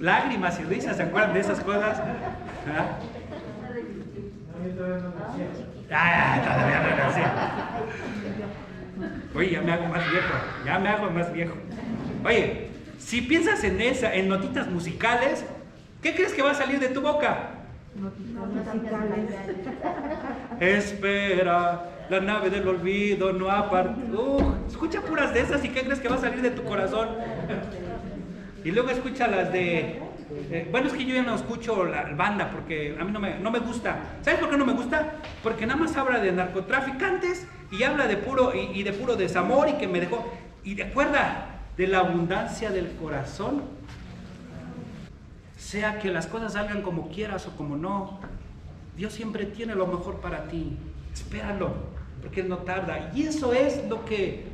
lágrimas 0.00 0.60
y 0.60 0.64
risas, 0.64 0.96
¿se 0.96 1.02
acuerdan 1.02 1.34
de 1.34 1.40
esas 1.40 1.58
cosas? 1.60 2.00
¿Ah? 2.00 2.98
Ah, 5.90 6.40
todavía 6.44 6.80
no 6.80 6.96
nací. 6.96 7.20
Oye, 9.34 9.50
ya 9.50 9.60
me 9.60 9.72
hago 9.72 9.86
más 9.86 10.10
viejo, 10.10 10.34
ya 10.64 10.78
me 10.78 10.88
hago 10.88 11.10
más 11.10 11.32
viejo. 11.32 11.54
Oye, 12.24 12.68
si 12.98 13.22
piensas 13.22 13.64
en 13.64 13.80
esa, 13.80 14.14
en 14.14 14.28
notitas 14.28 14.68
musicales, 14.68 15.44
¿qué 16.02 16.14
crees 16.14 16.32
que 16.32 16.42
va 16.42 16.50
a 16.50 16.54
salir 16.54 16.80
de 16.80 16.88
tu 16.88 17.00
boca? 17.00 17.50
Musicales. 17.94 19.30
Espera, 20.60 21.90
la 22.10 22.20
nave 22.20 22.50
del 22.50 22.68
olvido 22.68 23.32
no 23.32 23.50
ha 23.50 23.70
partido. 23.70 24.36
Uh, 24.36 24.54
escucha 24.68 25.00
puras 25.00 25.32
de 25.32 25.40
esas 25.40 25.64
y 25.64 25.68
¿qué 25.70 25.82
crees 25.82 26.00
que 26.00 26.08
va 26.08 26.16
a 26.16 26.20
salir 26.20 26.42
de 26.42 26.50
tu 26.50 26.62
corazón? 26.64 27.08
Y 28.64 28.70
luego 28.70 28.90
escucha 28.90 29.26
las 29.28 29.52
de 29.52 30.02
Eh, 30.50 30.68
bueno, 30.70 30.88
es 30.88 30.92
que 30.92 31.06
yo 31.06 31.14
ya 31.14 31.22
no 31.22 31.34
escucho 31.34 31.86
la 31.86 32.02
banda 32.14 32.50
porque 32.50 32.94
a 33.00 33.04
mí 33.04 33.10
no 33.10 33.18
me, 33.18 33.38
no 33.38 33.50
me 33.50 33.60
gusta. 33.60 33.96
¿Sabes 34.20 34.38
por 34.40 34.50
qué 34.50 34.58
no 34.58 34.66
me 34.66 34.74
gusta? 34.74 35.14
Porque 35.42 35.64
nada 35.66 35.80
más 35.80 35.96
habla 35.96 36.18
de 36.20 36.32
narcotraficantes 36.32 37.46
y 37.70 37.82
habla 37.82 38.06
de 38.06 38.18
puro 38.18 38.52
y, 38.54 38.78
y 38.78 38.82
de 38.82 38.92
puro 38.92 39.16
desamor 39.16 39.70
y 39.70 39.72
que 39.74 39.88
me 39.88 40.00
dejó. 40.00 40.30
Y 40.64 40.74
de 40.74 40.82
acuerda 40.84 41.57
de 41.78 41.86
la 41.86 42.00
abundancia 42.00 42.70
del 42.70 42.90
corazón, 42.96 43.62
sea 45.56 46.00
que 46.00 46.10
las 46.10 46.26
cosas 46.26 46.54
salgan 46.54 46.82
como 46.82 47.08
quieras 47.08 47.46
o 47.46 47.56
como 47.56 47.76
no, 47.76 48.18
Dios 48.96 49.12
siempre 49.12 49.46
tiene 49.46 49.76
lo 49.76 49.86
mejor 49.86 50.16
para 50.16 50.48
ti. 50.48 50.76
Espéralo, 51.14 51.72
porque 52.20 52.40
Él 52.40 52.48
no 52.48 52.58
tarda. 52.58 53.12
Y 53.14 53.22
eso 53.22 53.52
es 53.52 53.88
lo 53.88 54.04
que 54.04 54.48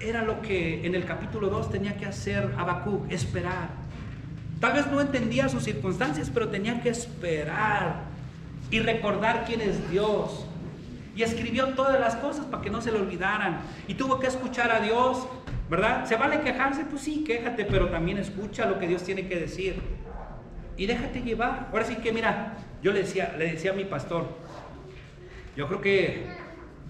era 0.00 0.22
lo 0.22 0.42
que 0.42 0.84
en 0.84 0.94
el 0.94 1.04
capítulo 1.04 1.48
2 1.48 1.70
tenía 1.70 1.96
que 1.96 2.06
hacer 2.06 2.52
Habacuc, 2.58 3.10
esperar. 3.10 3.70
Tal 4.60 4.72
vez 4.72 4.88
no 4.88 5.00
entendía 5.00 5.48
sus 5.48 5.62
circunstancias, 5.62 6.30
pero 6.34 6.48
tenía 6.48 6.82
que 6.82 6.88
esperar 6.88 8.02
y 8.70 8.80
recordar 8.80 9.44
quién 9.46 9.60
es 9.60 9.90
Dios. 9.90 10.44
Y 11.14 11.22
escribió 11.22 11.68
todas 11.68 12.00
las 12.00 12.16
cosas 12.16 12.46
para 12.46 12.62
que 12.62 12.70
no 12.70 12.80
se 12.82 12.90
le 12.90 12.98
olvidaran. 12.98 13.60
Y 13.86 13.94
tuvo 13.94 14.18
que 14.18 14.26
escuchar 14.26 14.70
a 14.72 14.80
Dios, 14.80 15.26
¿verdad? 15.68 16.06
¿Se 16.06 16.16
vale 16.16 16.40
quejarse? 16.40 16.84
Pues 16.84 17.02
sí, 17.02 17.24
quéjate, 17.24 17.64
pero 17.64 17.88
también 17.88 18.18
escucha 18.18 18.66
lo 18.66 18.78
que 18.78 18.86
Dios 18.86 19.02
tiene 19.02 19.28
que 19.28 19.36
decir. 19.36 19.80
Y 20.76 20.86
déjate 20.86 21.22
llevar. 21.22 21.68
Ahora 21.72 21.84
sí 21.84 21.96
que 21.96 22.12
mira, 22.12 22.58
yo 22.82 22.92
le 22.92 23.00
decía, 23.00 23.34
le 23.38 23.52
decía 23.52 23.72
a 23.72 23.74
mi 23.74 23.84
pastor, 23.84 24.28
yo 25.56 25.66
creo 25.68 25.80
que 25.80 26.26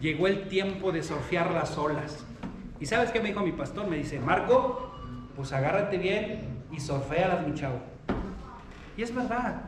llegó 0.01 0.27
el 0.27 0.49
tiempo 0.49 0.93
de 0.93 1.03
surfear 1.03 1.53
las 1.53 1.79
olas. 1.79 2.25
¿Y 2.81 2.87
sabes 2.87 3.11
qué 3.11 3.21
me 3.21 3.29
dijo 3.29 3.41
mi 3.41 3.53
pastor? 3.53 3.87
Me 3.87 3.97
dice, 3.97 4.19
Marco, 4.19 4.93
pues 5.35 5.53
agárrate 5.53 5.99
bien 5.99 6.65
y 6.73 6.81
surfealas, 6.81 7.47
mi 7.47 7.55
chavo. 7.55 7.81
Y 8.97 9.03
es 9.03 9.15
verdad. 9.15 9.63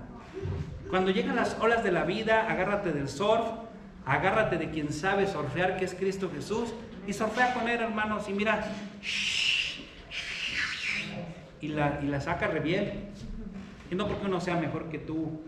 Cuando 0.90 1.10
llegan 1.10 1.36
las 1.36 1.58
olas 1.60 1.84
de 1.84 1.92
la 1.92 2.04
vida, 2.04 2.50
agárrate 2.50 2.92
del 2.92 3.08
surf, 3.08 3.46
agárrate 4.04 4.56
de 4.56 4.70
quien 4.70 4.92
sabe 4.92 5.26
surfear, 5.26 5.76
que 5.76 5.84
es 5.84 5.94
Cristo 5.94 6.30
Jesús, 6.34 6.72
y 7.08 7.14
surfea 7.14 7.54
con 7.54 7.66
él, 7.66 7.80
hermanos, 7.80 8.28
y 8.28 8.34
mira, 8.34 8.70
y 11.58 11.68
la, 11.68 12.00
y 12.02 12.06
la 12.06 12.20
saca 12.20 12.48
re 12.48 12.60
bien. 12.60 13.08
Y 13.90 13.94
no 13.94 14.06
porque 14.06 14.26
uno 14.26 14.42
sea 14.42 14.56
mejor 14.56 14.90
que 14.90 14.98
tú. 14.98 15.40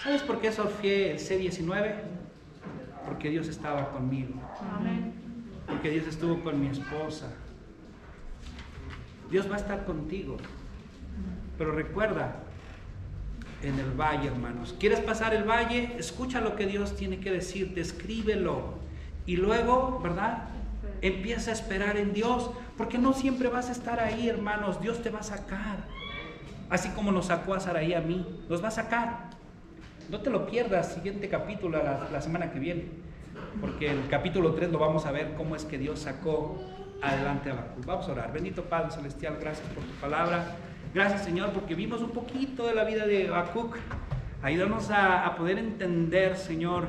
¿Sabes 0.00 0.22
por 0.22 0.40
qué 0.40 0.52
surfeé 0.52 1.10
el 1.10 1.18
C-19? 1.18 1.92
Porque 3.04 3.30
Dios 3.30 3.48
estaba 3.48 3.90
conmigo. 3.90 4.34
Porque 5.66 5.90
Dios 5.90 6.06
estuvo 6.06 6.40
con 6.44 6.60
mi 6.60 6.68
esposa. 6.68 7.32
Dios 9.32 9.50
va 9.50 9.56
a 9.56 9.58
estar 9.58 9.84
contigo. 9.86 10.36
Pero 11.58 11.72
recuerda, 11.72 12.36
en 13.64 13.76
el 13.76 13.90
valle, 13.90 14.28
hermanos. 14.28 14.72
¿Quieres 14.78 15.00
pasar 15.00 15.34
el 15.34 15.42
valle? 15.42 15.96
Escucha 15.98 16.40
lo 16.40 16.54
que 16.54 16.66
Dios 16.66 16.94
tiene 16.94 17.18
que 17.18 17.32
decirte, 17.32 17.80
escríbelo. 17.80 18.86
Y 19.28 19.36
luego, 19.36 20.00
¿verdad? 20.02 20.44
Empieza 21.02 21.50
a 21.50 21.52
esperar 21.52 21.98
en 21.98 22.14
Dios, 22.14 22.50
porque 22.78 22.96
no 22.96 23.12
siempre 23.12 23.50
vas 23.50 23.68
a 23.68 23.72
estar 23.72 24.00
ahí, 24.00 24.26
hermanos. 24.26 24.80
Dios 24.80 25.02
te 25.02 25.10
va 25.10 25.18
a 25.18 25.22
sacar. 25.22 25.84
Así 26.70 26.88
como 26.92 27.12
nos 27.12 27.26
sacó 27.26 27.52
a 27.52 27.60
Saraí 27.60 27.92
a 27.92 28.00
mí, 28.00 28.26
nos 28.48 28.64
va 28.64 28.68
a 28.68 28.70
sacar. 28.70 29.28
No 30.08 30.22
te 30.22 30.30
lo 30.30 30.46
pierdas, 30.46 30.94
siguiente 30.94 31.28
capítulo 31.28 31.76
la, 31.76 32.08
la 32.10 32.22
semana 32.22 32.50
que 32.50 32.58
viene, 32.58 32.86
porque 33.60 33.90
el 33.90 34.08
capítulo 34.08 34.54
3 34.54 34.72
lo 34.72 34.78
vamos 34.78 35.04
a 35.04 35.12
ver 35.12 35.34
cómo 35.36 35.54
es 35.56 35.66
que 35.66 35.76
Dios 35.76 36.00
sacó 36.00 36.58
adelante 37.02 37.50
a 37.50 37.52
Habacuc. 37.52 37.84
Vamos 37.84 38.08
a 38.08 38.12
orar. 38.12 38.32
Bendito 38.32 38.62
Padre 38.64 38.92
Celestial, 38.92 39.36
gracias 39.38 39.68
por 39.68 39.84
tu 39.84 39.92
palabra. 40.00 40.56
Gracias 40.94 41.24
Señor 41.24 41.50
porque 41.50 41.74
vimos 41.74 42.00
un 42.00 42.12
poquito 42.12 42.66
de 42.66 42.74
la 42.74 42.84
vida 42.84 43.06
de 43.06 43.28
Habacuc. 43.28 43.76
Ayúdanos 44.42 44.90
a, 44.90 45.26
a 45.26 45.36
poder 45.36 45.58
entender, 45.58 46.38
Señor, 46.38 46.88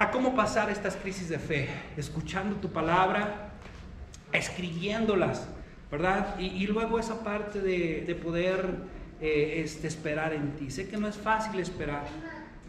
a 0.00 0.10
cómo 0.10 0.34
pasar 0.34 0.70
estas 0.70 0.96
crisis 0.96 1.28
de 1.28 1.38
fe, 1.38 1.68
escuchando 1.98 2.56
tu 2.56 2.70
palabra, 2.70 3.50
escribiéndolas, 4.32 5.46
¿verdad? 5.90 6.36
Y, 6.38 6.46
y 6.46 6.66
luego 6.66 6.98
esa 6.98 7.22
parte 7.22 7.60
de, 7.60 8.04
de 8.06 8.14
poder 8.14 8.76
eh, 9.20 9.60
este, 9.62 9.88
esperar 9.88 10.32
en 10.32 10.52
ti. 10.52 10.70
Sé 10.70 10.88
que 10.88 10.96
no 10.96 11.06
es 11.06 11.18
fácil 11.18 11.60
esperar, 11.60 12.06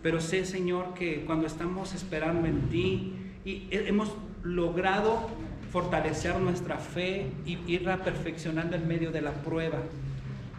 pero 0.04 0.20
sé, 0.20 0.44
Señor, 0.46 0.94
que 0.94 1.24
cuando 1.24 1.48
estamos 1.48 1.94
esperando 1.94 2.46
en 2.50 2.68
ti 2.68 3.16
y 3.46 3.70
hemos 3.72 4.14
logrado 4.44 5.30
fortalecer 5.72 6.36
nuestra 6.38 6.80
fe 6.80 7.32
y 7.46 7.58
irla 7.66 8.04
perfeccionando 8.04 8.76
en 8.76 8.86
medio 8.90 9.14
de 9.14 9.22
la 9.22 9.32
prueba, 9.32 9.78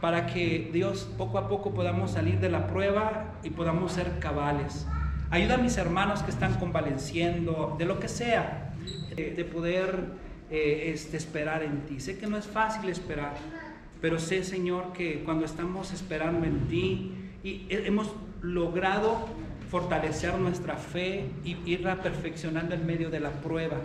para 0.00 0.26
que 0.26 0.70
Dios 0.72 1.06
poco 1.18 1.36
a 1.36 1.50
poco 1.50 1.74
podamos 1.74 2.12
salir 2.12 2.40
de 2.40 2.48
la 2.48 2.66
prueba 2.66 3.34
y 3.42 3.50
podamos 3.50 3.92
ser 3.92 4.18
cabales. 4.20 4.86
Ayuda 5.32 5.54
a 5.54 5.56
mis 5.56 5.78
hermanos 5.78 6.22
que 6.22 6.30
están 6.30 6.56
convaleciendo, 6.56 7.74
de 7.78 7.86
lo 7.86 7.98
que 7.98 8.08
sea, 8.08 8.74
de, 9.16 9.30
de 9.30 9.44
poder 9.46 10.08
eh, 10.50 10.90
este, 10.92 11.16
esperar 11.16 11.62
en 11.62 11.86
ti. 11.86 12.00
Sé 12.00 12.18
que 12.18 12.26
no 12.26 12.36
es 12.36 12.46
fácil 12.46 12.90
esperar, 12.90 13.32
pero 14.02 14.18
sé, 14.18 14.44
Señor, 14.44 14.92
que 14.92 15.24
cuando 15.24 15.46
estamos 15.46 15.90
esperando 15.90 16.46
en 16.46 16.68
ti 16.68 17.14
y 17.42 17.66
hemos 17.70 18.12
logrado 18.42 19.26
fortalecer 19.70 20.36
nuestra 20.36 20.76
fe 20.76 21.30
y 21.44 21.56
irla 21.64 22.02
perfeccionando 22.02 22.74
en 22.74 22.84
medio 22.84 23.08
de 23.08 23.20
la 23.20 23.30
prueba, 23.30 23.78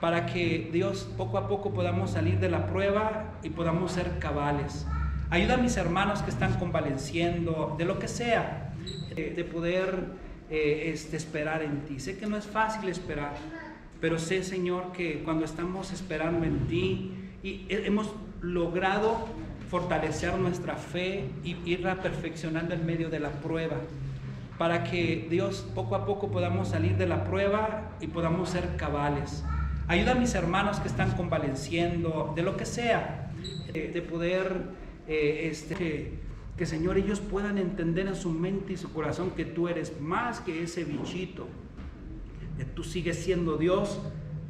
para 0.00 0.26
que 0.26 0.70
Dios 0.72 1.08
poco 1.16 1.38
a 1.38 1.46
poco 1.46 1.72
podamos 1.72 2.10
salir 2.10 2.40
de 2.40 2.50
la 2.50 2.66
prueba 2.66 3.38
y 3.44 3.50
podamos 3.50 3.92
ser 3.92 4.18
cabales. 4.18 4.84
Ayuda 5.30 5.54
a 5.54 5.58
mis 5.58 5.76
hermanos 5.76 6.22
que 6.22 6.32
están 6.32 6.54
convaleciendo, 6.58 7.76
de 7.78 7.84
lo 7.84 8.00
que 8.00 8.08
sea, 8.08 8.72
de, 9.14 9.30
de 9.30 9.44
poder 9.44 10.23
eh, 10.50 10.90
este, 10.92 11.16
esperar 11.16 11.62
en 11.62 11.80
ti. 11.82 12.00
Sé 12.00 12.18
que 12.18 12.26
no 12.26 12.36
es 12.36 12.46
fácil 12.46 12.88
esperar, 12.88 13.34
pero 14.00 14.18
sé, 14.18 14.42
Señor, 14.42 14.92
que 14.92 15.22
cuando 15.22 15.44
estamos 15.44 15.92
esperando 15.92 16.44
en 16.44 16.66
ti 16.66 17.12
y 17.42 17.66
hemos 17.68 18.12
logrado 18.42 19.26
fortalecer 19.70 20.36
nuestra 20.36 20.76
fe 20.76 21.30
y 21.42 21.56
irla 21.64 22.02
perfeccionando 22.02 22.74
en 22.74 22.84
medio 22.84 23.08
de 23.08 23.20
la 23.20 23.30
prueba, 23.30 23.76
para 24.58 24.84
que 24.84 25.26
Dios 25.30 25.66
poco 25.74 25.96
a 25.96 26.06
poco 26.06 26.30
podamos 26.30 26.68
salir 26.68 26.96
de 26.96 27.06
la 27.06 27.24
prueba 27.24 27.90
y 28.00 28.06
podamos 28.06 28.50
ser 28.50 28.76
cabales. 28.76 29.42
Ayuda 29.88 30.12
a 30.12 30.14
mis 30.14 30.34
hermanos 30.34 30.78
que 30.80 30.88
están 30.88 31.10
convaleciendo, 31.12 32.32
de 32.36 32.42
lo 32.42 32.56
que 32.56 32.66
sea, 32.66 33.30
de, 33.72 33.88
de 33.88 34.02
poder, 34.02 34.62
eh, 35.08 35.48
este, 35.50 36.12
que, 36.56 36.66
Señor 36.66 36.98
ellos 36.98 37.20
puedan 37.20 37.58
entender 37.58 38.06
en 38.06 38.14
su 38.14 38.30
mente 38.30 38.74
y 38.74 38.76
su 38.76 38.92
corazón 38.92 39.30
que 39.32 39.44
tú 39.44 39.68
eres 39.68 40.00
más 40.00 40.40
que 40.40 40.62
ese 40.62 40.84
bichito, 40.84 41.48
que 42.56 42.64
tú 42.64 42.84
sigues 42.84 43.18
siendo 43.18 43.56
Dios 43.56 44.00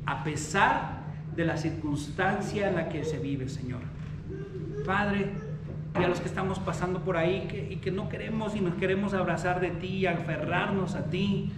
a 0.07 0.23
pesar 0.25 1.05
de 1.35 1.45
la 1.45 1.57
circunstancia 1.57 2.69
en 2.69 2.77
la 2.77 2.89
que 2.89 3.05
se 3.05 3.19
vive, 3.19 3.49
Señor. 3.49 3.81
Padre, 4.85 5.31
y 5.99 6.03
a 6.03 6.09
los 6.09 6.21
que 6.21 6.29
estamos 6.29 6.59
pasando 6.59 7.01
por 7.01 7.17
ahí 7.17 7.47
que, 7.49 7.73
y 7.73 7.77
que 7.77 7.91
no 7.91 8.09
queremos 8.09 8.55
y 8.57 8.61
nos 8.61 8.75
queremos 8.75 9.15
abrazar 9.15 9.61
de 9.61 9.71
ti 9.71 9.89
y 9.89 10.07
aferrarnos 10.07 10.95
a 10.97 11.05
ti, 11.05 11.53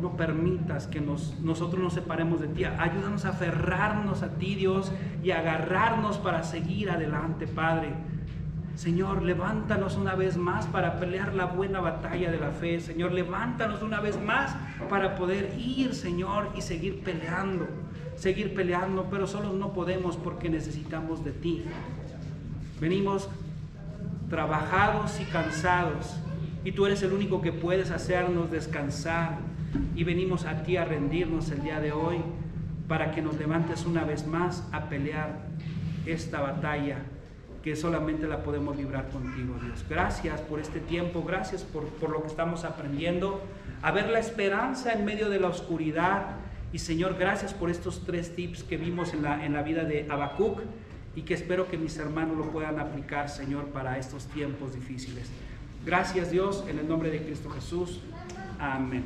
no 0.00 0.16
permitas 0.16 0.86
que 0.86 1.00
nos, 1.00 1.38
nosotros 1.40 1.82
nos 1.82 1.94
separemos 1.94 2.40
de 2.40 2.48
ti. 2.48 2.64
Ayúdanos 2.64 3.24
a 3.24 3.30
aferrarnos 3.30 4.22
a 4.22 4.30
ti, 4.34 4.54
Dios, 4.54 4.92
y 5.22 5.30
agarrarnos 5.30 6.18
para 6.18 6.42
seguir 6.42 6.90
adelante, 6.90 7.46
Padre. 7.46 7.90
Señor, 8.76 9.22
levántanos 9.22 9.96
una 9.96 10.16
vez 10.16 10.36
más 10.36 10.66
para 10.66 10.98
pelear 10.98 11.32
la 11.34 11.46
buena 11.46 11.80
batalla 11.80 12.30
de 12.30 12.38
la 12.38 12.50
fe. 12.50 12.80
Señor, 12.80 13.12
levántanos 13.12 13.82
una 13.82 14.00
vez 14.00 14.20
más 14.20 14.56
para 14.90 15.14
poder 15.14 15.54
ir, 15.58 15.94
Señor, 15.94 16.50
y 16.56 16.60
seguir 16.60 17.02
peleando. 17.02 17.68
Seguir 18.16 18.54
peleando, 18.54 19.06
pero 19.10 19.26
solos 19.26 19.54
no 19.54 19.72
podemos 19.72 20.16
porque 20.16 20.48
necesitamos 20.48 21.24
de 21.24 21.30
ti. 21.32 21.64
Venimos 22.80 23.28
trabajados 24.28 25.20
y 25.20 25.24
cansados, 25.24 26.16
y 26.64 26.72
tú 26.72 26.86
eres 26.86 27.02
el 27.02 27.12
único 27.12 27.40
que 27.40 27.52
puedes 27.52 27.92
hacernos 27.92 28.50
descansar. 28.50 29.38
Y 29.94 30.04
venimos 30.04 30.44
a 30.46 30.62
ti 30.62 30.76
a 30.76 30.84
rendirnos 30.84 31.50
el 31.50 31.62
día 31.62 31.80
de 31.80 31.92
hoy 31.92 32.16
para 32.88 33.12
que 33.12 33.22
nos 33.22 33.36
levantes 33.36 33.86
una 33.86 34.04
vez 34.04 34.26
más 34.26 34.66
a 34.72 34.88
pelear 34.88 35.38
esta 36.06 36.40
batalla 36.40 36.98
que 37.64 37.74
solamente 37.76 38.26
la 38.26 38.42
podemos 38.42 38.76
librar 38.76 39.08
contigo, 39.08 39.56
Dios. 39.62 39.86
Gracias 39.88 40.38
por 40.42 40.60
este 40.60 40.80
tiempo, 40.80 41.24
gracias 41.24 41.62
por, 41.62 41.86
por, 41.86 42.10
lo 42.10 42.20
que 42.20 42.28
estamos 42.28 42.62
aprendiendo, 42.62 43.40
a 43.80 43.90
ver 43.90 44.10
la 44.10 44.18
esperanza 44.18 44.92
en 44.92 45.06
medio 45.06 45.30
de 45.30 45.40
la 45.40 45.48
oscuridad. 45.48 46.36
Y 46.74 46.78
Señor, 46.80 47.16
gracias 47.18 47.54
por 47.54 47.70
estos 47.70 48.04
tres 48.04 48.36
tips 48.36 48.64
que 48.64 48.76
vimos 48.76 49.14
en 49.14 49.22
la, 49.22 49.46
en 49.46 49.54
la 49.54 49.62
vida 49.62 49.84
de 49.84 50.06
Habacuc 50.10 50.60
y 51.16 51.22
que 51.22 51.32
espero 51.32 51.66
que 51.66 51.78
mis 51.78 51.96
hermanos 51.96 52.36
lo 52.36 52.50
puedan 52.50 52.78
aplicar, 52.78 53.30
Señor, 53.30 53.68
para 53.68 53.98
estos 53.98 54.26
tiempos 54.26 54.74
difíciles. 54.74 55.30
Gracias, 55.86 56.30
Dios, 56.30 56.66
en 56.68 56.78
el 56.78 56.86
nombre 56.86 57.10
de 57.10 57.22
Cristo 57.22 57.48
Jesús. 57.48 58.02
Amén. 58.58 59.04